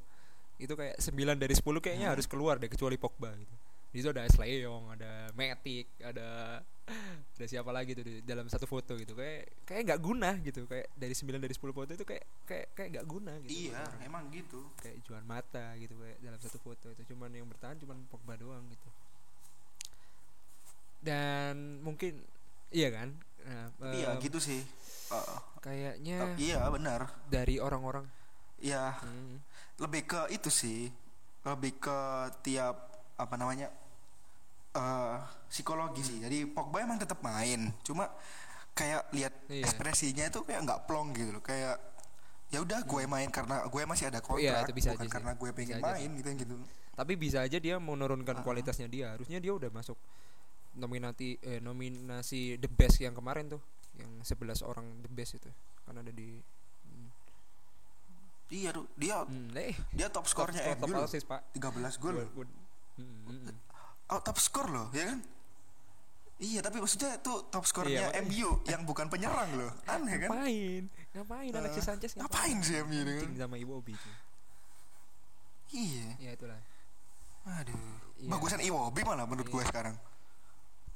itu 0.61 0.73
kayak 0.73 1.01
9 1.01 1.37
dari 1.37 1.53
10 1.53 1.65
kayaknya 1.81 2.13
harus 2.13 2.25
keluar 2.29 2.57
deh 2.61 2.69
kecuali 2.69 2.97
Pogba 2.97 3.33
gitu. 3.37 3.55
Di 3.87 4.03
situ 4.03 4.09
ada 4.11 4.25
Ashley 4.25 4.61
Young 4.61 4.89
ada 4.93 5.29
Matic 5.37 5.85
ada 6.01 6.59
ada 7.37 7.45
siapa 7.45 7.69
lagi 7.69 7.93
tuh 7.93 8.05
di 8.05 8.25
dalam 8.25 8.49
satu 8.49 8.65
foto 8.65 8.97
gitu. 8.97 9.13
Kayak 9.13 9.53
kayak 9.65 9.81
nggak 9.85 10.01
guna 10.01 10.29
gitu 10.41 10.65
kayak 10.65 10.89
dari 10.97 11.13
9 11.13 11.37
dari 11.41 11.53
10 11.53 11.61
foto 11.77 11.91
itu 11.93 12.05
kayak 12.05 12.25
kayak 12.45 12.67
kayak 12.73 12.89
nggak 12.97 13.07
guna 13.09 13.33
gitu. 13.45 13.69
Iya 13.69 13.81
orang. 13.85 14.01
emang 14.01 14.23
gitu. 14.33 14.61
Kayak 14.81 14.97
jual 15.05 15.23
mata 15.25 15.65
gitu 15.77 15.93
kayak 15.97 16.17
dalam 16.25 16.39
satu 16.41 16.57
foto 16.57 16.87
itu. 16.89 17.01
Cuman 17.13 17.29
yang 17.33 17.45
bertahan 17.45 17.77
cuman 17.77 17.97
Pogba 18.09 18.33
doang 18.33 18.65
gitu. 18.73 18.89
Dan 21.05 21.85
mungkin 21.85 22.25
iya 22.73 22.89
kan 22.89 23.13
nah, 23.47 23.67
iya 23.91 24.07
em, 24.11 24.19
gitu 24.19 24.37
sih. 24.37 24.61
Uh, 25.07 25.39
kayaknya 25.59 26.17
tapi 26.35 26.43
iya 26.45 26.59
benar. 26.67 27.07
dari 27.27 27.57
orang-orang. 27.57 28.03
Iya. 28.59 28.99
Hmm, 28.99 29.39
lebih 29.77 30.03
ke 30.03 30.21
itu 30.29 30.49
sih. 30.49 30.91
Lebih 31.41 31.79
ke 31.79 31.97
tiap 32.41 32.75
apa 33.15 33.35
namanya 33.35 33.71
eh 34.73 35.17
psikologi 35.47 36.03
sih. 36.03 36.17
Jadi 36.19 36.45
Pogba 36.45 36.83
emang 36.83 36.99
tetap 36.99 37.21
main. 37.21 37.71
Cuma 37.81 38.11
kayak 38.73 39.09
lihat 39.09 39.33
Iya. 39.47 39.63
ekspresinya 39.63 40.27
itu 40.27 40.43
kayak 40.43 40.61
nggak 40.63 40.79
plong 40.85 41.15
gitu 41.15 41.31
loh. 41.33 41.41
Kayak 41.41 41.79
ya 42.47 42.59
udah 42.61 42.79
gue 42.83 43.03
main 43.05 43.27
karena 43.27 43.65
gue 43.65 43.81
masih 43.83 44.07
ada 44.07 44.23
Oh 44.23 44.39
iya, 44.39 44.63
kontrak 44.63 44.69
itu 44.69 44.73
bisa 44.75 44.89
bukan 44.91 44.99
aja 44.99 45.03
sih. 45.03 45.13
karena 45.19 45.31
gue 45.35 45.49
pengen 45.51 45.67
Bisa 45.67 45.79
aja 45.81 45.93
main 45.97 46.09
gitu 46.15 46.27
gitu. 46.37 46.55
Tapi 46.93 47.13
bisa 47.15 47.37
aja 47.41 47.57
dia 47.57 47.75
menurunkan 47.77 48.35
Ah. 48.37 48.43
kualitasnya 48.43 48.87
dia. 48.87 49.07
Harusnya 49.13 49.39
dia 49.39 49.51
udah 49.51 49.69
masuk 49.69 49.97
nominati 50.77 51.35
eh, 51.41 51.59
nominasi 51.59 52.55
the 52.57 52.69
best 52.69 53.01
yang 53.01 53.13
kemarin 53.13 53.49
tuh 53.49 53.61
yang 53.97 54.09
11 54.21 54.61
orang 54.61 54.85
the 55.01 55.09
best 55.09 55.35
itu 55.35 55.49
kan 55.83 55.97
ada 55.97 56.13
di 56.13 56.37
hmm, 56.85 57.09
iya 58.53 58.69
tuh 58.69 58.85
dia 58.93 59.25
hmm, 59.25 59.57
eh. 59.57 59.73
dia 59.89 60.07
top 60.07 60.29
skornya 60.29 60.61
top, 60.77 60.85
top 60.85 60.89
loh. 60.93 61.03
assist 61.03 61.25
pak. 61.25 61.41
13 61.57 61.97
gol 61.97 62.17
hmm, 62.21 63.19
hmm, 63.25 63.55
oh, 64.13 64.19
top 64.21 64.37
skor 64.37 64.67
loh 64.69 64.87
ya 64.93 65.13
kan? 65.13 65.19
Iya 66.37 66.61
tapi 66.61 66.77
maksudnya 66.77 67.17
itu 67.17 67.33
top 67.49 67.65
Iya, 67.65 67.69
skornya 67.73 68.01
makanya. 68.13 68.29
MU 68.29 68.49
yang 68.69 68.81
bukan 68.85 69.09
penyerang 69.09 69.57
loh. 69.57 69.73
Aneh 69.89 70.21
kan? 70.21 70.29
Ngapain? 70.29 70.83
Ngapain 71.17 71.49
Alexis 71.49 71.81
Eh, 71.81 71.85
Sanchez 71.89 72.11
ngapain? 72.13 72.57
sih 72.61 72.77
MU 72.85 72.93
ini 72.93 73.13
kan? 73.17 73.29
Sama 73.41 73.57
Iwobi 73.57 73.97
cuy. 73.97 74.13
iya. 75.73 76.07
Ya 76.21 76.29
itulah. 76.37 76.61
Aduh. 77.57 77.73
Iya. 78.21 78.29
bagusan 78.29 78.61
Iwobi 78.61 79.01
malah 79.01 79.25
menurut 79.25 79.49
gue 79.49 79.61
Iya. 79.61 79.69
sekarang 79.69 79.97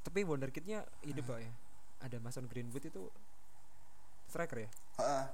tapi 0.02 0.26
wonderkidnya 0.26 0.82
hidup 1.02 1.30
pak 1.30 1.38
ya. 1.42 1.52
Ada 2.02 2.16
Mason 2.18 2.50
Greenwood 2.50 2.82
itu 2.82 3.02
striker 4.26 4.66
ya? 4.66 4.70
Heeh. 4.98 5.24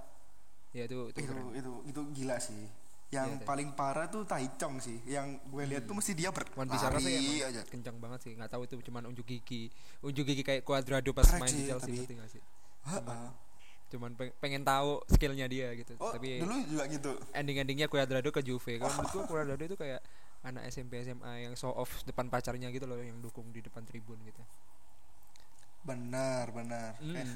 ya 0.76 0.82
itu 0.84 1.08
itu, 1.08 1.24
itu 1.24 1.32
keren. 1.32 1.56
itu 1.56 1.72
itu 1.88 2.00
gila 2.12 2.36
sih. 2.36 2.68
Yang 3.08 3.40
tadi. 3.40 3.48
paling 3.48 3.68
parah 3.72 4.04
tuh 4.12 4.28
Taichung 4.28 4.76
sih. 4.84 5.00
Yang 5.08 5.40
gue 5.48 5.64
lihat 5.64 5.82
tuh 5.88 5.96
mesti 5.96 6.12
dia 6.12 6.28
berlari 6.28 6.68
emang 7.40 7.48
aja. 7.48 7.62
kencang 7.64 7.96
banget 7.96 8.20
sih. 8.20 8.32
Nggak 8.36 8.50
tahu 8.52 8.62
itu 8.68 8.74
cuman 8.92 9.08
unjuk 9.08 9.24
gigi. 9.24 9.72
Unjuk 10.04 10.28
gigi 10.28 10.44
kayak 10.44 10.60
Cuadrado 10.60 11.16
pas 11.16 11.24
main 11.40 11.48
di 11.48 11.64
Chelsea 11.64 11.88
tapi- 11.88 11.96
ngerti 12.04 12.14
nggak 12.20 12.30
sih? 12.30 12.42
Heeh. 12.88 13.28
cuman 13.88 14.12
peng- 14.12 14.36
pengen 14.36 14.68
tahu 14.68 15.00
skillnya 15.08 15.48
dia 15.48 15.72
gitu. 15.72 15.96
Oh 15.96 16.12
tapi 16.12 16.44
dulu 16.44 16.60
juga 16.68 16.84
gitu. 16.92 17.16
ending-endingnya 17.32 17.88
Cuadrado 17.88 18.28
ke 18.28 18.44
Juve. 18.44 18.76
Kalau 18.76 18.92
menurut 18.92 19.12
gua 19.16 19.24
Cuadrado 19.24 19.64
itu 19.64 19.76
kayak 19.80 20.04
anak 20.46 20.70
SMP 20.70 21.02
SMA 21.02 21.48
yang 21.48 21.54
show 21.58 21.74
off 21.74 22.02
depan 22.06 22.30
pacarnya 22.30 22.70
gitu 22.70 22.86
loh 22.86 22.98
yang 22.98 23.18
dukung 23.18 23.50
di 23.50 23.58
depan 23.58 23.82
tribun 23.82 24.18
gitu 24.22 24.42
benar 25.82 26.50
benar 26.52 26.98
Mm. 27.00 27.14
kayak, 27.14 27.26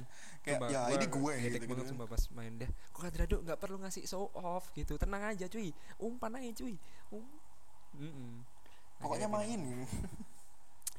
kayak 0.44 0.58
Sumpah, 0.58 0.68
ya 0.68 0.80
gua 0.82 0.92
ini 0.98 1.06
gue 1.08 1.32
ngedek 1.40 1.60
gitu, 1.62 1.70
banget 1.72 1.84
gitu. 1.86 1.90
sumpah 1.94 2.06
pas 2.10 2.22
main 2.36 2.52
dia 2.58 2.68
Cuadrado 2.92 3.36
nggak 3.40 3.58
perlu 3.58 3.76
ngasih 3.80 4.02
show 4.04 4.28
off 4.36 4.68
gitu 4.76 4.98
tenang 5.00 5.22
aja 5.24 5.46
cuy 5.48 5.70
umpan 6.02 6.36
aja 6.36 6.50
cuy 6.60 6.74
um. 7.14 7.24
Mm-mm. 7.96 8.32
pokoknya 9.00 9.30
Akhirnya 9.30 9.56
main 9.56 9.58
gitu. 9.62 9.84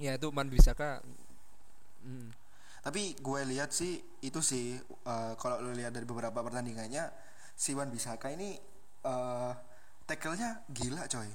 ya 0.02 0.12
itu 0.18 0.28
Man 0.34 0.50
Bisaka 0.50 1.04
mm. 2.08 2.28
tapi 2.82 3.14
gue 3.22 3.42
lihat 3.54 3.70
sih 3.70 4.02
itu 4.26 4.40
sih 4.42 4.80
eh, 4.82 5.34
kalau 5.38 5.62
lo 5.62 5.72
lihat 5.76 5.94
dari 5.94 6.08
beberapa 6.10 6.40
pertandingannya 6.42 7.12
si 7.54 7.78
Wan 7.78 7.92
Bisaka 7.94 8.34
ini 8.34 8.58
eh 9.04 9.54
tackle-nya 10.04 10.64
gila 10.74 11.06
coy 11.08 11.30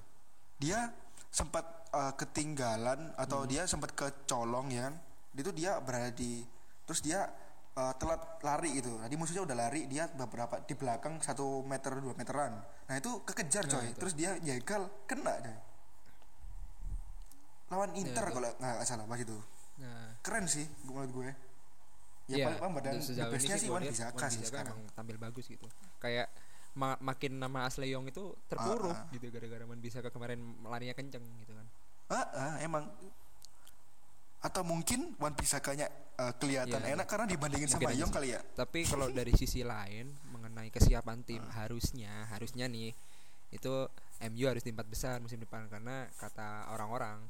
dia 0.58 0.90
sempat 1.28 1.64
eh, 1.88 2.12
ketinggalan 2.14 3.14
atau 3.14 3.42
Hmm. 3.42 3.48
dia 3.48 3.62
sempat 3.64 3.90
kecolong 3.92 4.68
ya 4.68 4.90
kan? 4.90 4.94
Itu 5.32 5.50
dia 5.50 5.78
berada 5.78 6.10
di 6.10 6.44
terus 6.84 7.00
dia 7.00 7.30
eh, 7.72 7.92
telat 7.96 8.18
lari 8.42 8.74
gitu. 8.74 8.98
Tadi 8.98 9.14
musuhnya 9.14 9.42
udah 9.42 9.56
lari 9.56 9.86
dia 9.86 10.04
beberapa 10.08 10.58
di 10.60 10.74
belakang 10.74 11.18
satu 11.18 11.62
meter 11.62 11.94
dua 11.96 12.12
meteran. 12.12 12.58
Nah 12.84 12.94
itu 12.94 13.22
kekejar 13.22 13.64
Nah, 13.64 13.72
coy. 13.72 13.86
itu. 13.86 13.96
terus 13.96 14.14
dia 14.14 14.34
jegal 14.38 14.90
kena 15.04 15.38
coy. 15.38 15.56
Lawan 17.68 17.92
Inter 17.94 18.24
itu. 18.24 18.34
kalau 18.34 18.50
nggak 18.50 18.82
salah 18.82 19.04
pas 19.04 19.20
itu. 19.20 19.38
Nah. 19.78 20.10
Keren 20.20 20.44
sih 20.44 20.66
menurut 20.82 21.12
gue. 21.12 21.30
Ya 22.28 22.34
Iya, 22.34 22.44
paling 22.44 22.60
paling 22.60 22.74
badan 22.76 22.94
the 22.98 23.24
bestnya 23.30 23.56
sih 23.56 23.68
Wan 23.68 23.80
Bisaka 23.80 24.26
sih 24.28 24.42
sekarang. 24.42 24.76
tampil 24.92 25.16
bagus 25.16 25.46
gitu. 25.46 25.64
Kayak 25.96 26.28
ma- 26.74 27.00
makin 27.00 27.36
nama 27.36 27.64
Asleyong 27.64 28.06
itu 28.06 28.34
terpuruk 28.46 28.92
Ah, 28.92 29.04
ah. 29.04 29.10
gitu 29.10 29.28
gara-gara 29.28 29.64
Man 29.64 29.78
Bisaka 29.78 30.08
kemarin 30.08 30.36
larinya 30.62 30.92
kenceng 30.92 31.24
gitu 31.40 31.52
kan. 31.52 31.66
Ah, 32.08 32.26
ah, 32.28 32.54
emang. 32.60 32.84
Atau 34.38 34.62
mungkin 34.62 35.18
Wan 35.18 35.34
Bisakanya 35.34 35.90
eh, 36.14 36.32
kelihatan 36.36 36.78
Iya, 36.78 36.94
enak 36.94 37.06
karena 37.06 37.26
dibandingin 37.26 37.66
Mungkin 37.68 37.88
sama 37.88 37.98
Yong 37.98 38.12
kali 38.12 38.28
ya? 38.32 38.40
Tapi 38.54 38.86
kalau 38.86 39.10
dari 39.18 39.34
sisi 39.34 39.62
lain 39.62 40.06
mengenai 40.30 40.70
kesiapan 40.70 41.22
tim 41.22 41.42
Ah. 41.42 41.64
harusnya 41.64 42.26
harusnya 42.30 42.66
nih 42.66 42.94
itu 43.48 43.74
MU 44.28 44.44
harus 44.44 44.60
di 44.60 44.70
empat 44.70 44.86
besar 44.86 45.18
musim 45.18 45.38
depan 45.38 45.66
karena 45.66 46.04
kata 46.14 46.68
orang-orang 46.70 47.22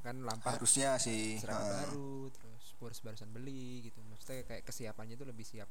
kan 0.00 0.16
Lampard 0.20 0.56
harusnya 0.56 0.96
sih 0.96 1.36
serangan 1.36 1.60
ah. 1.60 1.70
baru 1.84 2.28
terus 2.30 2.62
Spurs 2.70 2.98
barusan 3.00 3.28
beli 3.28 3.84
gitu. 3.84 3.98
Maksudnya 4.06 4.46
kayak 4.46 4.62
kesiapannya 4.64 5.14
itu 5.14 5.26
lebih 5.26 5.42
siap 5.42 5.68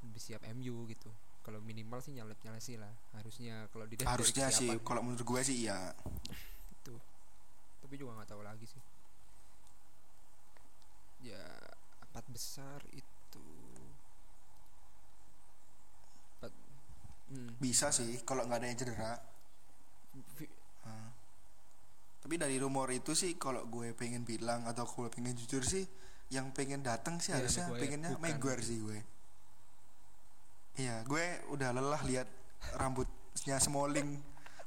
lebih 0.00 0.22
siap 0.22 0.40
MU 0.54 0.86
gitu 0.86 1.10
kalau 1.46 1.62
minimal 1.62 2.02
sih 2.02 2.10
nyalip 2.10 2.34
nyalesi 2.42 2.74
lah. 2.74 2.90
Harusnya 3.14 3.70
kalau 3.70 3.86
dari 3.86 4.02
harusnya 4.02 4.50
sih 4.50 4.66
kalau 4.82 5.06
menurut 5.06 5.22
gue 5.22 5.40
sih 5.46 5.70
ya 5.70 5.94
itu. 6.74 6.98
Tapi 7.86 7.94
juga 7.94 8.18
nggak 8.18 8.34
tahu 8.34 8.42
lagi 8.42 8.66
sih. 8.66 8.82
Ya 11.22 11.46
empat 12.02 12.26
besar 12.34 12.82
itu 12.90 13.46
empat 16.42 16.50
hmm, 17.30 17.62
bisa 17.62 17.94
sih 17.94 18.26
kalau 18.26 18.42
nggak 18.50 18.58
ada 18.58 18.66
yang 18.66 18.78
cedera. 18.82 19.14
Ah. 20.86 21.10
tapi 22.24 22.40
dari 22.40 22.56
rumor 22.56 22.88
itu 22.88 23.12
sih 23.12 23.36
kalau 23.36 23.68
gue 23.68 23.92
pengen 23.92 24.24
bilang 24.24 24.64
atau 24.64 24.88
gue 24.88 25.12
pengen 25.12 25.36
jujur 25.36 25.60
sih 25.60 25.84
yang 26.32 26.54
pengen 26.56 26.80
datang 26.80 27.20
sih 27.20 27.34
Iya, 27.34 27.42
harusnya 27.42 27.64
Maguire. 27.68 27.82
pengennya. 27.84 28.10
Maguire 28.16 28.62
sih 28.64 28.78
gue 28.80 28.98
iya 30.76 31.00
gue 31.02 31.24
udah 31.48 31.68
lelah 31.70 32.02
lihat 32.02 32.28
rambutnya 32.74 33.56
Smalling 33.56 34.20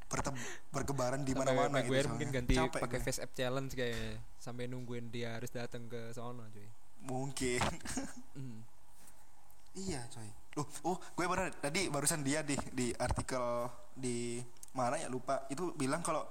berteb- 0.05 0.41
berkebaran 0.70 1.22
di 1.22 1.32
mana-mana 1.32 1.80
gitu 1.80 2.10
mungkin 2.10 2.30
soalnya. 2.30 2.36
ganti 2.36 2.55
pakai 2.57 2.97
gue. 2.97 3.05
face 3.05 3.20
app 3.20 3.32
challenge 3.32 3.74
kayaknya 3.74 4.18
sampai 4.36 4.66
nungguin 4.66 5.07
dia 5.07 5.34
harus 5.34 5.49
datang 5.49 5.86
ke 5.86 6.10
sono 6.12 6.43
cuy 6.45 6.68
mungkin 6.99 7.62
Hmm. 8.32 8.62
iya 9.76 10.01
coy 10.07 10.26
oh, 10.55 10.68
oh 10.86 10.97
gue 11.12 11.26
baru 11.26 11.49
tadi 11.53 11.88
barusan 11.88 12.22
dia 12.22 12.41
di 12.41 12.57
di 12.72 12.89
artikel 12.95 13.68
di 13.91 14.41
mana 14.72 14.95
ya 14.95 15.07
lupa 15.07 15.45
itu 15.47 15.74
bilang 15.74 16.01
kalau 16.01 16.26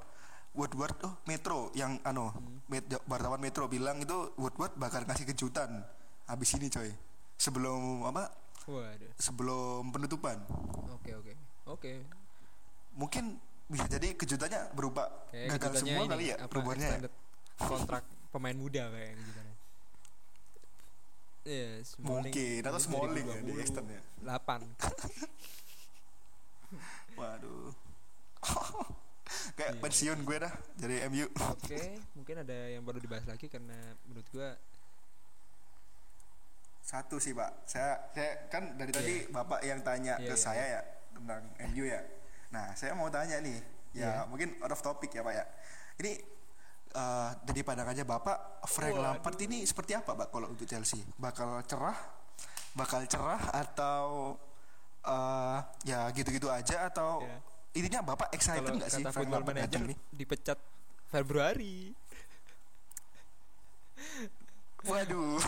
Woodward 0.50 0.98
oh 1.04 1.14
Metro 1.24 1.70
yang 1.72 2.02
ano 2.02 2.34
Hmm. 2.34 2.58
met- 2.66 2.98
wartawan 3.04 3.38
Metro 3.38 3.66
bilang 3.66 3.98
itu 3.98 4.34
Woodward 4.34 4.74
bakal 4.74 5.04
ngasih 5.04 5.22
kejutan 5.24 5.70
habis 6.24 6.50
ini 6.52 6.66
coy 6.66 6.90
sebelum 7.36 8.02
apa 8.04 8.26
waduh 8.68 9.12
sebelum 9.16 9.88
penutupan 9.88 10.36
oke 10.92 11.10
oke 11.16 11.32
oke 11.66 11.92
mungkin 12.94 13.40
bisa 13.66 13.88
jadi 13.88 14.12
kejutannya 14.12 14.72
berupa 14.72 15.08
kayak 15.28 15.56
gagal 15.56 15.72
semua 15.82 16.02
ini, 16.02 16.08
kali 16.08 16.24
ya 16.28 16.36
perubahannya 16.44 16.88
ya? 17.00 17.10
kontrak 17.58 18.04
pemain 18.28 18.54
muda 18.54 18.84
kayak 18.88 19.16
kejutannya 19.16 19.46
Iya, 21.48 21.80
Smalling 21.80 22.28
Mungkin, 22.28 22.60
atau 22.60 22.76
Smalling 22.76 23.24
ya 23.24 23.40
di 23.40 23.52
2028. 23.56 23.64
extend 23.64 23.88
ya. 23.88 24.00
waduh 27.16 27.72
kayak 29.56 29.72
Iya. 29.74 29.80
pensiun 29.80 30.18
gue 30.22 30.36
dah 30.38 30.52
dari 30.76 30.96
MU 31.08 31.24
Oke, 31.48 32.04
mungkin 32.12 32.44
ada 32.44 32.56
yang 32.68 32.84
perlu 32.84 33.00
dibahas 33.00 33.24
lagi 33.24 33.48
karena 33.48 33.74
menurut 34.04 34.28
gua 34.28 34.60
Satu 36.88 37.20
sih 37.20 37.36
pak, 37.36 37.68
saya 37.68 38.00
saya 38.08 38.48
kan 38.48 38.72
dari 38.74 38.88
tadi 38.88 39.28
bapak 39.28 39.60
yang 39.60 39.84
tanya 39.84 40.16
Iya, 40.16 40.24
ke 40.24 40.32
iya, 40.32 40.40
saya 40.40 40.64
ya 40.64 40.80
tentang 41.12 41.44
MU 41.68 41.84
ya. 41.84 42.00
Nah 42.48 42.72
saya 42.72 42.96
mau 42.96 43.12
tanya 43.12 43.36
nih, 43.38 43.60
ya 43.92 44.00
Iya. 44.00 44.12
mungkin 44.24 44.56
out 44.58 44.72
of 44.72 44.80
topic 44.80 45.12
ya 45.12 45.20
pak 45.20 45.34
ya. 45.36 45.44
Ini 46.00 46.12
eh, 46.88 47.30
dari 47.44 47.60
pandangannya 47.60 48.08
bapak, 48.08 48.64
Frank 48.64 48.96
Waduh. 48.96 49.04
Lampard 49.04 49.36
ini 49.38 49.68
seperti 49.68 49.92
apa 49.92 50.16
pak 50.16 50.32
kalau 50.32 50.48
untuk 50.48 50.64
Chelsea? 50.64 51.04
Bakal 51.14 51.60
cerah, 51.68 51.98
bakal 52.72 53.04
cerah 53.04 53.42
atau 53.52 54.32
eh, 55.04 55.58
ya 55.84 56.08
gitu-gitu 56.08 56.48
aja 56.48 56.88
atau 56.88 57.20
Iya. 57.20 57.36
intinya 57.76 58.00
bapak 58.08 58.32
excited 58.32 58.64
kalau 58.64 58.80
nggak 58.80 58.88
sih 58.88 59.04
Frank 59.04 59.28
Lampard 59.28 59.60
manager 59.60 59.84
nih? 59.84 59.98
dipecat 60.16 60.56
Februari. 61.12 61.92
Waduh, 64.80 65.38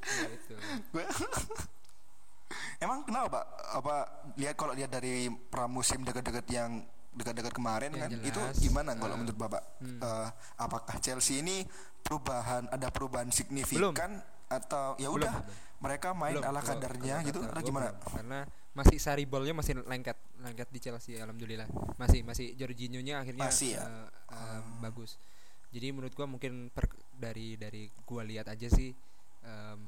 Ya, 0.00 0.28
itu. 0.30 0.54
Emang 2.80 3.04
kenapa 3.04 3.26
Pak? 3.30 3.44
Apa 3.74 3.94
lihat 4.34 4.54
kalau 4.54 4.72
lihat 4.72 4.90
dari 4.90 5.28
pramusim 5.48 6.02
dekat-dekat 6.02 6.46
yang 6.48 6.82
dekat-dekat 7.12 7.52
kemarin 7.52 7.90
Ya, 7.90 8.00
kan 8.00 8.10
jelas. 8.10 8.26
itu 8.26 8.40
gimana 8.62 8.94
kalau 8.94 9.14
Eh, 9.14 9.18
menurut 9.18 9.38
Bapak? 9.38 9.62
hmm. 9.78 9.98
Eh, 9.98 10.28
apakah 10.56 10.96
Chelsea 10.98 11.38
ini 11.38 11.62
perubahan 12.00 12.66
ada 12.68 12.88
perubahan 12.88 13.28
signifikan 13.28 14.18
atau 14.46 14.96
ya 14.96 15.06
Belum, 15.06 15.20
udah 15.20 15.34
belum. 15.36 15.54
mereka 15.80 16.08
main 16.10 16.34
Belum, 16.34 16.44
ala 16.44 16.60
kadarnya 16.60 17.16
kalau 17.16 17.28
gitu 17.28 17.38
atau 17.40 17.52
gua 17.52 17.62
gimana? 17.62 17.88
belum. 17.92 18.10
Karena 18.10 18.38
masih 18.70 18.98
Sariballnya 18.98 19.52
masih 19.52 19.72
lengket, 19.80 20.16
lengket 20.38 20.68
di 20.68 20.78
Chelsea 20.80 21.14
alhamdulillah. 21.16 21.68
Masih 21.96 22.22
masih 22.22 22.54
Jorginho-nya 22.54 23.20
akhirnya 23.20 23.44
Masih 23.44 23.76
ya? 23.76 23.84
eh, 23.84 24.08
eh, 24.30 24.60
bagus. 24.80 25.18
Jadi 25.70 25.86
menurut 25.94 26.12
gua 26.12 26.26
mungkin 26.26 26.68
per- 26.70 26.90
dari 27.14 27.54
dari 27.54 27.86
gua 28.02 28.26
lihat 28.26 28.50
aja 28.50 28.66
sih 28.66 28.90
em, 29.42 29.78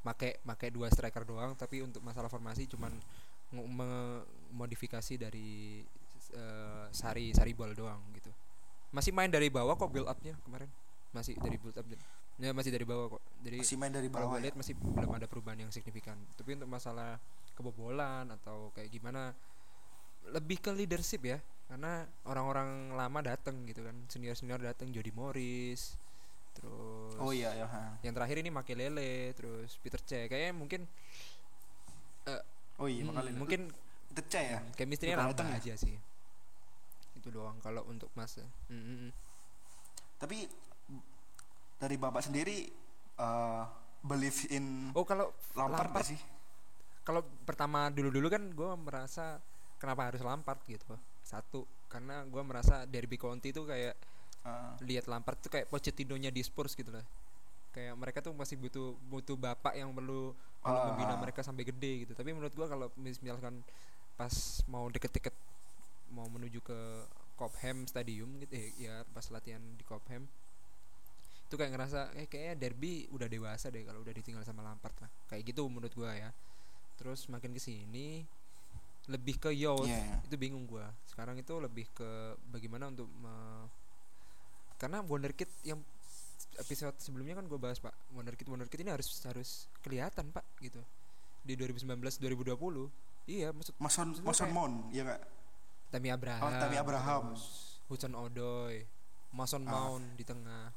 make 0.00 0.40
make 0.44 0.68
dua 0.72 0.88
striker 0.88 1.24
doang 1.24 1.52
tapi 1.56 1.84
untuk 1.84 2.00
masalah 2.00 2.28
formasi 2.32 2.64
cuman 2.68 2.92
modifikasi 4.54 5.14
dari 5.18 5.82
eh, 6.32 6.84
Sari 6.92 7.32
Sariball 7.34 7.74
doang 7.74 7.98
gitu. 8.14 8.30
Masih 8.94 9.10
main 9.14 9.30
dari 9.30 9.50
bawah 9.50 9.74
kok 9.74 9.90
build 9.90 10.06
up-nya 10.06 10.34
kemarin. 10.46 10.70
Masih 11.10 11.34
dari 11.38 11.56
build 11.58 11.74
up. 11.78 11.86
Ya 12.40 12.54
masih 12.56 12.72
dari 12.72 12.86
bawah 12.88 13.18
kok. 13.18 13.22
Jadi 13.44 13.58
Masih 13.60 13.76
main 13.76 13.92
dari 13.92 14.08
bawah. 14.08 14.38
ya? 14.40 14.48
lihat 14.48 14.56
masih 14.56 14.74
belum 14.78 15.12
ada 15.12 15.26
perubahan 15.28 15.60
yang 15.66 15.70
signifikan 15.74 16.16
tapi 16.38 16.56
untuk 16.56 16.70
masalah 16.70 17.20
kebobolan 17.52 18.24
atau 18.40 18.72
kayak 18.72 18.88
gimana 18.88 19.36
lebih 20.32 20.60
ke 20.60 20.70
leadership 20.72 21.20
ya 21.24 21.38
karena 21.70 22.02
orang-orang 22.26 22.98
lama 22.98 23.22
datang 23.22 23.62
gitu 23.62 23.86
kan 23.86 23.94
senior 24.10 24.34
senior 24.34 24.58
datang 24.58 24.90
Jody 24.90 25.14
Morris 25.14 25.94
terus 26.50 27.14
Oh 27.22 27.30
iya 27.30 27.54
ya. 27.54 27.66
yang 28.02 28.10
terakhir 28.10 28.42
ini 28.42 28.50
Makelele 28.50 29.30
terus 29.38 29.78
Peter 29.78 30.02
Cech 30.02 30.26
kayaknya 30.26 30.50
mungkin 30.50 30.82
eh, 32.26 32.42
Oh 32.82 32.90
iya 32.90 33.06
hmm, 33.06 33.38
mungkin 33.38 33.70
Tece 34.10 34.42
ya. 34.42 34.58
chemistry-nya 34.74 35.30
datang 35.30 35.54
ya? 35.54 35.62
aja 35.62 35.74
sih 35.78 35.94
itu 37.14 37.28
doang 37.30 37.54
kalau 37.62 37.86
untuk 37.86 38.10
masa 38.18 38.42
Hmm, 38.66 38.82
hmm, 38.82 38.96
hmm. 39.06 39.12
Tapi 40.18 40.36
dari 41.78 41.96
Bapak 41.96 42.26
sendiri 42.26 42.66
eh 43.20 43.64
believe 44.02 44.48
in 44.50 44.90
oh 44.96 45.04
kalau 45.06 45.30
Lampard 45.54 45.92
Lampard 45.92 46.08
sih? 46.08 46.18
kalau 47.06 47.22
pertama 47.46 47.92
dulu-dulu 47.94 48.26
kan 48.26 48.42
gue 48.50 48.70
merasa 48.80 49.38
kenapa 49.78 50.10
harus 50.10 50.20
Lampard 50.24 50.60
gitu 50.66 50.98
satu 51.30 51.62
karena 51.86 52.26
gue 52.26 52.42
merasa 52.42 52.82
derby 52.84 53.14
county 53.14 53.54
itu 53.54 53.62
kayak 53.62 53.94
Ah. 54.40 54.72
lihat 54.80 55.04
Lampard 55.04 55.36
tuh 55.36 55.52
kayak 55.52 55.68
Pochettino-nya 55.68 56.32
di 56.32 56.40
Spurs 56.40 56.72
gitu 56.72 56.88
lah 56.88 57.04
kayak 57.70 57.92
mereka 57.92 58.18
tuh 58.18 58.32
masih 58.32 58.56
butuh 58.56 58.96
butuh 59.06 59.36
bapak 59.36 59.76
yang 59.76 59.92
perlu 59.92 60.32
perlu 60.58 60.78
Ah. 60.80 60.86
membina 60.90 61.14
mereka 61.14 61.44
sampai 61.44 61.62
gede 61.62 62.02
gitu 62.02 62.16
tapi 62.16 62.32
menurut 62.32 62.50
gua 62.50 62.64
kalau 62.64 62.88
mis- 62.96 63.20
misalkan 63.20 63.60
pas 64.16 64.32
mau 64.64 64.88
deket-deket 64.88 65.36
mau 66.10 66.24
menuju 66.26 66.58
ke 66.58 66.78
Cobham 67.36 67.84
Stadium 67.84 68.40
gitu 68.40 68.52
eh, 68.52 68.72
ya 68.80 69.04
pas 69.06 69.28
latihan 69.28 69.60
di 69.76 69.84
Cobham 69.84 70.24
itu 71.44 71.54
kayak 71.54 71.72
ngerasa 71.72 72.00
eh 72.14 72.24
kayaknya 72.24 72.54
derby 72.58 73.12
udah 73.12 73.28
dewasa 73.28 73.68
deh 73.68 73.84
kalau 73.84 74.00
udah 74.00 74.14
ditinggal 74.14 74.40
sama 74.40 74.62
Lampard 74.62 74.96
lah 74.98 75.10
kayak 75.28 75.44
gitu 75.44 75.68
menurut 75.68 75.92
gua 75.92 76.16
ya 76.16 76.32
terus 76.96 77.28
makin 77.28 77.52
ke 77.52 77.60
sini 77.60 78.24
lebih 79.10 79.36
ke 79.36 79.50
youth 79.50 79.84
Iya, 79.84 79.98
iya. 79.98 80.16
itu 80.22 80.36
bingung 80.36 80.64
gua 80.64 80.86
sekarang 81.04 81.34
itu 81.34 81.50
lebih 81.56 81.90
ke 81.90 82.08
bagaimana 82.46 82.86
untuk 82.86 83.10
me- 83.12 83.66
karena 84.76 85.02
wonderkid 85.02 85.50
yang 85.60 85.82
episode 86.56 86.96
sebelumnya 86.96 87.34
kan 87.34 87.44
gue 87.44 87.56
bahas 87.56 87.76
pak 87.76 87.92
wonderkid 88.10 88.46
wonderkid 88.46 88.78
ini 88.78 88.90
harus 88.90 89.06
harus 89.22 89.50
kelihatan 89.80 90.30
pak 90.30 90.40
gitu 90.58 90.80
di 91.40 91.52
2019 91.54 92.00
2020 92.00 92.56
iya 93.26 93.50
maksud 93.50 93.74
Mason 93.76 94.08
Maksud 94.14 94.24
Mason 94.24 94.50
Mount 94.50 94.88
ya 94.90 95.02
nggak 95.02 95.20
Tammy 95.90 96.08
Abraham 96.08 96.42
Oh, 96.42 96.50
Tammy 96.54 96.76
Abraham. 96.76 97.24
Hudson 97.86 98.14
Odoi 98.14 98.86
Mason 99.30 99.62
Ah. 99.62 99.72
Mount 99.90 100.14
di 100.14 100.22
tengah 100.22 100.70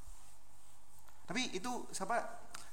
tapi 1.23 1.47
itu 1.51 1.71
siapa 1.89 2.19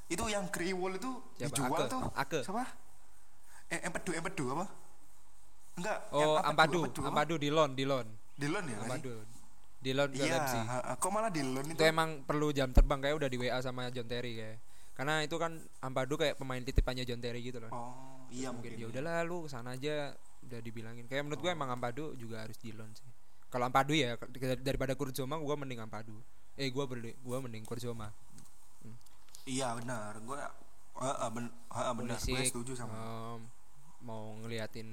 itu 0.07 0.27
yang 0.27 0.49
Kriwol 0.49 0.97
itu 0.97 1.11
Siapa? 1.37 1.47
dijual 1.47 1.79
Ake. 1.79 1.87
tuh 1.89 2.01
Ake. 2.13 2.41
siapa 2.43 2.65
eh 3.69 3.81
empedu 3.81 4.11
empedu 4.13 4.45
apa 4.51 4.67
enggak 5.79 5.99
oh 6.11 6.19
yang 6.19 6.31
Ampadu 6.43 6.81
apa? 6.87 7.09
Ampadu 7.11 7.35
Dilon 7.39 7.71
Dilon 7.77 8.07
Dillon 8.41 8.65
ya? 8.65 8.79
Ampadu. 8.81 9.13
Dilon 9.81 10.09
ke 10.13 10.25
iya 10.25 10.37
kok 10.97 11.11
malah 11.13 11.33
Dillon 11.33 11.65
itu? 11.69 11.77
Itu 11.77 11.85
emang 11.85 12.25
perlu 12.25 12.53
jam 12.57 12.73
terbang 12.73 13.01
kayak 13.05 13.17
udah 13.21 13.29
di 13.29 13.37
WA 13.37 13.61
sama 13.61 13.93
John 13.93 14.09
Terry 14.09 14.33
kayak. 14.37 14.59
Karena 14.97 15.25
itu 15.25 15.37
kan 15.41 15.57
Ampadu 15.81 16.17
kayak 16.21 16.37
pemain 16.37 16.61
titipannya 16.61 17.05
John 17.05 17.21
Terry 17.21 17.41
gitu 17.45 17.61
loh. 17.61 17.73
Oh 17.73 18.21
iya 18.33 18.49
mungkin 18.53 18.77
mungkin 18.77 18.85
ya 18.85 18.87
udahlah 18.93 19.27
lu 19.27 19.45
ke 19.45 19.49
sana 19.53 19.77
aja 19.77 20.17
udah 20.49 20.61
dibilangin. 20.61 21.05
Kayak 21.09 21.29
menurut 21.29 21.41
gue 21.45 21.53
emang 21.53 21.69
Ampadu 21.73 22.17
juga 22.17 22.45
harus 22.45 22.57
Dilon 22.61 22.89
sih. 22.97 23.09
Kalau 23.53 23.69
Ampadu 23.69 23.93
ya 23.93 24.17
daripada 24.61 24.97
Kurzoma 24.97 25.37
gue 25.37 25.57
mending 25.57 25.81
Ampadu. 25.85 26.17
Eh 26.57 26.69
gue 26.69 26.85
beli 26.89 27.13
gue 27.17 27.37
mending 27.41 27.65
Kurzoma. 27.65 28.13
Iya 29.49 29.77
benar. 29.81 30.21
Gue 30.21 30.41
benar 31.01 31.53
ha, 31.73 31.93
benar. 31.97 32.17
Gue 32.21 32.45
setuju 32.45 32.77
sama 32.77 32.93
em, 33.37 33.41
mau 34.01 34.33
ngeliatin 34.41 34.87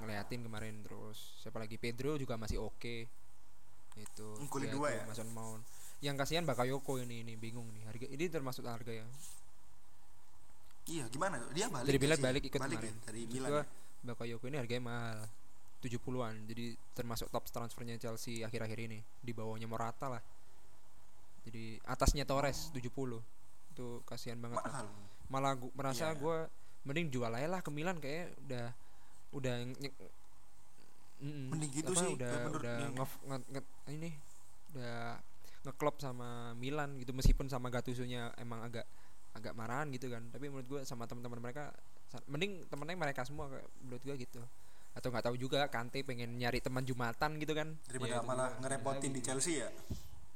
ngeliatin 0.00 0.40
kemarin 0.42 0.82
terus. 0.82 1.38
Siapa 1.38 1.58
lagi? 1.58 1.78
Pedro 1.78 2.16
juga 2.16 2.34
masih 2.34 2.58
oke. 2.58 2.96
Itu 3.94 4.26
Hmm, 4.38 4.48
kulit 4.48 4.68
ya 4.68 4.74
dua 4.74 4.88
itu, 4.90 4.98
ya? 4.98 5.04
Mason 5.06 5.30
Mount. 5.30 5.62
Yang 6.02 6.16
kasihan 6.18 6.42
Bakayoko 6.42 6.98
ini 6.98 7.22
ini 7.22 7.38
bingung 7.38 7.68
nih. 7.70 7.82
Harga 7.86 8.06
ini 8.08 8.24
termasuk 8.26 8.66
harga 8.66 8.90
ya. 8.90 9.06
Iya 10.82 11.06
gimana 11.06 11.38
dia 11.54 11.70
balik 11.70 11.86
dari 11.86 11.98
Milan 12.02 12.18
balik 12.18 12.42
ikut 12.42 12.58
balik 12.58 12.74
kemarin. 12.74 12.90
ya, 12.90 13.06
dari 13.06 13.22
Milan 13.30 13.48
gua, 13.48 13.62
ya? 13.62 13.64
Bakayoko 14.02 14.44
ini 14.50 14.56
harganya 14.58 14.82
mahal. 14.82 15.18
70-an 15.82 16.46
jadi 16.46 16.64
termasuk 16.94 17.26
top 17.28 17.42
transfernya 17.46 17.98
Chelsea 17.98 18.42
akhir-akhir 18.42 18.78
ini. 18.80 18.98
Di 19.18 19.30
bawahnya 19.30 19.66
Morata 19.66 20.10
lah. 20.10 20.22
Jadi 21.42 21.78
atasnya 21.84 22.22
Torres 22.22 22.70
70 22.70 22.90
itu 23.72 23.86
kasihan 24.02 24.38
banget 24.38 24.58
mahal. 24.58 24.86
Malah 25.26 25.52
gua 25.54 25.70
merasa 25.74 26.10
Iya. 26.10 26.18
gue 26.18 26.38
mending 26.82 27.08
jual 27.08 27.30
aja 27.30 27.46
lah 27.46 27.60
ke 27.62 27.70
Milan 27.70 27.98
kayak 27.98 28.34
udah 28.42 28.66
udah 29.32 29.54
nye- 29.64 29.96
Mm-mm. 31.22 31.54
Mending 31.54 31.70
gitu 31.72 31.92
Apa, 31.94 32.00
sih, 32.02 32.10
udah 32.18 32.32
udah 32.50 32.76
ini. 32.82 32.94
nge, 32.98 33.06
nge- 33.22 33.46
nge- 33.54 33.70
ini 33.94 34.10
udah 34.74 34.98
ngeklop 35.62 35.96
sama 36.02 36.50
Milan 36.58 36.98
gitu 36.98 37.14
meskipun 37.14 37.46
sama 37.46 37.70
Gattuso-nya 37.70 38.34
emang 38.36 38.66
agak 38.66 38.82
agak 39.32 39.54
marahan 39.54 39.86
gitu 39.94 40.10
kan. 40.10 40.26
Tapi 40.28 40.50
menurut 40.50 40.66
gue 40.66 40.80
sama 40.82 41.06
teman-teman 41.06 41.38
mereka 41.38 41.70
mending 42.26 42.66
temennya 42.66 42.98
mereka 42.98 43.22
semua 43.22 43.46
menurut 43.78 44.02
gue 44.02 44.14
gitu. 44.18 44.42
Atau 44.92 45.08
nggak 45.08 45.24
tahu 45.24 45.38
juga 45.38 45.70
Kante 45.70 46.02
pengen 46.02 46.34
nyari 46.36 46.58
teman 46.58 46.82
jumatan 46.82 47.38
gitu 47.38 47.54
kan. 47.54 47.78
Daripada 47.86 48.18
Ya, 48.18 48.20
malah 48.20 48.58
ngerepotin 48.58 49.14
di 49.14 49.22
Chelsea 49.22 49.62
ya? 49.62 49.70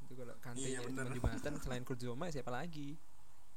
Itu 0.07 0.15
kalau 0.15 0.39
Kante 0.39 0.63
Iya, 0.63 0.81
nyari 0.81 0.95
teman 0.95 1.13
jumatan 1.13 1.53
selain 1.59 1.83
Kurzoma 1.83 2.31
siapa 2.31 2.55
lagi? 2.55 2.95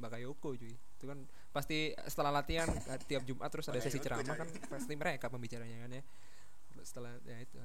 Bakayoko 0.01 0.57
cuy 0.57 0.73
itu 0.99 1.07
kan 1.07 1.19
pasti 1.55 1.95
setelah 2.11 2.43
latihan 2.43 2.67
eh, 2.67 2.99
tiap 3.07 3.23
Jumat 3.23 3.47
terus 3.47 3.71
ada 3.71 3.79
sesi 3.79 4.03
ceramah 4.03 4.27
coy. 4.27 4.35
kan 4.35 4.49
pasti 4.67 4.93
mereka 4.99 5.31
pembicaranya 5.31 5.87
kan 5.87 5.91
ya. 5.95 6.03
Setelah 6.83 7.15
ya 7.23 7.39
itu. 7.39 7.55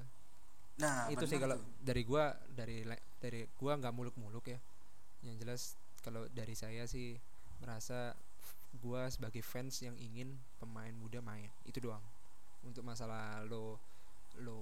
Nah 0.79 1.11
itu 1.11 1.27
sih 1.27 1.43
kalau 1.43 1.59
dari 1.83 2.07
gua 2.07 2.31
dari 2.47 2.87
dari 3.19 3.43
gua 3.59 3.75
nggak 3.75 3.91
muluk-muluk 3.91 4.47
ya. 4.47 4.63
Yang 5.27 5.37
jelas 5.43 5.63
kalau 6.07 6.31
dari 6.31 6.55
saya 6.55 6.87
sih 6.87 7.19
merasa 7.59 8.15
gua 8.79 9.11
sebagai 9.11 9.43
fans 9.43 9.83
yang 9.83 9.99
ingin 9.99 10.31
pemain 10.63 10.95
muda 10.95 11.19
main. 11.19 11.51
Itu 11.67 11.83
doang. 11.83 12.03
Untuk 12.63 12.87
masalah 12.87 13.43
lo 13.51 13.83
lo 14.39 14.59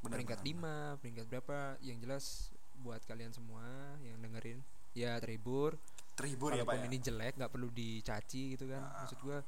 Benar, 0.00 0.20
peringkat 0.20 0.40
benar, 0.44 0.96
5 0.96 1.00
peringkat 1.00 1.24
berapa 1.28 1.58
yang 1.80 2.00
jelas 2.00 2.52
buat 2.80 3.00
kalian 3.08 3.32
semua 3.32 3.64
yang 4.04 4.20
dengerin 4.20 4.60
ya 4.92 5.16
terhibur 5.16 5.80
terhibur 6.16 6.56
ya 6.56 6.64
pak 6.64 6.80
ya? 6.80 6.84
ini 6.88 6.98
jelek 6.98 7.36
nggak 7.36 7.52
perlu 7.52 7.68
dicaci 7.68 8.56
gitu 8.56 8.64
kan. 8.72 8.80
Ah. 8.80 9.04
maksud 9.04 9.18
gua 9.20 9.38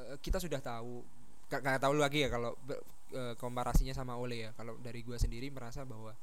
eh, 0.00 0.16
kita 0.24 0.40
sudah 0.40 0.60
tahu 0.64 1.04
nggak 1.52 1.80
tahu 1.84 1.92
lagi 2.00 2.24
ya 2.24 2.28
kalau 2.32 2.56
eh, 3.12 3.34
komparasinya 3.36 3.92
sama 3.94 4.16
Ole 4.16 4.48
ya. 4.48 4.50
Kalau 4.56 4.80
dari 4.80 5.04
gua 5.04 5.20
sendiri 5.20 5.52
merasa 5.52 5.84
bahwa 5.84 6.16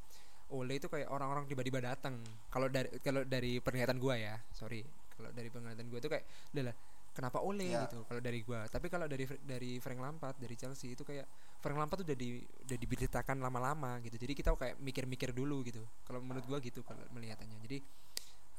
Ole 0.52 0.82
itu 0.82 0.92
kayak 0.92 1.08
orang-orang 1.08 1.48
tiba-tiba 1.48 1.80
datang. 1.80 2.20
Kalau 2.52 2.68
dari 2.68 2.90
kalau 3.00 3.24
dari 3.24 3.62
penglihatan 3.64 4.02
gua 4.02 4.20
ya 4.20 4.36
sorry. 4.52 4.84
Kalau 5.16 5.30
dari 5.32 5.48
penglihatan 5.54 5.88
gua 5.88 6.00
itu 6.02 6.10
kayak 6.12 6.26
"Lah 6.58 6.74
lah 6.74 6.76
kenapa 7.12 7.44
Ole? 7.44 7.72
Ya. 7.72 7.88
gitu 7.88 8.04
kalau 8.10 8.20
dari 8.20 8.40
gua. 8.44 8.68
Tapi 8.68 8.88
kalau 8.92 9.06
dari 9.08 9.30
dari 9.46 9.78
Frank 9.80 10.00
Lampard 10.02 10.36
dari 10.42 10.56
Chelsea 10.60 10.98
itu 10.98 11.06
kayak 11.08 11.30
Frank 11.62 11.78
Lampard 11.78 12.04
tuh 12.04 12.08
udah 12.12 12.18
di 12.18 12.42
udah 12.42 12.78
diberitakan 12.82 13.38
lama-lama 13.40 14.02
gitu. 14.04 14.18
Jadi 14.20 14.34
kita 14.36 14.58
kayak 14.58 14.76
mikir-mikir 14.82 15.32
dulu 15.32 15.64
gitu. 15.64 15.86
Kalau 16.04 16.20
menurut 16.20 16.44
gua 16.44 16.60
gitu 16.60 16.84
kalau 16.84 17.06
melihatannya. 17.16 17.62
Jadi 17.64 17.78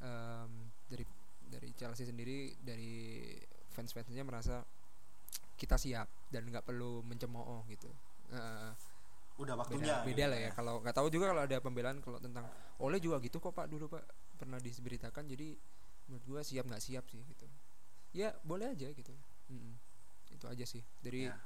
em, 0.03 0.51
dari 0.85 1.05
dari 1.47 1.69
Chelsea 1.73 2.03
sendiri 2.03 2.53
dari 2.59 3.31
fans-fansnya 3.69 4.21
merasa 4.21 4.61
kita 5.55 5.77
siap 5.77 6.09
dan 6.27 6.43
nggak 6.45 6.61
perlu 6.63 6.99
mencemooh 7.01 7.63
gitu. 7.67 7.87
Eh, 8.29 8.71
udah 9.33 9.53
beda, 9.53 9.61
waktunya. 9.65 9.95
beda 10.03 10.05
gitu 10.05 10.23
lah 10.27 10.39
ya. 10.39 10.49
Kalau 10.51 10.73
nggak 10.81 10.93
tahu 10.93 11.07
juga 11.07 11.31
kalau 11.31 11.41
ada 11.41 11.57
pembelaan 11.57 11.97
kalau 11.99 12.19
tentang 12.19 12.45
Oleh 12.77 12.99
juga 12.99 13.21
gitu 13.21 13.37
kok 13.37 13.53
pak 13.53 13.69
dulu 13.69 13.87
pak 13.87 14.03
pernah 14.35 14.57
diberitakan. 14.57 15.23
Jadi 15.25 15.55
menurut 16.09 16.23
gua 16.27 16.41
siap 16.43 16.67
nggak 16.67 16.83
siap 16.83 17.05
sih 17.07 17.21
gitu. 17.23 17.47
Ya 18.11 18.33
boleh 18.43 18.69
aja 18.69 18.89
gitu. 18.91 19.13
Mm-mm. 19.49 19.73
itu 20.29 20.45
aja 20.49 20.65
sih. 20.65 20.81
Dari 20.99 21.29
Ya, 21.29 21.37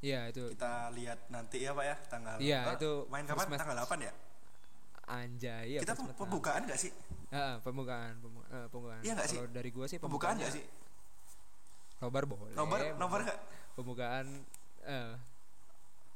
ya 0.00 0.20
itu. 0.32 0.48
Kita 0.56 0.88
lihat 0.96 1.28
nanti 1.28 1.60
ya 1.60 1.76
pak 1.76 1.84
ya 1.84 1.96
tanggal 2.08 2.36
Iya, 2.40 2.60
Oh, 2.64 2.74
itu 2.74 2.90
main 3.12 3.26
kapan? 3.28 3.46
match. 3.46 3.60
tanggal 3.60 3.76
8 3.84 4.00
ya 4.00 4.12
anjay 5.10 5.66
ya 5.72 5.80
kita 5.80 5.94
match. 5.96 6.14
pembukaan 6.14 6.62
nggak 6.64 6.78
sih? 6.78 6.92
Ah, 7.28 7.58
pembukaan 7.60 8.14
pembu- 8.18 8.42
eh, 8.44 8.66
pembukaan. 8.66 9.00
Iya 9.00 9.12
nggak 9.14 9.28
sih? 9.28 9.38
kalau 9.38 9.50
dari 9.50 9.70
gua 9.70 9.86
sih 9.86 9.98
pembukaan 9.98 10.34
pembukaannya 10.34 10.44
nggak 10.44 10.56
sih? 10.56 10.64
Nobar 12.00 12.24
boleh. 12.24 12.54
Nomor 12.54 12.78
nomor 12.96 13.18
nggak? 13.22 13.38
Pembukaan 13.72 14.26
eh 14.82 15.12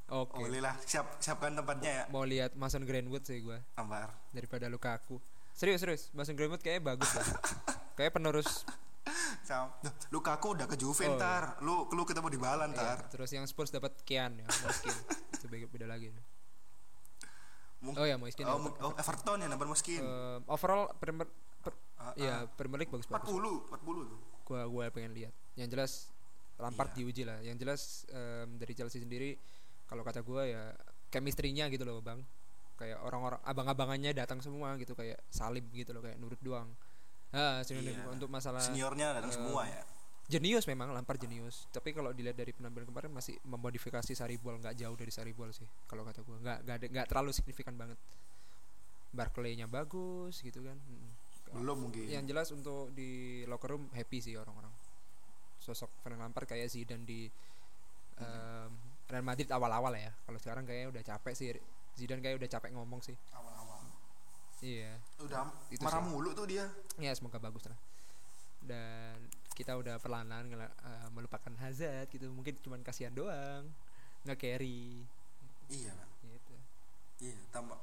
oke. 0.07 0.39
Boleh 0.39 0.59
lah 0.59 0.75
siap 0.81 1.19
siapkan 1.19 1.53
tempatnya 1.53 1.91
ya. 1.93 2.05
Mau 2.09 2.25
lihat 2.25 2.55
Mason 2.55 2.83
Greenwood 2.83 3.23
sih 3.23 3.39
gua. 3.41 3.61
Ambar. 3.75 4.11
Daripada 4.31 4.67
Lukaku 4.67 5.19
serius 5.55 5.79
serius 5.81 6.11
Mason 6.11 6.35
Greenwood 6.35 6.59
kayaknya 6.59 6.83
bagus 6.89 7.11
lah 7.13 7.27
kayak 7.97 8.11
penerus. 8.11 8.67
Sam, 9.45 9.69
Lukaku 10.09 10.57
udah 10.57 10.65
ke 10.65 10.75
Juve 10.75 11.05
Oh, 11.05 11.15
ntar. 11.15 11.61
Lu 11.61 11.85
lu 11.87 12.03
ketemu 12.03 12.27
di 12.27 12.41
Balan 12.41 12.73
iya, 12.73 12.97
ntar. 12.97 12.99
terus 13.07 13.29
yang 13.29 13.45
Spurs 13.45 13.69
dapat 13.69 13.93
Kian 14.03 14.35
ya 14.35 14.49
Moiskin 14.65 14.97
itu 15.37 15.47
beda, 15.47 15.69
beda 15.69 15.87
lagi 15.87 16.09
Mung- 17.85 17.95
oh 17.95 18.03
ya 18.03 18.17
Moiskin 18.17 18.45
oh, 18.45 18.57
oh, 18.81 18.93
Everton 18.95 19.39
ya 19.39 19.47
nomor 19.47 19.69
Moskin 19.69 20.01
Eh, 20.01 20.39
overall 20.47 20.89
Premier 20.95 21.29
per- 21.61 21.77
Ah, 21.97 22.13
ya 22.15 22.49
Premier 22.49 22.81
League 22.81 22.91
bagus 22.91 23.05
bagus 23.05 23.29
40 23.31 23.69
40 23.71 24.09
tuh. 24.09 24.19
Gua 24.43 24.63
gua 24.67 24.85
pengen 24.89 25.13
lihat. 25.13 25.33
Yang 25.55 25.69
jelas 25.71 25.93
Lampard 26.55 26.91
Iya. 26.91 26.97
diuji 26.99 27.23
lah. 27.23 27.39
Yang 27.41 27.57
jelas 27.59 27.81
em, 28.09 28.57
dari 28.57 28.73
Chelsea 28.73 28.99
sendiri 28.99 29.37
kalau 29.85 30.01
kata 30.01 30.21
gua 30.21 30.45
ya 30.45 30.73
chemistry-nya 31.09 31.69
gitu 31.69 31.83
loh 31.83 32.01
bang. 32.01 32.21
Kayak 32.75 33.01
orang-orang 33.01 33.41
abang-abangannya 33.43 34.11
datang 34.13 34.39
semua 34.39 34.75
gitu 34.77 34.93
kayak 34.93 35.21
Salim 35.29 35.63
gitu 35.71 35.91
loh 35.91 36.01
kayak 36.01 36.17
nurut 36.17 36.41
doang. 36.41 36.73
Ah 37.31 37.61
senior- 37.61 37.91
Iya. 37.91 38.07
untuk 38.09 38.29
masalah 38.29 38.61
seniornya 38.61 39.15
datang 39.15 39.29
eh, 39.29 39.35
semua 39.35 39.63
ya 39.65 39.83
jenius 40.25 40.65
memang 40.65 40.91
Lampard 40.97 41.21
jenius. 41.21 41.69
Tapi 41.69 41.93
kalau 41.93 42.11
dilihat 42.17 42.37
dari 42.37 42.53
penampilan 42.57 42.89
kemarin 42.89 43.13
masih 43.13 43.37
memodifikasi 43.45 44.13
Saribol 44.17 44.57
nggak 44.59 44.75
jauh 44.79 44.97
dari 44.97 45.13
Saribol 45.13 45.53
sih 45.53 45.69
kalau 45.85 46.03
kata 46.05 46.25
gua. 46.25 46.41
Nggak 46.41 46.59
nggak 46.65 46.79
nggak 46.93 47.07
terlalu 47.13 47.31
signifikan 47.37 47.77
banget. 47.77 47.99
Barclay-nya 49.15 49.71
bagus 49.71 50.43
gitu 50.43 50.65
kan. 50.65 50.81
Belum 51.55 51.87
mungkin. 51.87 52.09
Yang 52.11 52.25
jelas 52.35 52.49
untuk 52.51 52.91
di 52.91 53.43
locker 53.47 53.79
room 53.79 53.87
happy 53.95 54.19
sih 54.19 54.35
orang-orang. 54.35 54.73
Sosok 55.63 56.03
Frank 56.03 56.19
Lampard 56.19 56.51
kayak 56.51 56.67
Zidane 56.69 57.07
di 57.07 57.31
em, 58.19 58.71
Real 59.07 59.23
Madrid 59.23 59.47
awal-awal 59.55 59.95
ya. 59.95 60.11
Kalau 60.27 60.39
sekarang 60.43 60.65
kayaknya 60.67 60.89
udah 60.91 61.03
capek 61.05 61.35
sih. 61.37 61.49
Zidane 61.95 62.19
kayak 62.25 62.43
udah 62.43 62.51
capek 62.51 62.75
ngomong 62.75 63.01
sih. 63.07 63.15
Awal-awal. 63.31 63.87
Iya. 64.65 64.97
Udah 65.21 65.47
Itu 65.71 65.85
marah 65.85 66.03
sih. 66.03 66.11
mulu 66.11 66.31
tuh 66.35 66.49
dia. 66.49 66.67
Ya 66.99 67.13
semoga 67.15 67.39
bagus 67.39 67.69
lah. 67.71 67.79
Dan 68.65 69.29
kita 69.55 69.73
udah 69.73 69.97
perlahan-lahan 69.97 70.51
eh, 70.53 71.09
melupakan 71.11 71.55
Hazard 71.59 72.11
gitu 72.11 72.27
mungkin 72.29 72.59
cuman 72.61 72.83
kasihan 72.83 73.11
doang 73.11 73.71
nggak 74.23 74.37
carry 74.37 75.07
iya 75.67 75.93
Pak. 75.93 76.09
gitu 76.25 76.55
iya 77.23 77.39
tambah 77.49 77.79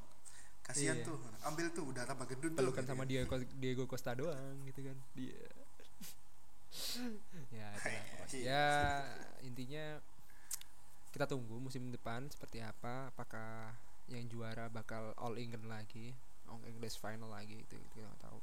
kasihan 0.62 0.94
Iya. 0.94 1.04
tuh 1.04 1.18
ambil 1.42 1.66
tuh 1.72 1.86
udah 1.88 2.04
tambah 2.04 2.26
gendut 2.28 2.54
pelukan 2.54 2.84
sama 2.84 3.04
ya. 3.04 3.24
Diego 3.24 3.36
Diego 3.58 3.84
Costa 3.86 4.12
doang 4.14 4.62
gitu 4.64 4.84
kan 4.84 4.98
dia 5.14 5.42
ya 7.52 7.68
itulah. 7.74 8.28
Iya. 8.32 8.46
ya 8.46 8.66
intinya 9.42 9.86
kita 11.12 11.28
tunggu 11.28 11.60
musim 11.60 11.92
depan 11.92 12.28
seperti 12.28 12.60
apa 12.60 13.12
apakah 13.12 13.76
yang 14.08 14.28
juara 14.28 14.68
bakal 14.68 15.12
all 15.18 15.36
England 15.36 15.68
lagi 15.68 16.16
all 16.48 16.64
English 16.64 16.96
final 16.96 17.28
lagi 17.28 17.60
itu 17.60 17.76
kita 17.92 18.06
nggak 18.06 18.24
tahu 18.24 18.40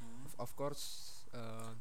Hmm. 0.00 0.24
of, 0.24 0.32
of 0.40 0.50
course 0.56 1.12
m- 1.28 1.76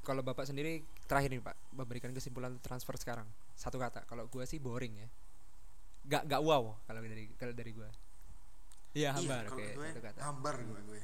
kalau 0.00 0.22
bapak 0.22 0.44
sendiri 0.44 0.80
terakhir 1.04 1.28
nih 1.28 1.40
pak 1.40 1.56
memberikan 1.70 2.10
kesimpulan 2.10 2.54
transfer 2.60 2.94
sekarang. 2.94 3.26
Satu 3.52 3.76
kata 3.76 4.04
kalau 4.04 4.26
gua 4.26 4.44
sih 4.44 4.56
boring 4.56 4.94
ya. 4.96 5.08
Gak 6.06 6.22
gak 6.26 6.40
wow 6.40 6.78
kalau 6.84 7.00
dari 7.00 7.26
kalau 7.34 7.50
dari 7.50 7.70
gua. 7.70 7.90
Iya 8.92 9.12
hambar 9.12 9.44
kalau 9.44 9.58
oke 9.58 9.66
gue 9.72 9.88
satu 9.90 10.02
kata. 10.02 10.18
hambar 10.22 10.54
gue 10.56 10.80
gue. 10.86 11.00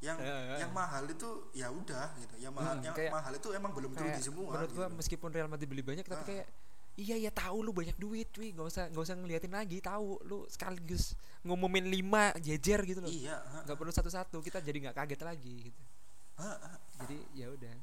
Yang 0.00 0.16
Ya, 0.20 0.36
ya. 0.36 0.56
yang 0.60 0.72
mahal 0.72 1.04
itu 1.06 1.28
ya 1.52 1.68
udah 1.68 2.12
gitu. 2.14 2.34
Yang 2.36 2.52
mahal 2.52 2.74
Hmm, 2.74 2.84
yang 2.84 2.94
kayak- 2.94 3.12
mahal 3.14 3.32
itu 3.32 3.48
emang 3.50 3.72
belum 3.72 3.90
teruji 3.94 4.20
semua 4.20 4.44
menurut 4.52 4.70
gua 4.70 4.86
gitu. 4.86 4.96
meskipun 4.98 5.30
Real 5.30 5.48
Madrid 5.48 5.64
beli 5.64 5.80
banyak 5.80 6.04
tapi 6.04 6.20
Ah. 6.20 6.26
kayak 6.26 6.46
iya 6.94 7.16
ya 7.16 7.30
tahu 7.30 7.58
lu 7.60 7.72
banyak 7.72 7.96
duit 7.96 8.28
cuy 8.30 8.50
nggak 8.50 8.68
usah 8.68 8.84
nggak 8.86 9.00
usah 9.02 9.16
ngeliatin 9.16 9.50
lagi 9.50 9.80
tahu 9.80 10.20
lu 10.24 10.44
sekaligus 10.46 11.16
ngumumin 11.40 11.88
lima 11.88 12.30
jejer 12.36 12.84
gitu 12.84 13.00
loh. 13.00 13.08
Iya 13.08 13.38
nggak 13.64 13.74
perlu 13.74 13.90
satu-satu 13.90 14.36
kita 14.40 14.58
jadi 14.58 14.78
nggak 14.84 14.96
kaget 14.96 15.20
lagi 15.22 15.54
gitu 15.70 15.82
ha. 16.36 16.50
jadi 16.98 17.18
ya 17.32 17.46
udah. 17.50 17.74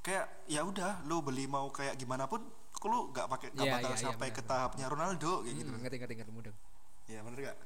Kayak 0.00 0.26
ya 0.46 0.62
udah 0.62 1.02
lu 1.04 1.18
beli 1.18 1.44
mau 1.44 1.66
kayak 1.68 1.98
gimana 1.98 2.30
pun 2.30 2.46
kok 2.70 2.86
lu 2.86 3.10
gak 3.10 3.26
pakai 3.26 3.48
gak 3.50 3.64
Iya, 3.64 3.72
bakal 3.80 3.90
iya, 3.90 3.98
iya, 3.98 4.04
sampai 4.06 4.28
benar, 4.28 4.36
ke 4.36 4.42
benar. 4.44 4.50
tahapnya 4.54 4.86
Ronaldo 4.86 5.32
kayak 5.42 5.54
gitu. 5.56 5.68
Mm-mm, 5.68 5.82
ngerti 5.82 5.96
ngerti 5.98 6.14
ngerti 6.14 6.32
mudeng 6.32 6.56
ya 7.06 7.20
bener 7.24 7.38
gak 7.42 7.56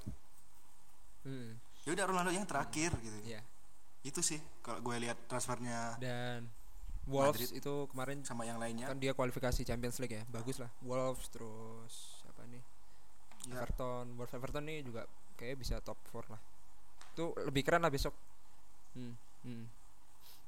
Mm-mm. 1.27 1.49
ya 1.83 1.91
udah 1.93 2.05
Ronaldo 2.07 2.31
yang 2.31 2.47
terakhir 2.47 2.91
gitu. 2.97 3.19
Iya. 3.27 3.41
itu 4.01 4.25
sih 4.25 4.41
kalau 4.65 4.81
gue 4.81 4.97
lihat 4.97 5.29
transfernya 5.29 6.01
dan 6.01 6.49
Wolves 7.05 7.37
Madrid. 7.37 7.61
itu 7.61 7.75
kemarin 7.93 8.25
sama 8.25 8.49
yang 8.49 8.57
lainnya. 8.57 8.89
kan 8.89 8.97
dia 8.97 9.13
kualifikasi 9.13 9.61
Champions 9.61 10.01
League 10.01 10.15
ya 10.15 10.25
bagus 10.33 10.57
lah. 10.57 10.73
Wolves 10.81 11.29
terus 11.29 11.95
apa 12.25 12.49
nih? 12.49 12.63
Ya, 13.51 13.61
Everton 13.61 14.17
Wolves 14.17 14.33
Everton 14.33 14.65
nih 14.65 14.81
juga 14.81 15.05
kayak 15.37 15.61
bisa 15.61 15.77
top 15.85 16.01
4 16.09 16.33
lah. 16.33 16.41
Itu 17.13 17.37
lebih 17.45 17.61
keren 17.61 17.85
lah 17.85 17.93
besok 17.93 18.17
hmm. 18.93 19.15
Hmm. 19.43 19.65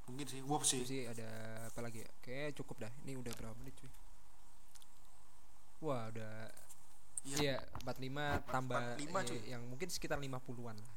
mungkin 0.05 0.26
sih 0.26 0.40
Wolves 0.43 0.68
sih 0.68 0.82
sih 0.82 1.01
ada 1.05 1.26
apa 1.66 1.80
lagi 1.80 2.01
ya 2.01 2.11
kayak 2.20 2.55
cukup 2.55 2.76
dah 2.80 2.93
ini 3.03 3.14
udah 3.14 3.32
berapa 3.32 3.55
menit 3.57 3.74
cuy 3.76 3.90
wah 5.80 6.09
udah 6.09 6.51
Iya. 7.22 7.38
iya 7.38 7.57
45 7.86 8.43
tambah 8.45 8.82
45, 8.99 9.22
cuy. 9.22 9.38
eh, 9.38 9.43
yang 9.49 9.62
mungkin 9.62 9.86
sekitar 9.86 10.18
50-an 10.18 10.74
lah 10.74 10.90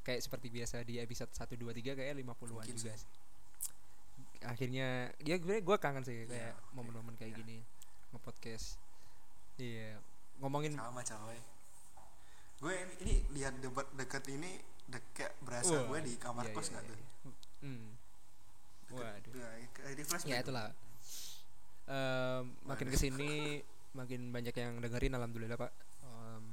kayak 0.00 0.24
seperti 0.24 0.48
biasa 0.48 0.80
di 0.80 0.96
episode 0.96 1.28
1 1.28 1.44
2 1.54 1.68
3 1.74 1.92
kayak 1.92 2.16
50-an 2.16 2.56
Mungkin 2.56 2.72
juga 2.74 2.96
sih. 2.96 3.04
sih. 3.04 3.10
akhirnya 4.40 4.86
ya 5.20 5.36
gue 5.36 5.60
gue 5.60 5.76
kangen 5.76 6.00
sih 6.02 6.14
Iya, 6.18 6.26
kayak 6.26 6.52
oke. 6.54 6.72
momen-momen 6.72 7.14
kayak 7.14 7.32
Iya. 7.32 7.38
gini 7.38 7.56
nge-podcast 8.08 8.80
iya 9.58 10.00
ngomongin 10.38 10.72
sama 10.72 11.04
coy 11.04 11.36
gue 12.58 12.72
ini, 12.72 12.94
ini 12.98 13.14
lihat 13.36 13.60
debat 13.60 13.84
dekat 13.92 14.24
ini 14.30 14.64
deket 14.88 15.32
berasa 15.40 15.74
gue 15.78 15.98
di 16.00 16.14
kamar 16.16 16.44
iya, 16.44 16.52
kos 16.52 16.64
iya, 16.64 16.72
nggak 16.72 16.82
iya, 16.82 16.90
tuh 16.90 16.96
iya. 16.96 17.06
Hmm. 17.60 17.88
Deket- 18.88 19.04
Waduh. 19.04 19.32
Flashback 20.00 20.26
ya 20.26 20.36
tuh. 20.36 20.44
itulah 20.44 20.68
Em, 21.86 22.44
makin 22.62 22.86
ke 22.86 22.98
sini 22.98 23.64
makin 23.90 24.28
banyak 24.28 24.52
yang 24.52 24.76
dengerin 24.76 25.14
alhamdulillah 25.14 25.56
pak 25.56 25.72
Em, 26.02 26.44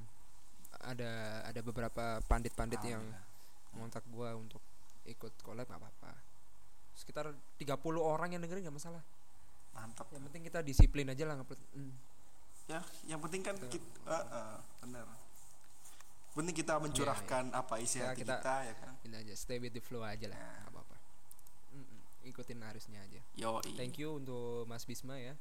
ada 0.81 1.11
ada 1.43 1.59
beberapa 1.61 2.03
pandit-pandit 2.23 2.79
yang 2.81 3.03
Alhamdulillah. 3.03 3.73
ngontak 3.75 4.03
gua 4.07 4.31
untuk 4.33 4.63
ikut 5.03 5.31
collab 5.41 5.63
nggak 5.65 5.75
apa-apa 5.77 6.11
sekitar 6.93 7.27
30 7.57 7.75
orang 7.97 8.31
yang 8.31 8.39
dengerin 8.39 8.63
nggak 8.63 8.77
masalah 8.77 9.03
mantap 9.71 10.07
yang 10.09 10.23
penting 10.23 10.43
kita 10.43 10.59
disiplin 10.61 11.03
aja 11.05 11.23
lah 11.23 11.35
ngupload 11.35 11.59
Hmm. 11.73 11.91
ya 12.65 12.79
yang 13.05 13.19
penting 13.19 13.43
kan 13.43 13.55
Betul. 13.55 13.75
kita 13.75 14.17
benar 14.79 15.03
penting 16.35 16.53
kita 16.53 16.75
mencurahkan 16.75 17.49
apa 17.49 17.79
isi 17.79 17.97
Ya, 17.97 18.11
hati 18.11 18.21
kita- 18.21 18.37
kita, 18.37 18.55
ya 18.61 18.73
kan? 18.75 18.93
ini 19.01 19.15
aja 19.17 19.33
stay 19.33 19.57
with 19.57 19.71
the 19.71 19.79
flow 19.79 20.03
aja 20.03 20.27
lah 20.27 20.35
Ya. 20.35 20.51
nggak 20.59 20.69
apa-apa. 20.69 20.95
Mm-mm, 21.71 21.99
ikutin 22.25 22.59
arusnya 22.59 22.99
aja. 23.01 23.21
Yo 23.33 23.57
thank 23.73 23.95
you 23.95 24.15
untuk 24.15 24.63
Mas 24.65 24.83
Bisma 24.83 25.15
ya. 25.15 25.31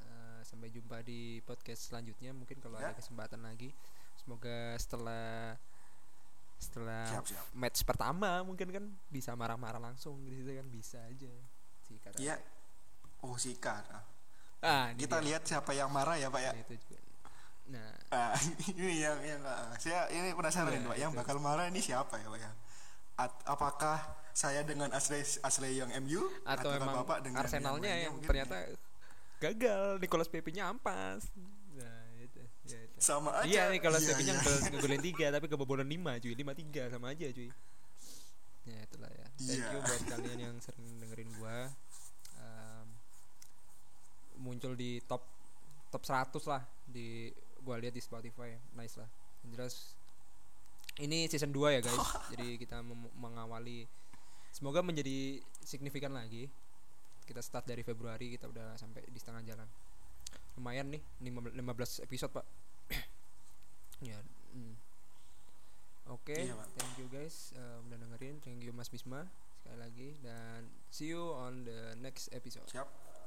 Eh, 0.00 0.40
sampai 0.42 0.68
jumpa 0.68 1.00
di 1.02 1.38
podcast 1.42 1.86
selanjutnya 1.86 2.32
mungkin 2.32 2.56
kalau 2.58 2.76
Ya. 2.76 2.88
ada 2.88 2.96
kesempatan 2.96 3.40
lagi. 3.40 3.76
Semoga 4.16 4.72
setelah 4.74 5.54
setelah 6.58 7.06
siap 7.06 7.22
siap. 7.24 7.44
match 7.54 7.80
pertama 7.82 8.42
mungkin 8.42 8.66
kan 8.68 8.82
bisa 9.06 9.30
marah-marah 9.32 9.78
langsung 9.80 10.18
di 10.24 10.34
situ 10.34 10.50
kan 10.50 10.66
bisa 10.66 10.98
aja. 11.04 11.30
Sih 11.84 11.96
kata 11.98 12.18
ya 12.18 12.34
oh 13.20 13.34
sikat 13.34 13.84
ah. 13.88 14.02
ah 14.60 14.86
kita 14.92 15.18
dia. 15.18 15.26
lihat 15.28 15.42
siapa 15.44 15.70
yang 15.70 15.86
marah 15.88 16.14
ya 16.14 16.26
pak 16.26 16.40
ya. 16.40 16.50
Nah, 16.50 16.58
itu 16.60 16.74
juga 16.76 16.98
nah. 17.68 17.92
Ah, 18.08 18.32
ini 18.70 19.00
yang 19.00 19.18
yang 19.20 19.40
saya 19.76 20.08
ini 20.08 20.32
penasaran 20.32 20.72
Iya, 20.72 20.80
nih, 20.80 20.88
pak. 20.88 20.96
Yang 20.98 21.12
bakal 21.14 21.36
marah 21.38 21.68
ini 21.68 21.78
siapa 21.78 22.16
ya 22.16 22.26
pak 22.26 22.40
ya? 22.40 22.50
At- 23.18 23.44
apakah 23.44 23.98
saya 24.32 24.62
dengan 24.62 24.88
asli 24.92 25.18
asli 25.20 25.76
yang 25.76 25.90
MU 26.00 26.22
atau 26.42 26.70
kan 26.70 26.78
emang 26.78 27.02
bapak 27.02 27.18
dengan 27.20 27.42
Arsenalnya 27.42 27.90
yang 27.90 28.14
mungkin? 28.14 28.28
ternyata 28.30 28.56
gagal 29.38 29.98
Nicolas 29.98 30.26
Pepe-nya 30.26 30.70
ampas. 30.70 31.26
Nah 31.74 32.06
itu 32.18 32.40
ya 32.64 32.78
itu. 32.80 32.96
Sama 32.96 33.34
aja. 33.34 33.46
iya 33.46 33.62
nih 33.68 33.78
kalau 33.78 33.98
Iya, 33.98 34.08
Pepe-nya 34.08 34.34
iya. 34.34 34.40
nge- 34.40 34.62
ngegolin 34.72 35.02
tiga 35.10 35.26
tapi 35.28 35.46
kebobolan 35.46 35.86
lima 35.86 36.16
cuy. 36.16 36.32
Lima 36.32 36.54
tiga 36.54 36.86
sama 36.88 37.10
aja 37.10 37.26
cuy. 37.28 37.50
Ya 38.64 38.78
itulah 38.80 39.10
ya. 39.10 39.26
Thank 39.36 39.58
Iya. 39.58 39.68
you 39.68 39.80
buat 39.82 40.02
kalian 40.14 40.38
yang 40.40 40.54
sering 40.58 40.86
dengerin 40.96 41.30
gua. 41.36 41.68
Em, 42.38 42.86
muncul 44.38 44.72
di 44.72 45.02
top 45.02 45.26
top 45.90 46.02
100 46.04 46.38
lah 46.46 46.62
di 46.86 47.32
gua 47.68 47.76
lihat 47.76 47.92
di 47.92 48.00
Spotify 48.00 48.56
nice 48.72 48.96
lah. 48.96 49.08
Yang 49.44 49.50
jelas 49.52 49.74
ini 51.04 51.28
season 51.28 51.52
2 51.52 51.76
ya 51.76 51.80
guys. 51.84 52.08
Jadi 52.32 52.56
kita 52.56 52.80
mengawali. 53.20 53.84
Semoga 54.48 54.80
menjadi 54.80 55.44
signifikan 55.60 56.16
lagi. 56.16 56.48
Kita 57.28 57.44
start 57.44 57.68
dari 57.68 57.84
Februari 57.84 58.32
kita 58.32 58.48
udah 58.48 58.72
sampai 58.80 59.04
di 59.04 59.18
setengah 59.20 59.44
jalan. 59.44 59.68
Lumayan 60.56 60.88
nih 60.88 61.02
15 61.20 62.08
episode 62.08 62.32
pak. 62.32 62.46
Ya 63.98 64.14
mm. 64.54 64.78
oke 66.06 66.30
Iya, 66.30 66.54
Pak. 66.54 66.70
thank 66.78 67.02
you 67.02 67.10
guys 67.10 67.50
eh, 67.58 67.82
udah 67.82 67.98
dengerin. 67.98 68.38
Thank 68.38 68.62
you 68.62 68.70
Mas 68.70 68.86
Bisma 68.86 69.26
sekali 69.58 69.78
lagi. 69.82 70.08
Dan 70.22 70.70
see 70.86 71.10
you 71.10 71.34
on 71.34 71.66
the 71.66 71.98
next 71.98 72.30
episode. 72.30 72.70
Siap 72.70 73.17